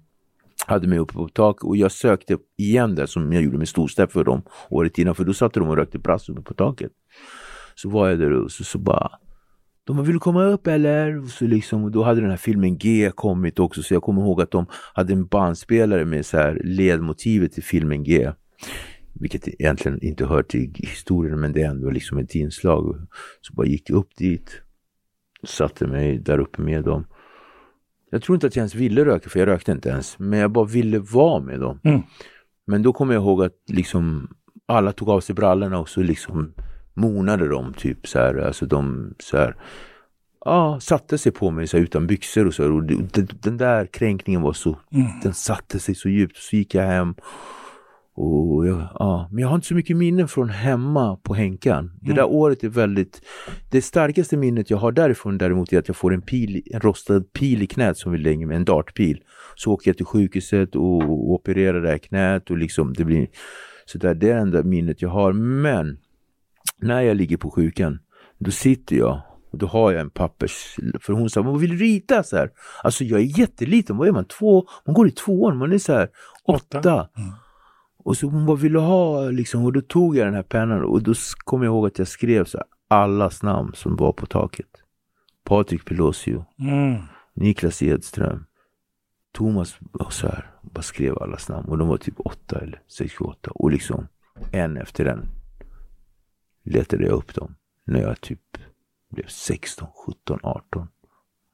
hade 0.66 0.88
mig 0.88 0.98
uppe 0.98 1.12
på 1.12 1.28
taket 1.28 1.62
och 1.62 1.76
jag 1.76 1.92
sökte 1.92 2.38
igen 2.56 2.94
där 2.94 3.06
som 3.06 3.32
jag 3.32 3.42
gjorde 3.42 3.58
med 3.58 3.68
storstäpp 3.68 4.12
för 4.12 4.24
dem 4.24 4.42
året 4.70 4.98
innan 4.98 5.14
för 5.14 5.24
då 5.24 5.34
satt 5.34 5.54
de 5.54 5.68
och 5.68 5.76
rökte 5.76 5.98
brass 5.98 6.28
uppe 6.28 6.42
på 6.42 6.54
taket. 6.54 6.92
Så 7.74 7.88
var 7.88 8.08
jag 8.08 8.18
där 8.18 8.32
och 8.32 8.52
så, 8.52 8.64
så 8.64 8.78
bara 8.78 9.10
de 9.84 9.96
bara, 9.96 10.02
vill 10.02 10.12
du 10.12 10.20
komma 10.20 10.44
upp 10.44 10.66
eller? 10.66 11.18
Och, 11.18 11.28
så 11.28 11.46
liksom, 11.46 11.92
då 11.92 12.02
hade 12.02 12.20
den 12.20 12.30
här 12.30 12.36
filmen 12.36 12.78
G 12.78 13.10
kommit 13.14 13.58
också 13.58 13.82
så 13.82 13.94
jag 13.94 14.02
kommer 14.02 14.22
ihåg 14.22 14.42
att 14.42 14.50
de 14.50 14.66
hade 14.94 15.12
en 15.12 15.26
bandspelare 15.26 16.04
med 16.04 16.26
så 16.26 16.36
här 16.36 16.60
ledmotivet 16.64 17.52
till 17.52 17.62
filmen 17.62 18.04
G. 18.04 18.32
Vilket 19.20 19.48
egentligen 19.48 20.02
inte 20.02 20.26
hör 20.26 20.42
till 20.42 20.70
historien 20.74 21.40
men 21.40 21.52
det 21.52 21.62
är 21.62 21.68
ändå 21.68 21.90
liksom 21.90 22.18
ett 22.18 22.34
inslag. 22.34 22.96
Så 23.40 23.54
bara 23.54 23.66
gick 23.66 23.90
jag 23.90 23.96
upp 23.96 24.16
dit. 24.16 24.62
Satte 25.44 25.86
mig 25.86 26.18
där 26.18 26.38
uppe 26.38 26.62
med 26.62 26.84
dem. 26.84 27.06
Jag 28.10 28.22
tror 28.22 28.36
inte 28.36 28.46
att 28.46 28.56
jag 28.56 28.60
ens 28.60 28.74
ville 28.74 29.04
röka 29.04 29.30
för 29.30 29.38
jag 29.38 29.46
rökte 29.46 29.72
inte 29.72 29.88
ens. 29.88 30.18
Men 30.18 30.38
jag 30.38 30.50
bara 30.50 30.64
ville 30.64 30.98
vara 30.98 31.40
med 31.40 31.60
dem. 31.60 31.80
Mm. 31.84 32.02
Men 32.66 32.82
då 32.82 32.92
kommer 32.92 33.14
jag 33.14 33.22
ihåg 33.22 33.42
att 33.42 33.56
liksom 33.66 34.28
alla 34.66 34.92
tog 34.92 35.08
av 35.08 35.20
sig 35.20 35.34
brallorna 35.34 35.78
och 35.78 35.88
så 35.88 36.02
liksom 36.02 36.54
monade 36.94 37.48
de 37.48 37.74
typ 37.74 38.08
så 38.08 38.18
här, 38.18 38.34
alltså 38.34 38.66
de 38.66 39.14
så 39.18 39.36
här, 39.36 39.56
ja, 40.44 40.80
satte 40.80 41.18
sig 41.18 41.32
på 41.32 41.50
mig 41.50 41.66
så 41.66 41.76
här, 41.76 41.84
utan 41.84 42.06
byxor 42.06 42.46
och 42.46 42.54
så. 42.54 42.72
Och 42.72 42.84
den, 42.84 43.28
den 43.42 43.56
där 43.56 43.86
kränkningen 43.86 44.42
var 44.42 44.52
så, 44.52 44.78
mm. 44.92 45.06
den 45.22 45.34
satte 45.34 45.78
sig 45.78 45.94
så 45.94 46.08
djupt. 46.08 46.36
Så 46.36 46.56
gick 46.56 46.74
jag 46.74 46.82
hem 46.82 47.14
och 48.20 48.66
jag, 48.66 48.88
ja, 48.94 49.28
men 49.30 49.42
jag 49.42 49.48
har 49.48 49.54
inte 49.54 49.66
så 49.66 49.74
mycket 49.74 49.96
minnen 49.96 50.28
från 50.28 50.48
hemma 50.48 51.16
på 51.16 51.34
Henkan. 51.34 51.90
Det 52.00 52.12
där 52.12 52.22
mm. 52.22 52.34
året 52.34 52.64
är 52.64 52.68
väldigt... 52.68 53.22
Det 53.70 53.82
starkaste 53.82 54.36
minnet 54.36 54.70
jag 54.70 54.78
har 54.78 54.92
därifrån 54.92 55.38
däremot 55.38 55.72
är 55.72 55.78
att 55.78 55.88
jag 55.88 55.96
får 55.96 56.14
en, 56.14 56.22
pil, 56.22 56.62
en 56.66 56.80
rostad 56.80 57.20
pil 57.32 57.62
i 57.62 57.66
knät 57.66 57.98
som 57.98 58.12
vi 58.12 58.18
lägger 58.18 58.46
med, 58.46 58.56
en 58.56 58.64
dartpil. 58.64 59.22
Så 59.54 59.72
åker 59.72 59.90
jag 59.90 59.96
till 59.96 60.06
sjukhuset 60.06 60.76
och, 60.76 61.02
och 61.02 61.32
opererar 61.32 61.80
det 61.82 61.88
här 61.90 61.98
knät 61.98 62.50
och 62.50 62.58
liksom 62.58 62.92
det 62.92 63.04
blir... 63.04 63.26
Så 63.86 63.98
där, 63.98 64.14
det 64.14 64.30
är 64.30 64.34
det 64.34 64.40
enda 64.40 64.62
minnet 64.62 65.02
jag 65.02 65.08
har. 65.08 65.32
Men 65.32 65.98
när 66.80 67.00
jag 67.00 67.16
ligger 67.16 67.36
på 67.36 67.50
sjukan, 67.50 67.98
då 68.38 68.50
sitter 68.50 68.96
jag 68.96 69.20
och 69.50 69.58
då 69.58 69.66
har 69.66 69.92
jag 69.92 70.00
en 70.00 70.10
pappers... 70.10 70.76
För 71.00 71.12
hon 71.12 71.30
sa, 71.30 71.42
vad 71.42 71.60
vill 71.60 71.78
rita? 71.78 72.22
Så 72.22 72.36
här. 72.36 72.50
Alltså 72.82 73.04
jag 73.04 73.20
är 73.20 73.38
jätteliten, 73.38 73.96
vad 73.96 74.08
är 74.08 74.12
man? 74.12 74.24
Två, 74.24 74.66
man 74.86 74.94
går 74.94 75.08
i 75.08 75.10
tvåan, 75.10 75.56
man 75.56 75.72
är 75.72 75.78
så 75.78 75.92
här 75.92 76.08
åtta. 76.44 76.78
åtta. 76.78 77.08
Mm. 77.16 77.30
Och 78.04 78.16
så 78.16 78.26
hon 78.26 78.46
bara, 78.46 78.56
vill 78.56 78.72
du 78.72 78.78
ha 78.78 79.30
liksom? 79.30 79.64
Och 79.64 79.72
då 79.72 79.80
tog 79.80 80.16
jag 80.16 80.26
den 80.26 80.34
här 80.34 80.42
pennan 80.42 80.84
och 80.84 81.02
då 81.02 81.14
kom 81.44 81.62
jag 81.62 81.70
ihåg 81.70 81.86
att 81.86 81.98
jag 81.98 82.08
skrev 82.08 82.44
så 82.44 82.58
här, 82.58 82.66
allas 82.88 83.42
namn 83.42 83.72
som 83.74 83.96
var 83.96 84.12
på 84.12 84.26
taket. 84.26 84.82
Patrik 85.44 85.84
Pelosio, 85.84 86.44
mm. 86.58 87.02
Niklas 87.34 87.82
Edström, 87.82 88.44
Thomas 89.32 89.78
och 89.92 90.12
så 90.12 90.26
här. 90.26 90.50
Bara 90.62 90.82
skrev 90.82 91.18
allas 91.18 91.48
namn 91.48 91.68
och 91.68 91.78
de 91.78 91.88
var 91.88 91.96
typ 91.96 92.20
åtta 92.20 92.58
eller 92.58 92.82
sex, 92.88 93.20
åtta. 93.20 93.50
Och 93.54 93.70
liksom 93.70 94.08
en 94.52 94.76
efter 94.76 95.04
en 95.04 95.28
letade 96.64 97.04
jag 97.04 97.12
upp 97.12 97.34
dem 97.34 97.54
när 97.84 98.00
jag 98.00 98.20
typ 98.20 98.40
blev 99.10 99.26
16, 99.26 99.88
17, 100.06 100.38
18 100.42 100.88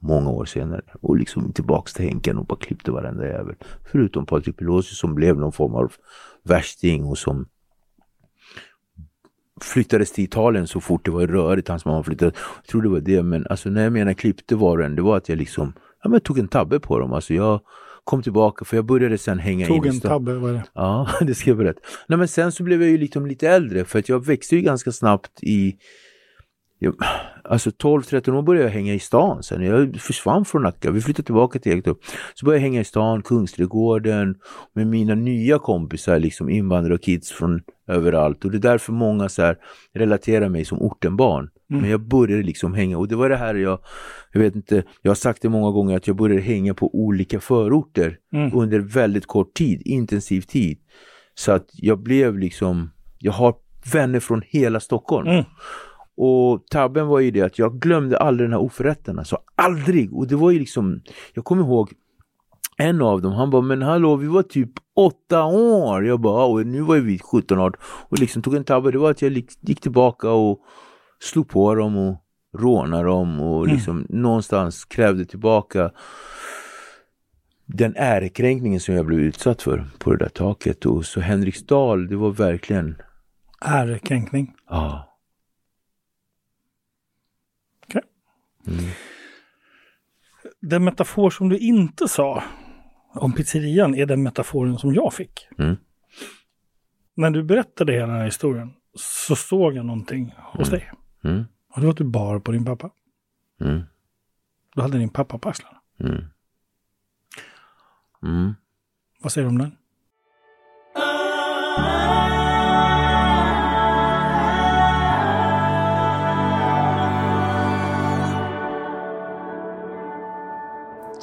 många 0.04 0.30
år 0.30 0.44
senare 0.44 0.82
och 1.00 1.16
liksom 1.16 1.52
tillbaks 1.52 1.92
till 1.92 2.04
Henken 2.04 2.38
och 2.38 2.46
bara 2.46 2.58
klippte 2.58 2.90
varenda 2.90 3.26
jävel. 3.26 3.54
Förutom 3.92 4.26
Patrik 4.26 4.56
Pelosi 4.56 4.94
som 4.94 5.14
blev 5.14 5.36
någon 5.36 5.52
form 5.52 5.74
av 5.74 5.92
värsting 6.42 7.04
och 7.04 7.18
som 7.18 7.46
flyttades 9.60 10.12
till 10.12 10.24
Italien 10.24 10.66
så 10.66 10.80
fort 10.80 11.04
det 11.04 11.10
var 11.10 11.26
rörigt. 11.26 11.68
Hans 11.68 11.84
mamma 11.84 12.02
flyttade. 12.02 12.32
Jag 12.62 12.66
tror 12.68 12.82
det 12.82 12.88
var 12.88 13.00
det, 13.00 13.22
men 13.22 13.46
alltså 13.50 13.70
när 13.70 13.82
jag 13.82 13.92
menar 13.92 14.12
klippte 14.12 14.56
var 14.56 14.78
den, 14.78 14.96
det 14.96 15.02
var 15.02 15.16
att 15.16 15.28
jag 15.28 15.38
liksom, 15.38 15.72
ja 16.02 16.10
men 16.10 16.20
tog 16.20 16.38
en 16.38 16.48
tabbe 16.48 16.80
på 16.80 16.98
dem. 16.98 17.12
Alltså 17.12 17.34
jag 17.34 17.60
kom 18.04 18.22
tillbaka 18.22 18.64
för 18.64 18.76
jag 18.76 18.84
började 18.84 19.18
sen 19.18 19.38
hänga 19.38 19.66
tog 19.66 19.76
in. 19.76 19.82
Tog 19.82 19.94
en 19.94 20.00
tabbe 20.00 20.34
var 20.34 20.52
det? 20.52 20.64
Ja, 20.72 21.08
det 21.20 21.34
ska 21.34 21.50
jag 21.50 21.56
berätta. 21.56 21.80
Nej 22.08 22.18
men 22.18 22.28
sen 22.28 22.52
så 22.52 22.62
blev 22.62 22.82
jag 22.82 22.90
ju 22.90 22.98
liksom 22.98 23.26
lite 23.26 23.48
äldre 23.48 23.84
för 23.84 23.98
att 23.98 24.08
jag 24.08 24.26
växte 24.26 24.56
ju 24.56 24.62
ganska 24.62 24.92
snabbt 24.92 25.42
i 25.42 25.76
jag, 26.84 26.94
alltså 27.44 27.70
12-13 27.70 28.30
år 28.30 28.42
började 28.42 28.66
jag 28.66 28.72
hänga 28.72 28.94
i 28.94 28.98
stan 28.98 29.42
sen. 29.42 29.62
Jag 29.62 30.00
försvann 30.00 30.44
från 30.44 30.62
Nacka. 30.62 30.90
Vi 30.90 31.00
flyttade 31.00 31.26
tillbaka 31.26 31.58
till 31.58 31.78
Ektorp. 31.78 31.98
Så 32.34 32.46
började 32.46 32.58
jag 32.58 32.70
hänga 32.70 32.80
i 32.80 32.84
stan, 32.84 33.22
Kungsträdgården 33.22 34.34
med 34.72 34.86
mina 34.86 35.14
nya 35.14 35.58
kompisar, 35.58 36.18
liksom 36.18 36.48
invandrare 36.48 36.94
och 36.94 37.02
kids 37.02 37.32
från 37.32 37.62
överallt. 37.88 38.44
Och 38.44 38.50
det 38.50 38.56
är 38.56 38.60
därför 38.60 38.92
många 38.92 39.28
så 39.28 39.42
här 39.42 39.56
relaterar 39.94 40.48
mig 40.48 40.64
som 40.64 40.82
ortenbarn. 40.82 41.50
Mm. 41.70 41.82
Men 41.82 41.90
jag 41.90 42.00
började 42.00 42.42
liksom 42.42 42.74
hänga 42.74 42.98
och 42.98 43.08
det 43.08 43.16
var 43.16 43.28
det 43.28 43.36
här 43.36 43.54
jag, 43.54 43.78
jag 44.32 44.40
vet 44.40 44.56
inte, 44.56 44.82
jag 45.02 45.10
har 45.10 45.14
sagt 45.14 45.42
det 45.42 45.48
många 45.48 45.70
gånger 45.70 45.96
att 45.96 46.06
jag 46.06 46.16
började 46.16 46.42
hänga 46.42 46.74
på 46.74 46.94
olika 46.94 47.40
förorter 47.40 48.18
mm. 48.32 48.50
under 48.54 48.78
väldigt 48.78 49.26
kort 49.26 49.54
tid, 49.54 49.82
intensiv 49.84 50.40
tid. 50.40 50.78
Så 51.34 51.52
att 51.52 51.66
jag 51.72 52.02
blev 52.02 52.38
liksom, 52.38 52.90
jag 53.18 53.32
har 53.32 53.54
vänner 53.92 54.20
från 54.20 54.42
hela 54.46 54.80
Stockholm. 54.80 55.28
Mm. 55.28 55.44
Och 56.16 56.66
tabben 56.70 57.06
var 57.06 57.20
ju 57.20 57.30
det 57.30 57.40
att 57.40 57.58
jag 57.58 57.80
glömde 57.80 58.18
aldrig 58.18 58.48
den 58.48 58.52
här 58.52 58.60
oförrätten. 58.60 59.18
Alltså 59.18 59.38
aldrig! 59.54 60.14
Och 60.14 60.26
det 60.26 60.36
var 60.36 60.50
ju 60.50 60.58
liksom, 60.58 61.00
jag 61.34 61.44
kommer 61.44 61.62
ihåg 61.62 61.92
en 62.76 63.02
av 63.02 63.22
dem, 63.22 63.32
han 63.32 63.50
bara, 63.50 63.62
men 63.62 63.82
hallå 63.82 64.16
vi 64.16 64.26
var 64.26 64.42
typ 64.42 64.70
åtta 64.96 65.44
år. 65.44 66.06
Jag 66.06 66.20
bara, 66.20 66.44
och 66.44 66.66
nu 66.66 66.80
var 66.80 66.96
vi 66.96 67.18
17 67.18 67.58
år. 67.58 67.76
Och 67.82 68.18
liksom 68.18 68.42
tog 68.42 68.54
en 68.54 68.64
tabbe, 68.64 68.90
det 68.90 68.98
var 68.98 69.10
att 69.10 69.22
jag 69.22 69.32
gick 69.60 69.80
tillbaka 69.80 70.30
och 70.30 70.60
slog 71.20 71.48
på 71.48 71.74
dem 71.74 71.96
och 71.96 72.20
rånade 72.58 73.04
dem 73.04 73.40
och 73.40 73.64
mm. 73.64 73.74
liksom 73.74 73.96
mm. 73.96 74.22
någonstans 74.22 74.84
krävde 74.84 75.24
tillbaka 75.24 75.90
den 77.66 77.94
ärekränkningen 77.96 78.80
som 78.80 78.94
jag 78.94 79.06
blev 79.06 79.20
utsatt 79.20 79.62
för 79.62 79.86
på 79.98 80.10
det 80.10 80.16
där 80.16 80.28
taket. 80.28 80.86
Och 80.86 81.04
så 81.04 81.20
Henriksdal, 81.20 82.08
det 82.08 82.16
var 82.16 82.30
verkligen... 82.30 82.96
Ärekränkning? 83.60 84.54
Ja. 84.68 85.13
Mm. 88.66 88.84
Den 90.60 90.84
metafor 90.84 91.30
som 91.30 91.48
du 91.48 91.58
inte 91.58 92.08
sa 92.08 92.42
om 93.14 93.32
pizzerian 93.32 93.94
är 93.94 94.06
den 94.06 94.22
metaforen 94.22 94.78
som 94.78 94.94
jag 94.94 95.14
fick. 95.14 95.48
Mm. 95.58 95.76
När 97.14 97.30
du 97.30 97.42
berättade 97.42 97.92
hela 97.92 98.06
den 98.06 98.16
här 98.16 98.24
historien 98.24 98.72
så 98.94 99.36
såg 99.36 99.74
jag 99.74 99.86
någonting 99.86 100.34
hos 100.36 100.68
mm. 100.68 100.80
dig. 100.80 100.92
Mm. 101.24 101.44
Och 101.68 101.80
det 101.80 101.86
var 101.86 101.90
att 101.90 101.96
du 101.96 102.04
bar 102.04 102.38
på 102.38 102.52
din 102.52 102.64
pappa. 102.64 102.90
Mm. 103.60 103.82
Du 104.74 104.82
hade 104.82 104.98
din 104.98 105.08
pappa 105.08 105.38
på 105.38 105.48
axlarna. 105.48 105.78
Mm. 106.00 106.24
Mm. 108.22 108.54
Vad 109.20 109.32
säger 109.32 109.44
du 109.44 109.48
om 109.48 109.58
den? 109.58 109.76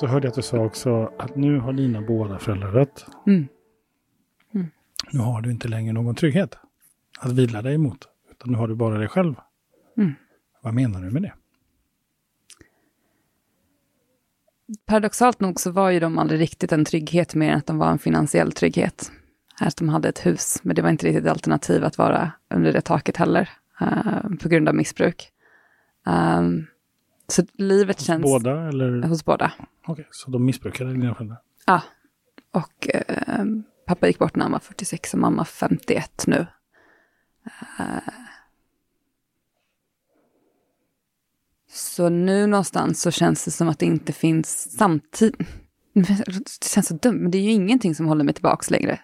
Så 0.02 0.08
hörde 0.08 0.26
jag 0.26 0.30
att 0.30 0.36
du 0.36 0.42
sa 0.42 0.58
också 0.58 1.14
att 1.20 1.36
nu 1.36 1.60
har 1.60 1.74
dina 1.74 2.02
båda 2.02 2.40
föräldrar 2.40 2.74
dött. 2.74 3.06
Mm. 3.28 3.48
Mm. 4.54 4.68
Nu 5.12 5.20
har 5.20 5.42
du 5.42 5.52
inte 5.52 5.68
längre 5.68 5.94
någon 5.94 6.16
trygghet 6.16 6.58
att 7.20 7.32
vila 7.32 7.62
dig 7.62 7.78
mot. 7.78 8.08
Utan 8.32 8.52
nu 8.52 8.58
har 8.58 8.68
du 8.68 8.76
bara 8.76 8.98
dig 8.98 9.08
själv. 9.08 9.36
Mm. 9.98 10.14
Vad 10.62 10.74
menar 10.74 11.02
du 11.02 11.12
med 11.12 11.22
det? 11.22 11.34
Paradoxalt 14.86 15.40
nog 15.40 15.60
så 15.60 15.72
var 15.72 15.90
ju 15.90 16.00
de 16.00 16.18
aldrig 16.18 16.40
riktigt 16.40 16.72
en 16.72 16.86
trygghet 16.86 17.36
mer 17.36 17.52
än 17.52 17.58
att 17.58 17.68
de 17.68 17.78
var 17.78 17.92
en 17.92 18.00
finansiell 18.00 18.52
trygghet. 18.52 19.12
Att 19.60 19.78
de 19.78 19.90
hade 19.90 20.10
ett 20.10 20.26
hus, 20.26 20.60
men 20.64 20.76
det 20.76 20.82
var 20.82 20.90
inte 20.90 21.08
riktigt 21.08 21.28
alternativ 21.28 21.84
att 21.84 21.98
vara 21.98 22.32
under 22.54 22.74
det 22.74 22.82
taket 22.82 23.18
heller, 23.18 23.50
uh, 23.82 24.36
på 24.42 24.50
grund 24.50 24.70
av 24.70 24.76
missbruk. 24.76 25.32
Um, 26.06 26.68
så 27.28 27.44
livet 27.54 27.98
hos 27.98 28.08
känns... 28.08 28.24
båda 28.24 28.68
eller? 28.68 29.02
Hos 29.02 29.26
båda. 29.26 29.52
Okej, 29.58 29.92
okay, 29.92 30.06
så 30.12 30.32
de 30.32 30.46
missbrukade 30.46 30.94
dina 30.94 31.16
föräldrar? 31.16 31.42
Ja. 31.66 31.82
Och 32.52 32.90
eh, 32.94 33.46
pappa 33.88 34.08
gick 34.08 34.20
bort 34.20 34.36
när 34.36 34.44
han 34.44 34.52
var 34.52 34.60
46 34.60 35.14
och 35.14 35.20
mamma 35.20 35.46
51 35.46 36.24
nu. 36.28 36.48
Eh, 37.80 38.14
så 41.72 42.10
nu 42.10 42.48
någonstans 42.48 43.02
så 43.02 43.12
känns 43.12 43.46
det 43.46 43.52
som 43.52 43.70
att 43.70 43.80
det 43.80 43.86
inte 43.86 44.14
finns 44.14 44.78
samtidigt. 44.78 45.48
Det 45.94 46.66
känns 46.66 46.88
så 46.88 46.94
dumt, 46.94 47.22
men 47.22 47.32
det 47.32 47.38
är 47.38 47.42
ju 47.42 47.52
ingenting 47.52 47.96
som 47.96 48.06
håller 48.06 48.24
mig 48.24 48.34
tillbaks 48.34 48.70
längre. 48.70 49.00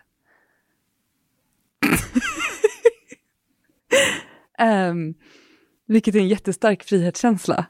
um, 4.89 5.13
vilket 5.87 6.15
är 6.15 6.19
en 6.19 6.27
jättestark 6.27 6.83
frihetskänsla. 6.83 7.65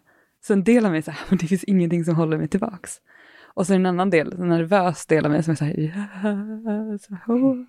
Så 0.48 0.54
en 0.54 0.64
del 0.64 0.86
av 0.86 0.92
mig 0.92 0.98
är 0.98 1.02
så 1.02 1.12
här, 1.12 1.20
men 1.30 1.38
det 1.38 1.48
finns 1.48 1.64
ingenting 1.64 2.06
som 2.06 2.16
håller 2.16 2.38
mig 2.38 2.48
tillbaks. 2.48 3.02
Och 3.44 3.68
så 3.68 3.74
en 3.74 3.86
annan 3.86 4.10
del, 4.10 4.34
en 4.34 4.50
nervös 4.50 5.06
del 5.06 5.26
av 5.26 5.32
mig 5.32 5.44
som 5.44 5.52
är 5.52 5.56
så 5.56 5.66
här, 5.66 5.80
yeah, 5.80 6.98
så, 6.98 7.34
oh. 7.34 7.64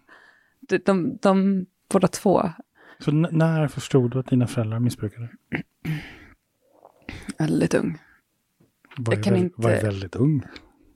de, 0.61 0.79
de, 0.79 1.19
de 1.23 1.67
båda 1.93 2.09
två. 2.09 2.43
Så 2.99 3.11
när 3.13 3.69
förstod 3.69 4.11
du 4.11 4.19
att 4.19 4.27
dina 4.27 4.47
föräldrar 4.47 4.81
missbrukade? 4.81 5.29
Väldigt 7.39 7.75
ung. 7.75 7.99
Var 8.97 9.15
jag 9.15 9.25
kan 9.25 9.33
väl, 9.33 9.43
inte, 9.43 9.63
var 9.63 9.71
väldigt 9.71 10.17
ung? 10.17 10.43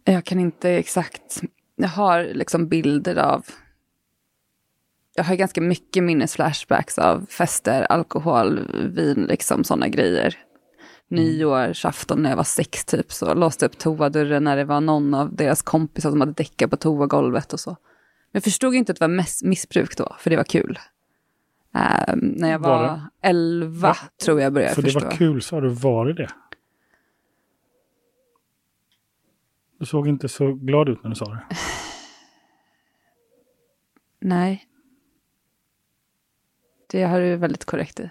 Jag 0.04 0.24
kan 0.24 0.40
inte 0.40 0.70
exakt, 0.70 1.42
jag 1.76 1.88
har 1.88 2.24
liksom 2.24 2.68
bilder 2.68 3.16
av 3.16 3.46
jag 5.14 5.24
har 5.24 5.36
ganska 5.36 5.60
mycket 5.60 6.04
minnesflashbacks 6.04 6.98
av 6.98 7.26
fester, 7.26 7.82
alkohol, 7.82 8.60
vin, 8.94 9.26
liksom 9.28 9.64
sådana 9.64 9.88
grejer. 9.88 10.36
Mm. 11.12 11.24
nyårsafton 11.24 12.22
när 12.22 12.30
jag 12.30 12.36
var 12.36 12.44
sex 12.44 12.84
typ 12.84 13.12
så 13.12 13.34
låste 13.34 13.64
jag 13.64 13.70
upp 13.70 13.78
toadörren 13.78 14.44
när 14.44 14.56
det 14.56 14.64
var 14.64 14.80
någon 14.80 15.14
av 15.14 15.34
deras 15.34 15.62
kompisar 15.62 16.10
som 16.10 16.20
hade 16.20 16.32
däckat 16.32 16.70
på 16.70 16.76
toagolvet 16.76 17.52
och 17.52 17.60
så. 17.60 17.70
Men 17.70 17.76
jag 18.32 18.42
förstod 18.42 18.74
inte 18.74 18.92
att 18.92 18.98
det 18.98 19.06
var 19.06 19.46
missbruk 19.48 19.96
då, 19.96 20.16
för 20.18 20.30
det 20.30 20.36
var 20.36 20.44
kul. 20.44 20.78
Uh, 21.76 22.14
när 22.16 22.50
jag 22.50 22.58
var, 22.58 22.78
var 22.78 23.00
elva 23.22 23.88
Va? 23.88 23.96
tror 24.24 24.40
jag 24.40 24.52
började 24.52 24.74
för 24.74 24.82
förstå. 24.82 25.00
För 25.00 25.06
det 25.06 25.10
var 25.10 25.16
kul, 25.16 25.42
sa 25.42 25.60
du. 25.60 25.68
Var 25.68 26.06
det 26.06 26.14
det? 26.14 26.28
Du 29.78 29.86
såg 29.86 30.08
inte 30.08 30.28
så 30.28 30.52
glad 30.52 30.88
ut 30.88 31.02
när 31.02 31.10
du 31.10 31.16
sa 31.16 31.24
det. 31.24 31.44
Nej. 34.20 34.68
det 36.92 37.02
har 37.02 37.20
du 37.20 37.36
väldigt 37.36 37.64
korrekt 37.64 38.00
i. 38.00 38.10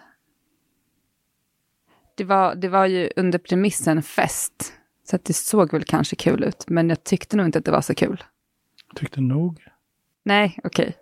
Det 2.22 2.26
var, 2.26 2.56
det 2.56 2.70
var 2.70 2.86
ju 2.86 3.10
under 3.16 3.40
premissen 3.40 4.04
fest, 4.04 4.74
så 5.04 5.16
att 5.16 5.26
det 5.26 5.34
såg 5.34 5.72
väl 5.72 5.84
kanske 5.84 6.16
kul 6.16 6.44
ut, 6.44 6.70
men 6.70 6.90
jag 6.90 7.04
tyckte 7.04 7.38
nog 7.38 7.46
inte 7.46 7.60
att 7.60 7.66
det 7.66 7.72
var 7.72 7.82
så 7.82 7.96
kul. 7.96 8.24
Tyckte 8.96 9.22
nog. 9.22 9.68
Nej, 10.24 10.60
okej. 10.64 10.98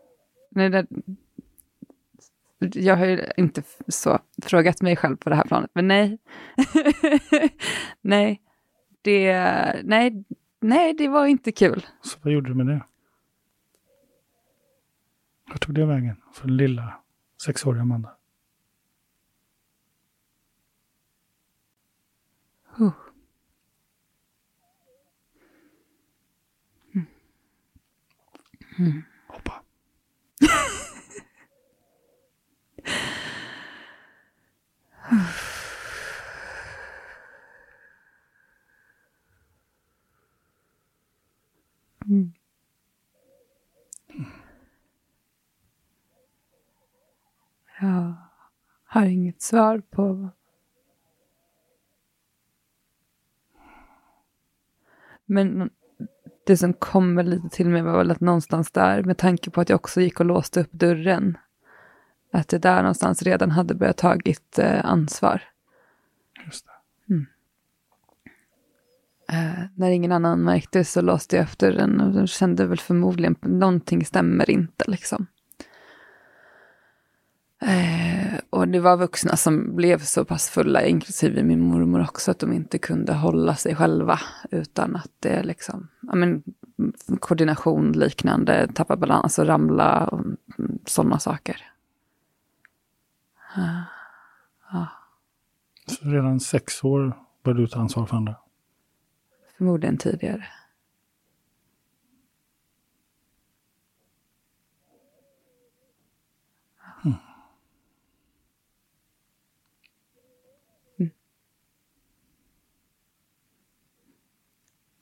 Okay. 2.59 2.83
Jag 2.83 2.95
har 2.95 3.05
ju 3.05 3.25
inte 3.37 3.63
så 3.87 4.19
frågat 4.43 4.81
mig 4.81 4.95
själv 4.95 5.17
på 5.17 5.29
det 5.29 5.35
här 5.35 5.43
planet, 5.43 5.71
men 5.73 5.87
nej. 5.87 6.19
nej, 8.01 8.41
det, 9.01 9.33
nej, 9.83 10.23
nej, 10.61 10.93
det 10.93 11.07
var 11.07 11.25
inte 11.25 11.51
kul. 11.51 11.85
Så 12.01 12.17
vad 12.21 12.33
gjorde 12.33 12.49
du 12.49 12.55
med 12.55 12.65
det? 12.65 12.83
Vart 15.49 15.61
tog 15.65 15.75
det 15.75 15.85
vägen 15.85 16.15
för 16.33 16.47
den 16.47 16.57
lilla 16.57 16.93
sexåriga 17.45 17.81
Amanda? 17.81 18.18
Mm. 28.79 29.03
Hoppa. 29.27 29.63
Mm. 42.05 42.33
Jag 47.81 48.13
har 48.83 49.05
inget 49.05 49.41
svar 49.41 49.79
på 49.79 50.29
Men 55.25 55.69
det 56.49 56.57
som 56.57 56.73
kommer 56.73 57.23
lite 57.23 57.49
till 57.49 57.69
mig 57.69 57.81
var 57.81 57.97
väl 57.97 58.11
att 58.11 58.19
någonstans 58.19 58.71
där, 58.71 59.03
med 59.03 59.17
tanke 59.17 59.49
på 59.49 59.61
att 59.61 59.69
jag 59.69 59.75
också 59.75 60.01
gick 60.01 60.19
och 60.19 60.25
låste 60.25 60.61
upp 60.61 60.71
dörren, 60.71 61.37
att 62.33 62.47
det 62.47 62.57
där 62.57 62.81
någonstans 62.81 63.23
redan 63.23 63.51
hade 63.51 63.75
börjat 63.75 63.97
tagit 63.97 64.59
eh, 64.59 64.85
ansvar. 64.85 65.41
Just 66.45 66.65
det. 66.65 67.13
Mm. 67.13 67.25
Eh, 69.29 69.65
när 69.75 69.89
ingen 69.89 70.11
annan 70.11 70.43
märkte 70.43 70.83
så 70.83 71.01
låste 71.01 71.35
jag 71.35 71.43
efter 71.43 71.71
den 71.73 72.01
och 72.01 72.27
kände 72.27 72.65
väl 72.65 72.79
förmodligen 72.79 73.35
någonting 73.41 74.05
stämmer 74.05 74.49
inte 74.49 74.83
liksom. 74.87 75.27
Eh, 77.61 78.39
och 78.49 78.67
det 78.67 78.79
var 78.79 78.97
vuxna 78.97 79.35
som 79.35 79.75
blev 79.75 79.99
så 79.99 80.25
pass 80.25 80.49
fulla, 80.49 80.85
inklusive 80.85 81.43
min 81.43 81.59
mormor 81.59 82.01
också, 82.01 82.31
att 82.31 82.39
de 82.39 82.53
inte 82.53 82.77
kunde 82.77 83.13
hålla 83.13 83.55
sig 83.55 83.75
själva. 83.75 84.19
Utan 84.51 84.95
att 84.95 85.11
det 85.19 85.43
liksom, 85.43 85.87
men, 86.15 86.43
koordination 87.19 87.91
liknande, 87.91 88.67
tappa 88.73 88.95
balans 88.95 89.39
och 89.39 89.45
ramla 89.47 90.07
och 90.07 90.25
sådana 90.85 91.19
saker. 91.19 91.71
Ja. 94.71 94.87
Så 95.85 96.05
redan 96.09 96.39
sex 96.39 96.83
år 96.83 97.17
började 97.43 97.61
du 97.61 97.67
ta 97.67 97.79
ansvar 97.79 98.05
för 98.05 98.17
andra? 98.17 98.35
Förmodligen 99.57 99.97
tidigare. 99.97 100.45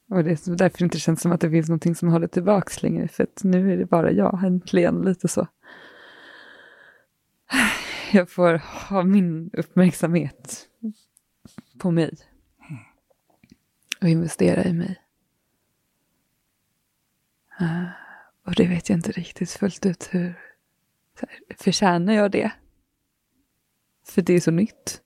Och 0.09 0.23
det 0.23 0.31
är 0.47 0.55
därför 0.55 0.77
det 0.77 0.83
inte 0.83 0.99
känns 0.99 1.21
som 1.21 1.31
att 1.31 1.41
det 1.41 1.49
finns 1.49 1.69
någonting 1.69 1.95
som 1.95 2.09
håller 2.09 2.27
tillbaks 2.27 2.83
längre. 2.83 3.07
För 3.07 3.23
att 3.23 3.43
nu 3.43 3.73
är 3.73 3.77
det 3.77 3.85
bara 3.85 4.11
jag, 4.11 4.43
äntligen, 4.45 5.01
lite 5.01 5.27
så. 5.27 5.47
Jag 8.11 8.29
får 8.29 8.53
ha 8.89 9.03
min 9.03 9.49
uppmärksamhet 9.53 10.67
på 11.77 11.91
mig. 11.91 12.17
Och 14.01 14.07
investera 14.07 14.63
i 14.63 14.73
mig. 14.73 15.01
Eh, 17.59 17.87
och 18.45 18.55
det 18.55 18.67
vet 18.67 18.89
jag 18.89 18.97
inte 18.97 19.11
riktigt 19.11 19.51
fullt 19.51 19.85
ut 19.85 20.09
hur. 20.11 20.39
Förtjänar 21.57 22.13
jag 22.13 22.31
det? 22.31 22.51
För 24.05 24.21
det 24.21 24.33
är 24.33 24.39
så 24.39 24.51
nytt 24.51 25.01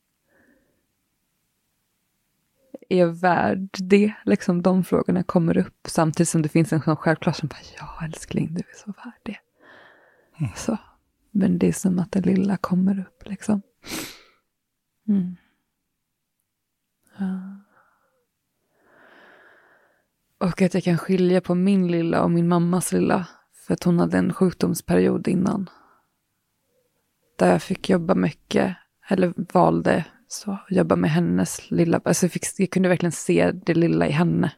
är 2.91 3.05
värd 3.05 3.69
det? 3.79 4.13
Liksom 4.25 4.61
de 4.61 4.83
frågorna 4.83 5.23
kommer 5.23 5.57
upp 5.57 5.87
samtidigt 5.87 6.29
som 6.29 6.41
det 6.41 6.49
finns 6.49 6.73
en 6.73 6.81
sån 6.81 6.95
självklar 6.95 7.33
som 7.33 7.47
bara, 7.47 7.59
ja 7.77 8.05
älskling, 8.05 8.53
du 8.53 8.59
är 8.59 8.77
så 8.85 8.85
värd 8.85 9.19
det. 9.23 9.37
Mm. 10.39 10.51
Så. 10.55 10.77
Men 11.31 11.59
det 11.59 11.67
är 11.67 11.73
som 11.73 11.99
att 11.99 12.11
det 12.11 12.21
lilla 12.21 12.57
kommer 12.57 12.99
upp 12.99 13.29
liksom. 13.29 13.61
Mm. 15.07 15.35
Ja. 17.17 17.57
Och 20.37 20.61
att 20.61 20.73
jag 20.73 20.83
kan 20.83 20.97
skilja 20.97 21.41
på 21.41 21.55
min 21.55 21.87
lilla 21.87 22.23
och 22.23 22.31
min 22.31 22.47
mammas 22.47 22.91
lilla. 22.91 23.27
För 23.53 23.73
att 23.73 23.83
hon 23.83 23.99
hade 23.99 24.17
en 24.17 24.33
sjukdomsperiod 24.33 25.27
innan. 25.27 25.69
Där 27.37 27.51
jag 27.51 27.63
fick 27.63 27.89
jobba 27.89 28.15
mycket, 28.15 28.75
eller 29.07 29.33
valde 29.53 30.05
så 30.31 30.57
jobba 30.69 30.95
med 30.95 31.11
hennes 31.11 31.71
lilla, 31.71 32.01
alltså 32.05 32.25
jag, 32.25 32.31
fick, 32.31 32.45
jag 32.57 32.69
kunde 32.69 32.89
verkligen 32.89 33.11
se 33.11 33.51
det 33.51 33.73
lilla 33.73 34.07
i 34.07 34.11
henne. 34.11 34.51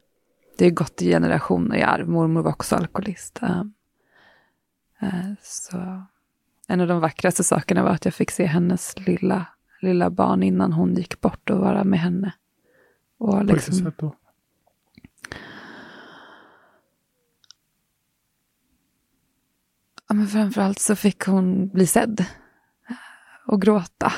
Det 0.57 0.65
har 0.65 0.71
gått 0.71 1.01
i 1.01 1.09
generationer 1.09 1.75
i 1.75 1.83
arv, 1.83 2.09
mormor 2.09 2.41
var 2.41 2.51
också 2.51 2.75
alkoholist. 2.75 3.39
Uh, 3.43 3.63
så 5.41 6.03
en 6.67 6.81
av 6.81 6.87
de 6.87 6.99
vackraste 6.99 7.43
sakerna 7.43 7.83
var 7.83 7.89
att 7.89 8.05
jag 8.05 8.13
fick 8.13 8.31
se 8.31 8.45
hennes 8.45 9.07
lilla, 9.07 9.45
lilla 9.81 10.09
barn 10.09 10.43
innan 10.43 10.73
hon 10.73 10.95
gick 10.95 11.21
bort 11.21 11.49
och 11.49 11.59
vara 11.59 11.83
med 11.83 11.99
henne. 11.99 12.33
Och 13.17 13.45
liksom, 13.45 13.47
På 13.47 13.53
vilket 13.53 13.75
sätt 13.75 13.97
då? 13.97 14.15
Ja, 20.07 20.15
men 20.15 20.27
framförallt 20.27 20.79
så 20.79 20.95
fick 20.95 21.23
hon 21.23 21.69
bli 21.69 21.87
sedd 21.87 22.25
och 23.45 23.61
gråta 23.61 24.13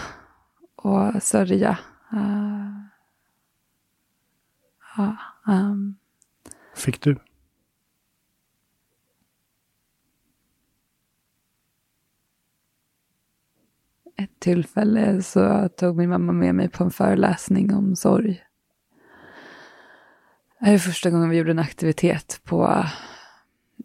och 0.86 1.24
sörja. 1.24 1.78
Uh, 2.14 2.70
uh, 5.00 5.14
um. 5.48 5.96
Fick 6.76 7.02
du? 7.02 7.18
Ett 14.18 14.40
tillfälle 14.40 15.22
så 15.22 15.70
tog 15.70 15.98
min 15.98 16.10
mamma 16.10 16.32
med 16.32 16.56
mig 16.56 16.70
på 16.70 16.84
en 16.84 16.92
föreläsning 16.92 17.74
om 17.74 17.96
sorg. 17.96 18.44
Det 20.60 20.70
är 20.70 20.78
första 20.78 21.10
gången 21.10 21.30
vi 21.30 21.38
gjorde 21.38 21.52
en 21.52 21.60
aktivitet 21.60 22.42
på, 22.44 22.86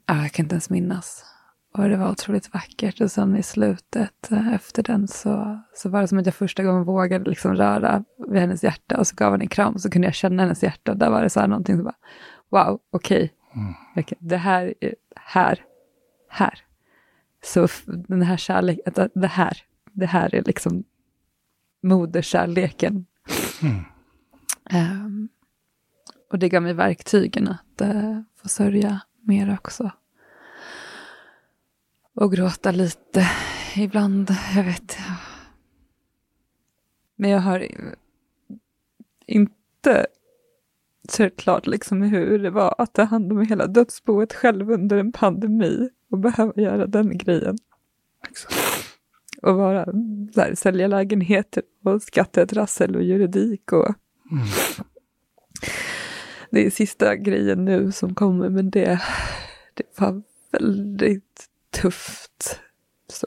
jag 0.07 0.33
kan 0.33 0.45
inte 0.45 0.55
ens 0.55 0.71
minnas, 0.71 1.25
och 1.73 1.89
det 1.89 1.97
var 1.97 2.11
otroligt 2.11 2.55
vackert. 2.55 3.01
Och 3.01 3.11
sen 3.11 3.37
i 3.37 3.43
slutet 3.43 4.31
eh, 4.33 4.55
efter 4.55 4.83
den 4.83 5.09
så, 5.09 5.61
så 5.75 5.89
var 5.89 6.01
det 6.01 6.09
som 6.09 6.19
att 6.19 6.27
jag 6.27 6.35
första 6.35 6.63
gången 6.63 6.85
vågade 6.85 7.31
liksom 7.31 7.55
röra 7.55 8.05
vid 8.29 8.41
hennes 8.41 8.65
hjärta 8.65 8.99
och 8.99 9.07
så 9.07 9.17
gav 9.17 9.31
hon 9.31 9.41
en 9.41 9.49
kram 9.49 9.75
och 9.75 9.81
så 9.81 9.91
kunde 9.91 10.09
jag 10.09 10.15
känna 10.15 10.43
hennes 10.43 10.63
hjärta. 10.63 10.95
Där 10.95 11.11
var 11.11 11.23
det 11.23 11.31
så 11.31 11.41
här 11.41 11.49
någonting 11.49 11.77
som 11.77 11.85
bara, 11.85 11.95
wow, 12.51 12.81
okej, 12.91 13.33
okay. 13.53 14.05
mm. 14.05 14.07
det 14.19 14.37
här 14.37 14.75
är 14.81 14.95
här, 15.17 15.65
här. 16.29 16.59
Så 17.45 17.69
den 17.87 18.23
här 18.23 18.37
kärleken, 18.37 19.09
det 19.15 19.27
här, 19.27 19.59
det 19.93 20.07
här 20.07 20.35
är 20.35 20.43
liksom 20.43 20.85
moderskärleken. 21.83 23.07
Mm. 23.63 23.85
Um, 24.73 25.29
och 26.31 26.39
det 26.39 26.49
gav 26.49 26.63
mig 26.63 26.75
verktygen 26.75 27.49
att 27.49 27.83
uh, 27.83 28.21
få 28.43 28.49
sörja 28.49 29.01
mer 29.23 29.55
också 29.55 29.91
och 32.15 32.33
gråta 32.33 32.71
lite 32.71 33.27
ibland. 33.77 34.31
Jag 34.55 34.65
vet. 34.65 34.97
Men 37.17 37.31
jag 37.31 37.41
har 37.41 37.67
inte 39.27 40.07
sett 41.09 41.37
klart 41.37 41.67
liksom 41.67 42.03
hur 42.03 42.39
det 42.39 42.51
var 42.51 42.75
att 42.79 42.93
ta 42.93 43.03
hand 43.03 43.33
om 43.33 43.47
hela 43.47 43.67
dödsboet 43.67 44.33
själv 44.33 44.71
under 44.71 44.97
en 44.97 45.13
pandemi 45.13 45.89
och 46.11 46.19
behöva 46.19 46.53
göra 46.57 46.87
den 46.87 47.19
grejen. 47.19 47.59
Och 49.43 49.57
vara 49.57 49.85
så 50.35 50.41
här, 50.41 50.55
sälja 50.55 50.87
lägenheter 50.87 51.63
och 51.85 52.03
skattetrassel 52.03 52.97
och 52.97 53.03
juridik 53.03 53.73
och 53.73 53.95
mm. 54.31 54.47
Det 56.51 56.67
är 56.67 56.71
sista 56.71 57.17
grejen 57.17 57.65
nu 57.65 57.93
som 57.93 58.15
kommer 58.15 58.49
men 58.49 58.71
det, 58.71 59.01
det 59.75 60.01
var 60.01 60.23
väldigt 60.53 61.50
tufft. 61.71 62.61
Så. 63.09 63.27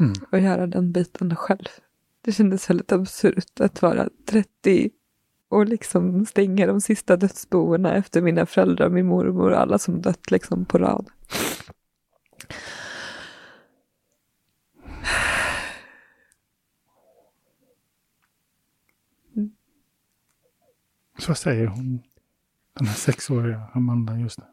Mm. 0.00 0.12
Och 0.32 0.40
göra 0.40 0.66
den 0.66 0.92
biten 0.92 1.36
själv. 1.36 1.68
Det 2.22 2.32
kändes 2.32 2.70
väldigt 2.70 2.92
absurt 2.92 3.60
att 3.60 3.82
vara 3.82 4.08
30 4.26 4.90
och 5.48 5.66
liksom 5.66 6.26
stänga 6.26 6.66
de 6.66 6.80
sista 6.80 7.16
dödsboerna 7.16 7.94
efter 7.94 8.22
mina 8.22 8.46
föräldrar, 8.46 8.88
min 8.88 9.06
mormor 9.06 9.50
och 9.50 9.60
alla 9.60 9.78
som 9.78 10.02
dött 10.02 10.30
liksom 10.30 10.64
på 10.64 10.78
rad. 10.78 11.10
Så 21.18 21.34
säger 21.34 21.66
hon, 21.66 22.02
den 22.78 22.86
här 22.86 22.94
sexåriga 22.94 23.62
Amanda 23.74 24.18
just 24.18 24.38
nu. 24.38 24.44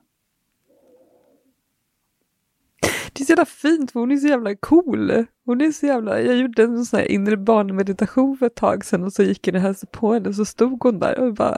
Det 3.17 3.23
är 3.23 3.25
så 3.25 3.31
jävla 3.31 3.45
fint 3.45 3.91
för 3.91 3.99
hon 3.99 4.11
är 4.11 4.17
så 4.17 4.27
jävla 4.27 4.55
cool. 4.55 5.25
Hon 5.45 5.61
är 5.61 5.71
så 5.71 5.85
jävla, 5.85 6.21
jag 6.21 6.37
gjorde 6.37 6.63
en 6.63 6.85
sån 6.85 6.99
här 6.99 7.05
inre 7.11 7.37
barnmeditation 7.37 8.37
för 8.37 8.45
ett 8.45 8.55
tag 8.55 8.85
sedan 8.85 9.03
och 9.03 9.13
så 9.13 9.23
gick 9.23 9.47
jag 9.47 9.55
och 9.55 9.61
hälsade 9.61 9.91
på 9.91 10.13
henne 10.13 10.29
och 10.29 10.35
så 10.35 10.45
stod 10.45 10.83
hon 10.83 10.99
där 10.99 11.19
och 11.19 11.33
bara, 11.33 11.57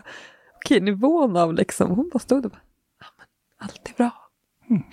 okej 0.56 0.82
nivån 0.82 1.38
av 1.38 1.54
liksom, 1.54 1.92
hon 1.92 2.10
bara 2.10 2.20
stod 2.20 2.46
och 2.46 2.52
bara, 2.52 2.62
ja 3.00 3.06
men 3.18 3.26
allt 3.58 3.90
är 3.90 3.94
bra. 3.94 4.12
Mm. 4.70 4.84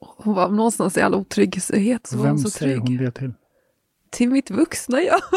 Hon 0.00 0.34
var 0.34 0.48
någonstans 0.48 0.96
i 0.96 1.00
all 1.00 1.14
otrygghet 1.14 2.06
så 2.06 2.16
var 2.16 2.24
Vem 2.24 2.32
hon 2.32 2.38
så 2.38 2.50
säger 2.50 2.80
trygg. 2.80 2.98
hon 2.98 3.04
det 3.06 3.10
till? 3.12 3.32
Till 4.10 4.30
mitt 4.30 4.50
vuxna 4.50 5.02
jag. 5.02 5.20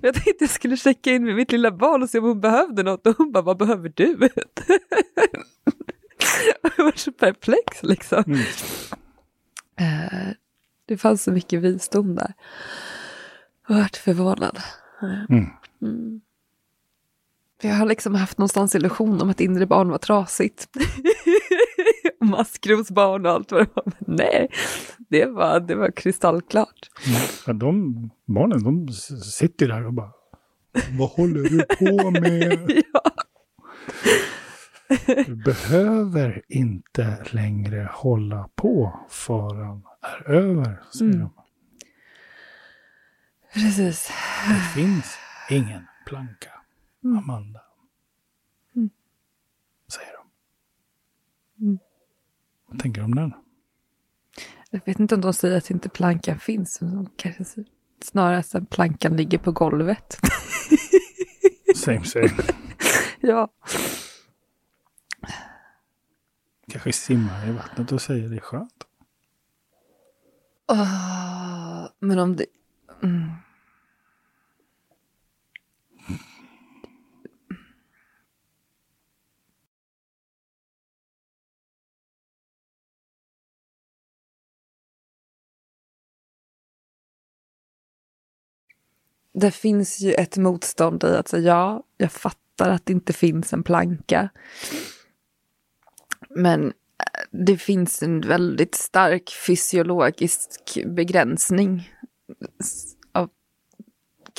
jag 0.00 0.14
tänkte 0.14 0.36
jag 0.44 0.50
skulle 0.50 0.76
checka 0.76 1.12
in 1.12 1.24
med 1.24 1.34
mitt 1.34 1.52
lilla 1.52 1.70
barn 1.70 2.02
och 2.02 2.10
se 2.10 2.18
om 2.18 2.24
hon 2.24 2.40
behövde 2.40 2.82
något 2.82 3.06
och 3.06 3.16
hon 3.18 3.32
bara, 3.32 3.42
vad 3.42 3.56
behöver 3.58 3.92
du? 3.96 4.18
jag 6.76 6.84
var 6.84 6.92
så 6.96 7.12
perplex 7.12 7.82
liksom. 7.82 8.24
Mm. 8.26 8.40
Eh, 9.80 10.28
Det 10.86 10.96
fanns 10.96 11.22
så 11.22 11.32
mycket 11.32 11.60
visdom 11.60 12.14
där. 12.14 12.32
Jag 13.68 13.76
varit 13.76 13.96
förvånad. 13.96 14.58
Mm. 15.28 15.46
Mm. 15.82 16.20
Jag 17.62 17.74
har 17.74 17.86
liksom 17.86 18.14
haft 18.14 18.38
någonstans 18.38 18.74
illusion 18.74 19.22
om 19.22 19.30
att 19.30 19.40
inre 19.40 19.66
barn 19.66 19.88
var 19.88 19.98
trasigt. 19.98 20.68
Maskrosbarn 22.20 23.26
och 23.26 23.32
allt 23.32 23.52
vad 23.52 23.60
det 23.60 23.70
var. 23.74 23.84
Men 23.86 24.16
nej, 24.16 24.48
det 25.08 25.26
var, 25.26 25.60
det 25.60 25.74
var 25.74 25.90
kristallklart. 25.90 26.90
Ja, 27.46 27.52
de 27.52 27.94
barnen, 28.26 28.62
de 28.64 28.92
sitter 29.22 29.68
där 29.68 29.86
och 29.86 29.92
bara, 29.94 30.10
vad 30.98 31.08
håller 31.08 31.42
du 31.42 31.62
på 31.62 32.10
med? 32.10 32.82
ja. 32.92 33.02
Du 35.26 35.34
behöver 35.44 36.42
inte 36.48 37.24
längre 37.30 37.90
hålla 37.92 38.48
på 38.54 39.00
faran 39.08 39.82
är 40.02 40.30
över, 40.30 40.82
säger 40.92 41.12
Mm. 41.14 41.20
de. 41.20 41.32
Precis. 43.54 44.10
Det 44.48 44.80
finns 44.80 45.14
ingen 45.50 45.86
planka, 46.06 46.50
Mm. 47.04 47.18
Amanda. 47.18 47.60
Mm. 48.76 48.90
Säger 49.92 50.12
de. 50.16 51.64
Mm. 51.64 51.78
Vad 52.68 52.80
tänker 52.80 53.00
du 53.00 53.04
om 53.04 53.14
den? 53.14 53.32
Jag 54.70 54.80
vet 54.86 55.00
inte 55.00 55.14
om 55.14 55.20
de 55.20 55.32
säger 55.34 55.58
att 55.58 55.70
inte 55.70 55.88
plankan 55.88 56.38
finns. 56.38 56.80
Men 56.80 56.94
de 56.94 57.10
kanske 57.16 57.44
säger 57.44 57.68
snarare 58.02 58.38
att 58.58 58.70
plankan 58.70 59.16
ligger 59.16 59.38
på 59.38 59.52
golvet. 59.52 60.18
Same 61.76 62.04
same. 62.04 62.30
ja. 63.20 63.48
Kanske 66.68 66.92
simmar 66.92 67.48
i 67.48 67.52
vattnet 67.52 67.92
och 67.92 68.02
säger 68.02 68.28
det 68.28 68.36
är 68.36 68.40
skönt. 68.40 68.84
Oh, 70.68 71.88
men 71.98 72.18
om 72.18 72.36
det... 72.36 72.46
Mm. 73.02 73.30
Det 89.38 89.50
finns 89.50 90.00
ju 90.00 90.12
ett 90.12 90.36
motstånd 90.36 91.04
i 91.04 91.06
att 91.06 91.28
säga 91.28 91.42
ja, 91.42 91.82
jag 91.96 92.12
fattar 92.12 92.70
att 92.70 92.86
det 92.86 92.92
inte 92.92 93.12
finns 93.12 93.52
en 93.52 93.62
planka. 93.62 94.28
Men 96.36 96.72
det 97.30 97.56
finns 97.56 98.02
en 98.02 98.20
väldigt 98.20 98.74
stark 98.74 99.30
fysiologisk 99.46 100.78
begränsning 100.86 101.90
av 103.14 103.30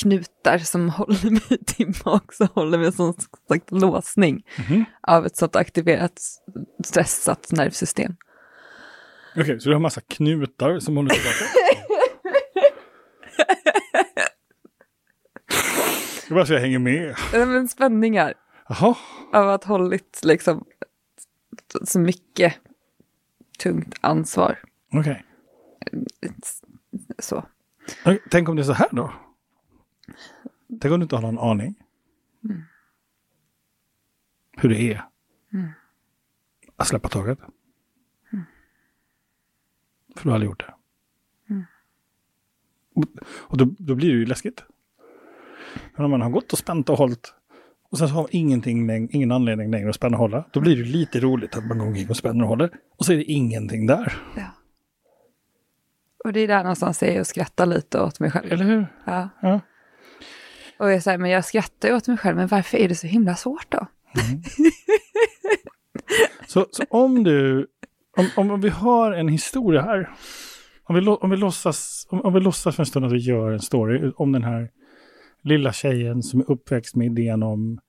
knutar 0.02 0.58
som 0.58 0.90
håller 1.00 1.32
mig 1.32 1.66
tillbaka 1.66 2.44
och 2.44 2.50
håller 2.56 2.78
mig 2.78 2.92
som 2.92 3.14
sagt 3.50 3.72
låsning 3.72 4.44
Mhm. 4.70 4.86
av 5.02 5.26
ett 5.26 5.38
sånt 5.38 5.56
aktiverat 5.56 6.22
stressat 6.86 7.52
nervsystem. 7.52 8.16
Okej, 9.40 9.60
så 9.60 9.70
du 9.70 9.76
har 9.76 9.80
massa 9.80 10.02
knutar 10.02 10.80
som 10.80 10.98
håller 10.98 11.10
tillbaka? 11.10 11.46
Jag 16.30 16.36
bara 16.36 16.46
så 16.46 16.54
jag 16.54 16.60
hänger 16.62 16.80
med. 16.80 17.16
Nej, 17.34 17.46
Men 17.46 17.68
spänningar 17.68 18.34
Jaha, 18.70 18.96
av 19.34 19.50
att 19.50 19.64
hållit 19.64 20.20
liksom 20.24 20.66
så 21.84 22.00
mycket 22.00 22.60
tungt 23.60 23.96
ansvar. 24.02 24.60
okej. 24.94 25.24
Så. 27.20 27.46
Okej, 28.02 28.24
Tänk 28.30 28.50
om 28.50 28.56
det 28.56 28.62
är 28.62 28.64
så 28.64 28.74
här 28.74 28.90
då? 28.92 29.14
Tänk 30.82 30.94
om 30.94 31.00
du 31.00 31.04
inte 31.04 31.16
har 31.16 31.22
någon 31.22 31.40
aning. 31.40 31.76
Hur 34.52 34.70
det 34.70 34.94
är. 34.94 35.06
Att 36.76 36.88
släppa 36.88 37.10
taget. 37.10 37.40
För 40.16 40.24
du 40.24 40.30
har 40.30 40.34
aldrig 40.34 40.50
gjort 40.50 40.66
det. 40.68 40.74
Och, 42.96 43.04
och 43.24 43.58
då, 43.58 43.66
då 43.80 43.96
blir 43.96 44.10
det 44.10 44.20
ju 44.20 44.26
läskigt. 44.26 44.64
Men 45.96 46.06
om 46.06 46.12
man 46.12 46.22
har 46.22 46.30
gått 46.30 46.54
och 46.54 46.60
spänt 46.60 46.90
och 46.90 46.98
hållit 46.98 47.34
och 47.92 47.98
sen 47.98 48.08
så 48.08 48.14
har 48.14 48.22
man 48.22 48.30
ingenting, 48.32 49.10
ingen 49.12 49.32
anledning 49.32 49.72
längre 49.72 49.90
att 49.90 49.96
spänna 49.96 50.18
och 50.18 50.22
hålla. 50.22 50.46
Då 50.52 50.60
blir 50.60 50.76
det 50.76 50.84
lite 50.84 51.20
roligt 51.20 51.58
att 51.58 51.68
man 51.68 51.78
går 51.78 51.88
omkring 51.88 52.10
och 52.10 52.18
spänner 52.18 52.44
och 52.44 52.50
håller. 52.50 52.70
Och 52.98 53.06
så 53.06 53.14
är 53.14 53.18
det 53.18 53.24
ingenting 53.24 53.88
där. 53.88 54.14
Ja. 54.36 54.44
Och 56.26 56.34
det 56.34 56.40
är 56.40 56.48
där 56.48 56.64
någonstans 56.64 57.02
jag 57.02 57.20
och 57.20 57.28
skrattar 57.28 57.66
lite 57.66 58.02
åt 58.02 58.20
mig 58.20 58.32
själv. 58.32 58.52
Eller 58.52 58.66
hur? 58.66 58.88
Ja. 59.06 59.30
Ja. 59.42 59.60
Och 60.80 60.92
jag 60.92 61.04
säger, 61.04 61.18
men 61.18 61.32
jag 61.32 61.46
skrattar 61.46 61.94
åt 61.94 62.08
mig 62.08 62.18
själv, 62.18 62.38
men 62.38 62.48
varför 62.48 62.78
är 62.78 62.90
det 62.90 62.96
så 62.96 63.08
himla 63.08 63.36
svårt 63.36 63.72
då? 63.72 63.88
Så, 66.48 66.66
så 66.72 66.84
om 66.90 67.24
du, 67.24 67.68
om, 68.18 68.30
om, 68.36 68.52
om 68.52 68.62
vi 68.62 68.70
har 68.70 69.12
en 69.12 69.28
historia 69.28 69.82
här, 69.82 70.10
om 70.84 70.96
vi, 70.96 71.08
om, 71.08 71.30
vi 71.30 71.38
låtsas, 71.38 72.08
om, 72.10 72.22
om 72.22 72.34
vi 72.34 72.40
låtsas 72.40 72.76
för 72.76 72.84
en 72.84 72.88
stund 72.88 73.06
att 73.06 73.12
vi 73.12 73.18
gör 73.18 73.52
en 73.52 73.60
story 73.60 74.12
om 74.16 74.32
den 74.32 74.44
här 74.44 74.70
lilla 75.48 75.74
tjejen 75.74 76.24
som 76.24 76.40
är 76.40 76.52
uppväxt 76.52 76.96
med 76.96 77.06
idén 77.06 77.44
om 77.44 77.80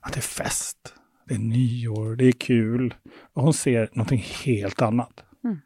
att 0.00 0.12
det 0.12 0.18
är 0.18 0.22
fest, 0.22 0.94
det 1.28 1.34
är 1.34 1.38
nyår, 1.38 2.16
det 2.16 2.24
är 2.24 2.32
kul. 2.32 2.94
Och 3.32 3.42
hon 3.42 3.54
ser 3.54 3.88
någonting 3.92 4.24
helt 4.44 4.82
annat. 4.82 5.24
Mm. 5.44 5.58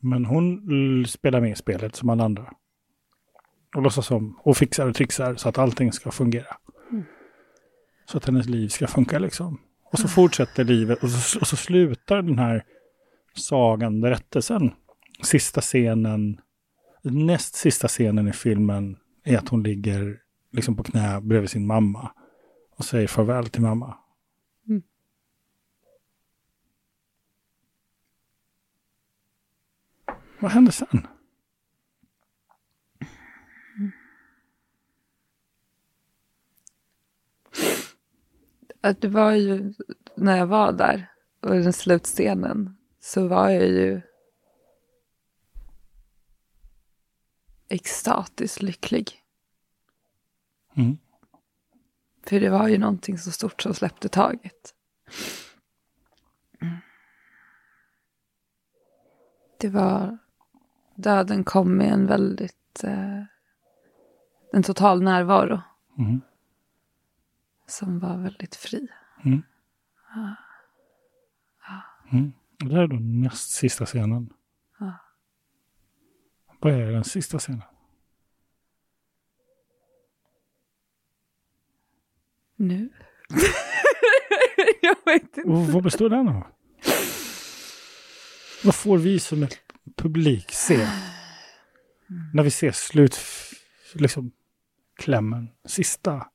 Men 0.00 0.24
hon 0.24 1.06
spelar 1.06 1.40
med 1.40 1.50
i 1.50 1.54
spelet 1.54 1.96
som 1.96 2.10
alla 2.10 2.24
andra. 2.24 2.52
Och 3.76 3.82
låtsas 3.82 4.06
som, 4.06 4.38
och 4.42 4.56
fixar 4.56 4.86
och 4.88 4.94
trixar 4.94 5.34
så 5.34 5.48
att 5.48 5.58
allting 5.58 5.92
ska 5.92 6.10
fungera. 6.10 6.56
Så 8.04 8.16
att 8.16 8.26
hennes 8.26 8.46
liv 8.46 8.68
ska 8.68 8.86
funka 8.86 9.18
liksom. 9.18 9.60
Och 9.92 9.98
så 9.98 10.08
fortsätter 10.08 10.64
livet 10.64 11.02
och 11.02 11.10
så, 11.10 11.40
och 11.40 11.46
så 11.46 11.56
slutar 11.56 12.22
den 12.22 12.38
här 12.38 12.64
sagan, 13.34 14.00
berättelsen. 14.00 14.70
Sista 15.22 15.60
scenen, 15.60 16.40
näst 17.02 17.54
sista 17.54 17.88
scenen 17.88 18.28
i 18.28 18.32
filmen 18.32 18.96
är 19.24 19.38
att 19.38 19.48
hon 19.48 19.62
ligger 19.62 20.22
liksom 20.50 20.76
på 20.76 20.82
knä 20.82 21.20
bredvid 21.20 21.50
sin 21.50 21.66
mamma 21.66 22.12
och 22.70 22.84
säger 22.84 23.08
farväl 23.08 23.48
till 23.48 23.62
mamma. 23.62 23.98
Mm. 24.68 24.82
Vad 30.38 30.50
händer 30.50 30.72
sen? 30.72 31.06
Att 38.80 39.00
det 39.00 39.08
var 39.08 39.32
ju, 39.32 39.74
när 40.16 40.36
jag 40.38 40.46
var 40.46 40.72
där, 40.72 41.12
och 41.40 41.50
den 41.50 41.72
slutscenen, 41.72 42.76
så 43.00 43.28
var 43.28 43.50
jag 43.50 43.66
ju 43.66 44.00
extatiskt 47.70 48.62
lycklig. 48.62 49.22
Mm. 50.74 50.98
För 52.26 52.40
det 52.40 52.50
var 52.50 52.68
ju 52.68 52.78
någonting 52.78 53.18
så 53.18 53.30
stort 53.30 53.62
som 53.62 53.74
släppte 53.74 54.08
taget. 54.08 54.74
Det 59.60 59.68
var, 59.68 60.18
döden 60.94 61.44
kom 61.44 61.76
med 61.76 61.92
en 61.92 62.06
väldigt, 62.06 62.84
eh, 62.84 63.22
en 64.52 64.62
total 64.62 65.02
närvaro. 65.02 65.60
Mm. 65.98 66.20
Som 67.66 67.98
var 67.98 68.16
väldigt 68.16 68.56
fri. 68.56 68.88
Mm. 69.24 69.42
Mm. 72.12 72.32
Det 72.58 72.74
här 72.74 72.82
är 72.82 72.86
då 72.86 72.96
näst 72.96 73.50
sista 73.50 73.86
scenen. 73.86 74.32
Vad 76.60 76.72
är 76.72 76.92
den 76.92 77.04
sista 77.04 77.38
scenen? 77.38 77.62
Nu? 82.56 82.88
jag 84.80 84.96
vet 85.04 85.22
inte. 85.22 85.42
Och 85.42 85.66
vad 85.66 85.82
består 85.82 86.08
den 86.08 86.28
av? 86.28 86.42
Vad 88.64 88.74
får 88.74 88.98
vi 88.98 89.18
som 89.18 89.46
publik 89.96 90.52
se? 90.52 90.88
När 92.34 92.42
vi 92.42 92.50
ser 92.50 92.72
slut, 92.72 93.18
liksom 93.94 94.32
klämmen, 94.96 95.48
sista. 95.64 96.26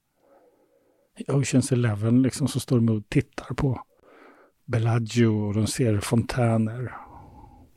I 1.17 1.31
Oceans 1.31 1.71
Eleven 1.71 2.21
liksom 2.21 2.47
så 2.47 2.59
står 2.59 2.75
de 2.75 2.89
och 2.89 3.09
tittar 3.09 3.55
på 3.55 3.81
Bellagio 4.65 5.27
och 5.27 5.53
de 5.53 5.67
ser 5.67 5.99
fontäner. 5.99 7.04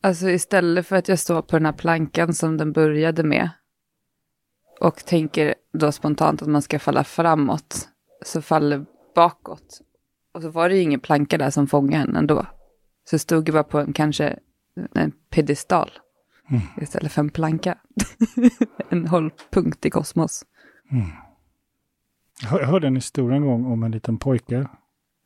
Alltså 0.00 0.30
istället 0.30 0.86
för 0.86 0.96
att 0.96 1.08
jag 1.08 1.18
står 1.18 1.42
på 1.42 1.56
den 1.56 1.66
här 1.66 1.72
plankan 1.72 2.34
som 2.34 2.56
den 2.56 2.72
började 2.72 3.22
med 3.22 3.50
och 4.80 4.96
tänker 4.96 5.54
då 5.72 5.92
spontant 5.92 6.42
att 6.42 6.48
man 6.48 6.62
ska 6.62 6.78
falla 6.78 7.04
framåt 7.04 7.88
så 8.24 8.42
faller 8.42 8.86
bakåt. 9.14 9.80
Och 10.34 10.42
så 10.42 10.50
var 10.50 10.68
det 10.68 10.74
ju 10.74 10.82
ingen 10.82 11.00
planka 11.00 11.38
där 11.38 11.50
som 11.50 11.66
fångade 11.66 12.04
en 12.04 12.16
ändå. 12.16 12.46
Så 13.04 13.14
jag 13.14 13.20
stod 13.20 13.48
ju 13.48 13.52
bara 13.52 13.64
på 13.64 13.78
en 13.78 13.92
kanske 13.92 14.38
en 14.94 15.12
pedestal 15.30 15.90
Mm. 16.50 16.62
istället 16.76 17.12
för 17.12 17.20
en 17.20 17.30
planka. 17.30 17.78
en 18.88 19.06
hållpunkt 19.06 19.86
i 19.86 19.90
kosmos. 19.90 20.44
Mm. 20.90 21.06
Jag 22.42 22.60
jag 22.60 22.66
hörde 22.66 22.86
en 22.86 22.94
historia 22.94 23.36
en 23.36 23.46
gång 23.46 23.66
om 23.66 23.82
en 23.82 23.90
liten 23.90 24.18
pojke, 24.18 24.68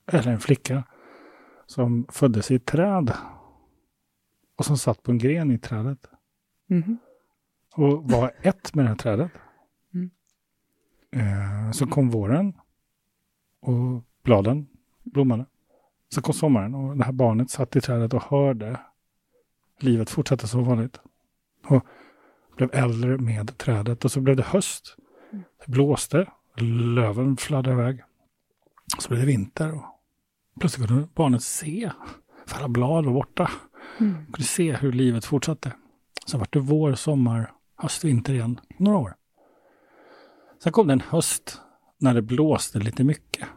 eller 0.06 0.32
en 0.32 0.40
flicka, 0.40 0.84
som 1.66 2.06
föddes 2.08 2.50
i 2.50 2.54
ett 2.54 2.66
träd. 2.66 3.12
Och 4.62 4.66
som 4.66 4.78
satt 4.78 5.02
på 5.02 5.10
en 5.10 5.18
gren 5.18 5.50
i 5.50 5.58
trädet. 5.58 5.98
Mhm. 6.66 6.98
Och 7.76 8.10
var 8.10 8.32
ett 8.42 8.74
med 8.74 8.84
det 8.84 8.88
här 8.88 8.96
trädet. 8.96 9.30
Mm. 9.94 10.10
Eh, 11.10 11.70
så 11.72 11.86
kom 11.86 12.10
våren. 12.10 12.54
Och 13.60 14.02
bladen 14.22 14.66
blommade. 15.02 15.46
Så 16.08 16.22
kom 16.22 16.34
sommaren 16.34 16.74
och 16.74 16.96
det 16.96 17.04
här 17.04 17.12
barnet 17.12 17.50
satt 17.50 17.76
i 17.76 17.80
trädet 17.80 18.14
och 18.14 18.22
hörde 18.22 18.80
livet 19.78 20.10
fortsätta 20.10 20.46
som 20.46 20.64
vanligt. 20.64 21.00
Och 21.66 21.86
blev 22.56 22.70
äldre 22.72 23.18
med 23.18 23.58
trädet. 23.58 24.04
Och 24.04 24.12
så 24.12 24.20
blev 24.20 24.36
det 24.36 24.42
höst. 24.42 24.96
Det 25.30 25.72
blåste. 25.72 26.26
Löven 26.94 27.36
fladdrade 27.36 27.82
iväg. 27.82 28.02
Så 28.98 29.08
blev 29.08 29.20
det 29.20 29.26
vinter. 29.26 29.74
Och 29.74 29.84
plötsligt 30.60 30.88
kunde 30.88 31.08
barnet 31.14 31.42
se. 31.42 31.92
För 32.46 32.58
alla 32.58 32.68
blad 32.68 33.04
var 33.04 33.12
borta. 33.12 33.50
Mm. 33.98 34.26
Kunde 34.26 34.44
se 34.44 34.72
hur 34.72 34.92
livet 34.92 35.24
fortsatte. 35.24 35.72
Så 36.26 36.38
vart 36.38 36.52
det 36.52 36.60
vår, 36.60 36.94
sommar, 36.94 37.52
höst, 37.76 38.04
vinter 38.04 38.32
igen. 38.32 38.60
Några 38.76 38.98
år. 38.98 39.14
Sen 40.62 40.72
kom 40.72 40.86
det 40.86 40.92
en 40.92 41.00
höst 41.00 41.60
när 41.98 42.14
det 42.14 42.22
blåste 42.22 42.78
lite 42.78 43.04
mycket. 43.04 43.48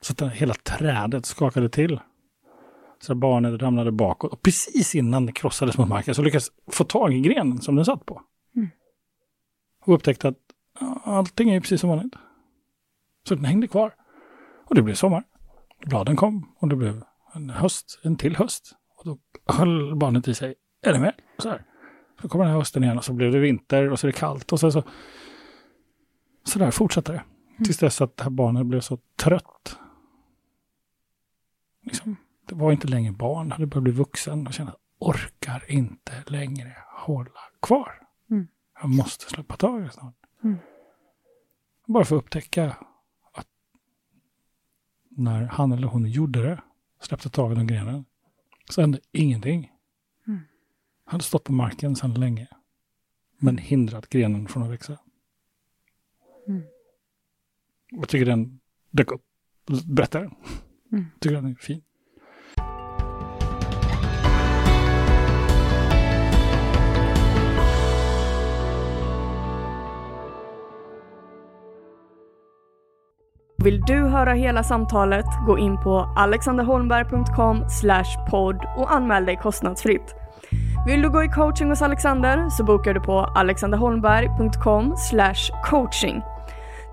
Så 0.00 0.12
att 0.12 0.32
hela 0.32 0.54
trädet 0.54 1.26
skakade 1.26 1.68
till. 1.68 2.00
Så 3.00 3.14
barnet 3.14 3.62
ramlade 3.62 3.92
bakåt. 3.92 4.32
Och 4.32 4.42
precis 4.42 4.94
innan 4.94 5.26
det 5.26 5.32
krossades 5.32 5.78
mot 5.78 5.88
marken 5.88 6.14
så 6.14 6.22
lyckades 6.22 6.48
få 6.66 6.84
tag 6.84 7.14
i 7.14 7.20
grenen 7.20 7.60
som 7.60 7.76
den 7.76 7.84
satt 7.84 8.06
på. 8.06 8.22
Mm. 8.56 8.68
Och 9.84 9.94
upptäckte 9.94 10.28
att 10.28 10.38
allting 11.04 11.50
är 11.50 11.60
precis 11.60 11.80
som 11.80 11.90
vanligt. 11.90 12.14
Så 13.28 13.34
den 13.34 13.44
hängde 13.44 13.66
kvar. 13.66 13.94
Och 14.64 14.74
det 14.74 14.82
blev 14.82 14.94
sommar. 14.94 15.24
Bladen 15.86 16.16
kom 16.16 16.52
och 16.58 16.68
det 16.68 16.76
blev 16.76 17.04
en 17.38 17.50
höst, 17.50 18.00
en 18.02 18.16
till 18.16 18.36
höst. 18.36 18.72
Och 18.96 19.04
då 19.04 19.18
höll 19.52 19.96
barnet 19.96 20.28
i 20.28 20.34
sig, 20.34 20.54
är 20.82 20.92
det 20.92 20.98
med? 20.98 21.14
Så 21.38 21.48
här. 21.48 21.64
Så 22.22 22.28
kommer 22.28 22.44
den 22.44 22.52
här 22.52 22.58
hösten 22.58 22.84
igen 22.84 22.98
och 22.98 23.04
så 23.04 23.12
blev 23.12 23.32
det 23.32 23.38
vinter 23.38 23.90
och 23.90 24.00
så 24.00 24.06
är 24.06 24.12
det 24.12 24.18
kallt 24.18 24.52
och 24.52 24.60
så, 24.60 24.72
så, 24.72 24.82
så 26.44 26.58
där 26.58 26.70
fortsatte 26.70 27.12
det. 27.12 27.22
Tills 27.64 27.78
dess 27.78 28.00
att 28.00 28.16
det 28.16 28.22
här 28.22 28.30
barnet 28.30 28.66
blev 28.66 28.80
så 28.80 28.98
trött. 29.16 29.78
Liksom, 31.82 32.16
det 32.48 32.54
var 32.54 32.72
inte 32.72 32.88
längre 32.88 33.12
barn, 33.12 33.52
hade 33.52 33.66
börjat 33.66 33.82
bli 33.82 33.92
vuxen 33.92 34.46
och 34.46 34.52
kände 34.52 34.72
orkar 34.98 35.64
inte 35.68 36.12
längre 36.26 36.76
hålla 36.86 37.40
kvar. 37.62 38.02
Mm. 38.30 38.48
Jag 38.80 38.90
måste 38.90 39.24
släppa 39.24 39.56
taget 39.56 39.94
snart. 39.94 40.14
Mm. 40.44 40.56
Bara 41.86 42.04
för 42.04 42.16
att 42.16 42.22
upptäcka 42.22 42.76
att 43.32 43.46
när 45.10 45.44
han 45.44 45.72
eller 45.72 45.88
hon 45.88 46.06
gjorde 46.06 46.42
det, 46.42 46.62
släppte 47.00 47.30
taget 47.30 47.58
om 47.58 47.66
grenen, 47.66 48.04
så 48.70 48.80
hände 48.80 49.00
ingenting. 49.12 49.72
Mm. 50.26 50.40
Han 51.04 51.12
hade 51.12 51.24
stått 51.24 51.44
på 51.44 51.52
marken 51.52 51.96
sedan 51.96 52.14
länge, 52.14 52.48
men 53.38 53.58
hindrat 53.58 54.08
grenen 54.08 54.48
från 54.48 54.62
att 54.62 54.70
växa. 54.70 54.98
Mm. 56.48 56.62
Jag 57.90 58.08
tycker 58.08 58.26
den 58.26 58.60
dök 58.90 59.12
upp. 59.12 59.24
Berätta 59.84 60.20
den. 60.20 60.34
Mm. 60.92 61.04
Tycker 61.20 61.34
den 61.34 61.46
är 61.46 61.54
fin. 61.54 61.82
Vill 73.64 73.80
du 73.80 73.94
höra 73.94 74.32
hela 74.32 74.62
samtalet, 74.62 75.26
gå 75.46 75.58
in 75.58 75.76
på 75.82 76.12
alexanderholmberg.com 76.16 77.64
podd 78.30 78.66
och 78.76 78.92
anmäl 78.92 79.26
dig 79.26 79.36
kostnadsfritt. 79.36 80.14
Vill 80.86 81.02
du 81.02 81.10
gå 81.10 81.24
i 81.24 81.28
coaching 81.28 81.68
hos 81.68 81.82
Alexander 81.82 82.48
så 82.48 82.64
bokar 82.64 82.94
du 82.94 83.00
på 83.00 83.18
alexanderholmberg.com 83.18 84.94
coaching. 85.70 86.22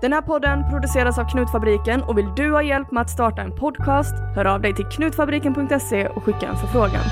Den 0.00 0.12
här 0.12 0.22
podden 0.22 0.70
produceras 0.70 1.18
av 1.18 1.24
Knutfabriken 1.24 2.02
och 2.02 2.18
vill 2.18 2.34
du 2.36 2.52
ha 2.52 2.62
hjälp 2.62 2.90
med 2.90 3.00
att 3.00 3.10
starta 3.10 3.42
en 3.42 3.56
podcast, 3.56 4.14
hör 4.34 4.44
av 4.44 4.60
dig 4.60 4.74
till 4.74 4.86
knutfabriken.se 4.86 6.06
och 6.06 6.24
skicka 6.24 6.46
en 6.46 6.56
förfrågan. 6.56 7.04